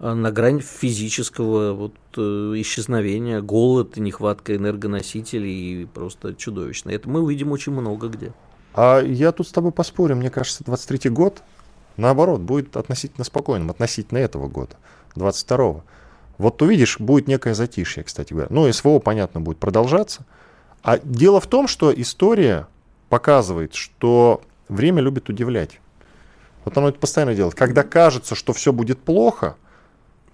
на 0.00 0.30
грань 0.30 0.60
физического 0.60 1.72
вот, 1.72 1.94
э, 2.16 2.20
исчезновения, 2.56 3.40
голод, 3.40 3.96
нехватка 3.96 4.54
энергоносителей 4.54 5.86
просто 5.86 6.34
чудовищно. 6.34 6.90
Это 6.90 7.08
мы 7.08 7.20
увидим 7.20 7.50
очень 7.50 7.72
много 7.72 8.08
где. 8.08 8.32
А 8.74 9.00
я 9.00 9.32
тут 9.32 9.48
с 9.48 9.52
тобой 9.52 9.72
поспорю, 9.72 10.14
мне 10.14 10.30
кажется, 10.30 10.62
23-й 10.62 11.10
год, 11.10 11.42
наоборот, 11.96 12.40
будет 12.40 12.76
относительно 12.76 13.24
спокойным, 13.24 13.70
относительно 13.70 14.18
этого 14.18 14.46
года, 14.46 14.76
22-го. 15.16 15.82
Вот 16.38 16.62
увидишь, 16.62 17.00
будет 17.00 17.26
некое 17.26 17.54
затишье, 17.54 18.04
кстати 18.04 18.32
говоря. 18.32 18.48
Ну, 18.50 18.72
СВО, 18.72 19.00
понятно, 19.00 19.40
будет 19.40 19.58
продолжаться. 19.58 20.24
А 20.84 20.98
дело 20.98 21.40
в 21.40 21.48
том, 21.48 21.66
что 21.66 21.92
история 21.92 22.68
показывает, 23.08 23.74
что 23.74 24.42
время 24.68 25.02
любит 25.02 25.28
удивлять. 25.28 25.80
Вот 26.64 26.78
оно 26.78 26.90
это 26.90 27.00
постоянно 27.00 27.34
делает. 27.34 27.56
Когда 27.56 27.82
кажется, 27.82 28.36
что 28.36 28.52
все 28.52 28.72
будет 28.72 29.00
плохо– 29.00 29.56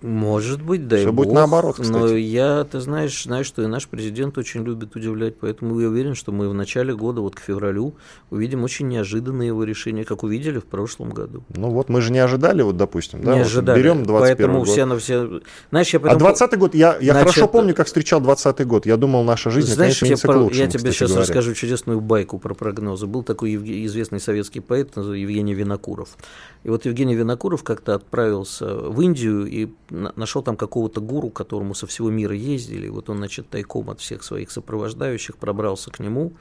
может 0.04 0.60
быть, 0.60 0.86
да. 0.86 0.98
Все 0.98 1.12
будет 1.12 1.28
бог, 1.28 1.34
наоборот, 1.34 1.76
кстати. 1.80 1.90
Но 1.90 2.08
я, 2.08 2.64
ты 2.64 2.78
знаешь, 2.80 3.24
знаешь, 3.24 3.46
что 3.46 3.62
и 3.62 3.66
наш 3.66 3.88
президент 3.88 4.36
очень 4.36 4.62
любит 4.62 4.94
удивлять, 4.94 5.38
поэтому 5.40 5.80
я 5.80 5.88
уверен, 5.88 6.14
что 6.14 6.30
мы 6.30 6.46
в 6.50 6.52
начале 6.52 6.94
года, 6.94 7.22
вот 7.22 7.34
к 7.34 7.40
февралю, 7.40 7.94
увидим 8.30 8.64
очень 8.64 8.86
неожиданные 8.88 9.46
его 9.46 9.64
решения, 9.64 10.04
как 10.04 10.22
увидели 10.22 10.58
в 10.58 10.66
прошлом 10.66 11.08
году. 11.08 11.42
Ну 11.48 11.70
вот 11.70 11.88
мы 11.88 12.02
же 12.02 12.12
не 12.12 12.18
ожидали, 12.18 12.60
вот 12.60 12.76
допустим, 12.76 13.22
да? 13.22 13.32
Не 13.32 13.38
вот 13.38 13.46
ожидали. 13.46 13.78
Берем 13.78 14.04
21 14.04 14.36
поэтому 14.36 14.58
год. 14.58 14.68
все 14.68 14.84
на 14.84 14.98
все... 14.98 15.40
Знаешь, 15.70 15.88
я 15.94 16.00
потом... 16.00 16.16
А 16.16 16.20
20 16.20 16.58
год, 16.58 16.74
я, 16.74 16.98
я 17.00 17.12
Значит, 17.12 17.28
хорошо 17.30 17.48
помню, 17.48 17.74
как 17.74 17.86
встречал 17.86 18.20
20 18.20 18.66
год. 18.66 18.84
Я 18.84 18.98
думал, 18.98 19.24
наша 19.24 19.50
жизнь 19.50 19.72
знаешь, 19.72 20.02
я, 20.02 20.16
к 20.16 20.24
лучшему, 20.28 20.50
я 20.50 20.66
тебе 20.66 20.92
сейчас 20.92 21.12
говоря. 21.12 21.22
расскажу 21.22 21.54
чудесную 21.54 22.02
байку 22.02 22.38
про 22.38 22.52
прогнозы. 22.52 23.06
Был 23.06 23.22
такой 23.22 23.54
известный 23.86 24.20
советский 24.20 24.60
поэт 24.60 24.94
Евгений 24.96 25.54
Винокуров. 25.54 26.10
И 26.62 26.68
вот 26.68 26.84
Евгений 26.84 27.14
Винокуров 27.14 27.62
как-то 27.62 27.94
отправился 27.94 28.66
в 28.66 29.00
Индию 29.00 29.46
и 29.46 29.68
нашел 30.16 30.42
там 30.42 30.56
какого-то 30.56 31.00
гуру, 31.00 31.30
к 31.30 31.36
которому 31.36 31.74
со 31.74 31.86
всего 31.86 32.10
мира 32.10 32.34
ездили. 32.34 32.88
Вот 32.88 33.10
он, 33.10 33.18
значит, 33.18 33.48
тайком 33.48 33.90
от 33.90 34.00
всех 34.00 34.22
своих 34.22 34.50
сопровождающих 34.50 35.36
пробрался 35.36 35.90
к 35.90 36.00
нему 36.00 36.32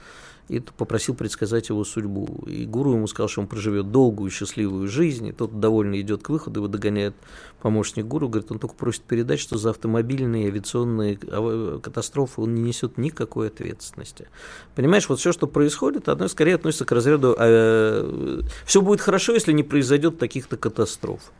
и 0.50 0.60
попросил 0.60 1.16
предсказать 1.16 1.70
его 1.70 1.84
судьбу. 1.84 2.44
И 2.48 2.66
гуру 2.66 2.94
ему 2.94 3.08
сказал, 3.08 3.30
что 3.30 3.42
он 3.42 3.48
проживет 3.48 3.92
долгую 3.92 4.30
счастливую 4.30 4.88
жизнь, 4.88 5.28
и 5.28 5.32
тот 5.32 5.60
довольно 5.60 6.00
идет 6.02 6.24
к 6.24 6.30
выходу, 6.30 6.60
его 6.60 6.68
догоняет 6.68 7.16
помощник 7.62 8.06
гуру, 8.06 8.28
говорит, 8.28 8.52
он 8.52 8.60
только 8.60 8.76
просит 8.76 9.04
передать, 9.04 9.40
что 9.40 9.58
за 9.58 9.70
автомобильные 9.70 10.48
авиационные 10.48 11.18
катастрофы 11.18 12.42
он 12.42 12.56
не 12.56 12.62
несет 12.62 12.98
никакой 12.98 13.48
ответственности. 13.48 14.28
Понимаешь, 14.76 15.08
вот 15.08 15.20
все, 15.20 15.32
что 15.32 15.48
происходит, 15.48 16.10
одно 16.10 16.28
скорее 16.28 16.56
относится 16.56 16.86
к 16.86 16.92
разряду, 16.92 17.36
э, 17.40 18.42
все 18.66 18.82
будет 18.82 19.00
хорошо, 19.00 19.34
если 19.34 19.54
не 19.54 19.64
произойдет 19.64 20.20
таких-то 20.20 20.58
катастроф. 20.58 21.32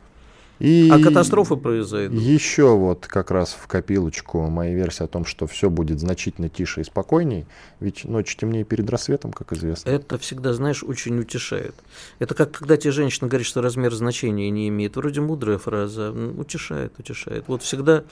И 0.60 0.88
а 0.90 1.00
катастрофы 1.00 1.56
произойдут. 1.56 2.20
Еще 2.20 2.76
вот 2.76 3.06
как 3.06 3.30
раз 3.30 3.56
в 3.60 3.66
копилочку 3.66 4.46
моя 4.46 4.74
версия 4.74 5.04
о 5.04 5.08
том, 5.08 5.24
что 5.24 5.46
все 5.46 5.68
будет 5.68 5.98
значительно 5.98 6.48
тише 6.48 6.82
и 6.82 6.84
спокойней. 6.84 7.46
Ведь 7.80 8.04
ночь 8.04 8.36
темнее 8.36 8.64
перед 8.64 8.88
рассветом, 8.88 9.32
как 9.32 9.52
известно. 9.52 9.90
Это 9.90 10.16
всегда, 10.18 10.52
знаешь, 10.52 10.84
очень 10.84 11.18
утешает. 11.18 11.74
Это 12.18 12.34
как 12.34 12.52
когда 12.52 12.76
тебе 12.76 12.92
женщина 12.92 13.28
говорит, 13.28 13.46
что 13.46 13.62
размер 13.62 13.92
значения 13.94 14.48
не 14.50 14.68
имеет. 14.68 14.96
Вроде 14.96 15.20
мудрая 15.20 15.58
фраза. 15.58 16.12
Утешает, 16.12 16.92
утешает. 16.98 17.44
Вот 17.48 17.62
всегда 17.62 18.04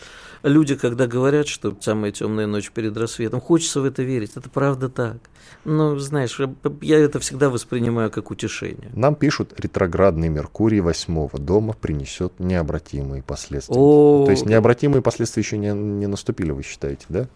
люди, 0.43 0.75
когда 0.75 1.07
говорят, 1.07 1.47
что 1.47 1.77
самая 1.81 2.11
темная 2.11 2.47
ночь 2.47 2.71
перед 2.73 2.97
рассветом, 2.97 3.41
хочется 3.41 3.81
в 3.81 3.85
это 3.85 4.03
верить. 4.03 4.33
Это 4.35 4.51
правда 4.51 4.89
так. 4.89 5.19
Но, 5.65 5.97
знаешь, 5.99 6.41
я 6.81 6.99
это 6.99 7.21
всегда 7.21 7.49
воспринимаю 7.49 8.11
как 8.11 8.31
утешение. 8.31 8.91
Нам 8.95 9.15
пишут, 9.15 9.55
ретроградный 9.59 10.29
Меркурий 10.29 10.81
восьмого 10.81 11.39
дома 11.39 11.73
принесет 11.73 12.32
необратимые 12.39 13.23
последствия. 13.23 13.77
О... 13.77 14.25
То 14.25 14.31
есть 14.31 14.47
необратимые 14.47 15.03
последствия 15.03 15.43
еще 15.43 15.59
не, 15.59 15.73
не 15.73 16.07
наступили, 16.07 16.53
вы 16.53 16.63
считаете, 16.63 17.05
да? 17.09 17.29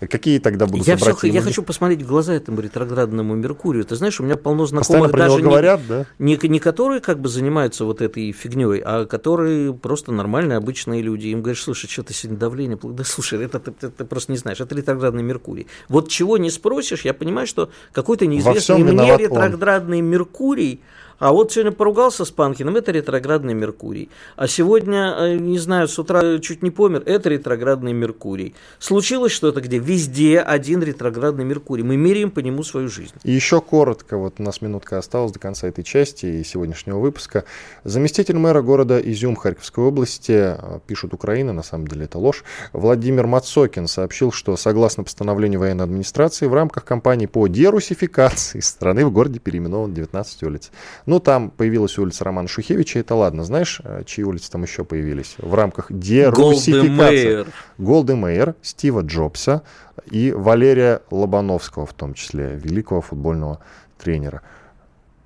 Какие 0.00 0.38
тогда 0.38 0.66
будут 0.66 0.86
я, 0.86 0.96
все, 0.96 1.26
я 1.26 1.42
хочу 1.42 1.64
посмотреть 1.64 2.02
в 2.02 2.06
глаза 2.06 2.32
этому 2.32 2.60
ретроградному 2.60 3.34
Меркурию. 3.34 3.84
Ты 3.84 3.96
знаешь, 3.96 4.20
у 4.20 4.22
меня 4.22 4.36
полно 4.36 4.64
знакомых 4.64 5.10
про 5.10 5.18
даже 5.18 5.40
говорят, 5.40 5.80
не, 5.80 5.86
да? 5.88 6.06
не, 6.20 6.38
не 6.40 6.60
которые 6.60 7.00
как 7.00 7.18
бы 7.18 7.28
занимаются 7.28 7.84
вот 7.84 8.00
этой 8.00 8.30
фигней, 8.30 8.80
а 8.84 9.06
которые 9.06 9.74
просто 9.74 10.12
нормальные, 10.12 10.56
обычные 10.56 11.02
люди. 11.02 11.28
Им 11.28 11.42
говоришь, 11.42 11.64
слушай, 11.64 11.88
что 11.88 12.04
ты 12.04 12.14
сегодня 12.14 12.38
давление... 12.38 12.78
Да 12.80 13.02
слушай, 13.02 13.42
это 13.44 13.58
ты, 13.58 13.72
ты, 13.72 13.90
ты 13.90 14.04
просто 14.04 14.30
не 14.30 14.38
знаешь, 14.38 14.60
это 14.60 14.72
ретроградный 14.76 15.24
Меркурий. 15.24 15.66
Вот 15.88 16.08
чего 16.08 16.38
не 16.38 16.50
спросишь, 16.50 17.04
я 17.04 17.12
понимаю, 17.12 17.48
что 17.48 17.70
какой-то 17.92 18.26
неизвестный 18.26 18.84
мне 18.84 19.16
ретроградный 19.16 19.98
он. 19.98 20.04
Меркурий 20.04 20.80
а 21.18 21.32
вот 21.32 21.52
сегодня 21.52 21.72
поругался 21.72 22.24
с 22.24 22.30
Панкиным, 22.30 22.76
это 22.76 22.92
ретроградный 22.92 23.54
Меркурий. 23.54 24.08
А 24.36 24.46
сегодня, 24.46 25.14
э, 25.18 25.36
не 25.36 25.58
знаю, 25.58 25.88
с 25.88 25.98
утра 25.98 26.38
чуть 26.38 26.62
не 26.62 26.70
помер, 26.70 27.02
это 27.06 27.28
ретроградный 27.28 27.92
Меркурий. 27.92 28.54
Случилось 28.78 29.32
что-то 29.32 29.60
где? 29.60 29.78
Везде 29.78 30.38
один 30.38 30.82
ретроградный 30.82 31.44
Меркурий. 31.44 31.82
Мы 31.82 31.96
меряем 31.96 32.30
по 32.30 32.38
нему 32.38 32.62
свою 32.62 32.88
жизнь. 32.88 33.14
И 33.24 33.32
еще 33.32 33.60
коротко, 33.60 34.16
вот 34.16 34.34
у 34.38 34.42
нас 34.42 34.62
минутка 34.62 34.98
осталась 34.98 35.32
до 35.32 35.38
конца 35.38 35.66
этой 35.66 35.82
части 35.82 36.26
и 36.26 36.44
сегодняшнего 36.44 36.98
выпуска. 36.98 37.44
Заместитель 37.84 38.36
мэра 38.36 38.62
города 38.62 39.00
Изюм 39.00 39.34
Харьковской 39.34 39.84
области, 39.84 40.56
э, 40.56 40.78
пишут 40.86 41.14
Украина, 41.14 41.52
на 41.52 41.62
самом 41.62 41.88
деле 41.88 42.04
это 42.04 42.18
ложь, 42.18 42.44
Владимир 42.72 43.26
Мацокин 43.26 43.88
сообщил, 43.88 44.30
что 44.30 44.56
согласно 44.56 45.02
постановлению 45.02 45.60
военной 45.60 45.84
администрации 45.84 46.46
в 46.46 46.54
рамках 46.54 46.84
кампании 46.84 47.26
по 47.26 47.46
дерусификации 47.48 48.60
страны 48.60 49.04
в 49.04 49.10
городе 49.10 49.40
переименован 49.40 49.92
19 49.92 50.42
улиц. 50.44 50.70
Ну, 51.08 51.20
там 51.20 51.48
появилась 51.48 51.96
улица 51.96 52.22
Романа 52.24 52.48
Шухевича, 52.48 52.98
это 52.98 53.14
ладно. 53.14 53.42
Знаешь, 53.42 53.80
э, 53.82 54.02
чьи 54.04 54.22
улицы 54.22 54.50
там 54.50 54.64
еще 54.64 54.84
появились? 54.84 55.36
В 55.38 55.54
рамках 55.54 55.86
дерусификации. 55.88 57.46
Голды 57.78 58.14
Мейер, 58.14 58.56
Стива 58.60 59.00
Джобса 59.00 59.62
и 60.10 60.32
Валерия 60.32 61.00
Лобановского 61.10 61.86
в 61.86 61.94
том 61.94 62.12
числе, 62.12 62.60
великого 62.62 63.00
футбольного 63.00 63.60
тренера. 63.96 64.42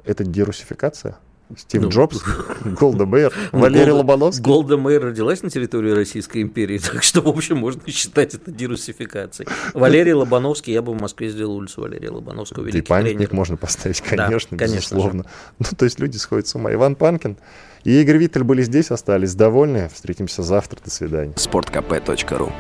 Это 0.04 0.22
дерусификация? 0.22 1.16
Стив 1.56 1.82
ну, 1.82 1.88
Джобс, 1.88 2.22
Голда 2.64 3.06
Мейер, 3.06 3.32
ну, 3.52 3.60
Валерий 3.60 3.92
Голда, 3.92 3.96
Лобановский. 3.96 4.44
Голда 4.44 4.76
Мейер 4.76 5.04
родилась 5.04 5.42
на 5.42 5.50
территории 5.50 5.90
Российской 5.90 6.42
империи, 6.42 6.78
так 6.92 7.02
что, 7.02 7.20
в 7.20 7.28
общем, 7.28 7.58
можно 7.58 7.82
считать 7.86 8.34
это 8.34 8.50
дерусификацией. 8.50 9.48
Валерий 9.74 10.12
Лобановский, 10.12 10.72
я 10.72 10.82
бы 10.82 10.92
в 10.92 11.00
Москве 11.00 11.30
сделал 11.30 11.56
улицу 11.56 11.82
Валерия 11.82 12.10
Лобановского, 12.10 12.64
великий 12.64 12.78
И 12.78 12.82
памятник 12.82 13.28
тренер. 13.28 13.34
можно 13.34 13.56
поставить, 13.56 14.00
конечно, 14.00 14.56
да, 14.56 14.66
безусловно. 14.66 15.24
Конечно 15.24 15.32
ну, 15.58 15.66
то 15.76 15.84
есть 15.84 16.00
люди 16.00 16.16
сходят 16.16 16.46
с 16.46 16.54
ума. 16.54 16.72
Иван 16.72 16.96
Панкин 16.96 17.36
и 17.84 18.00
Игорь 18.00 18.18
Виттель 18.18 18.44
были 18.44 18.62
здесь, 18.62 18.90
остались 18.90 19.34
довольны. 19.34 19.90
Встретимся 19.92 20.42
завтра. 20.42 20.78
До 20.84 20.90
свидания. 20.90 21.34
Спорткп.ру 21.36 22.52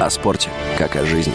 О 0.00 0.10
спорте, 0.10 0.50
как 0.78 0.96
о 0.96 1.04
жизни. 1.04 1.34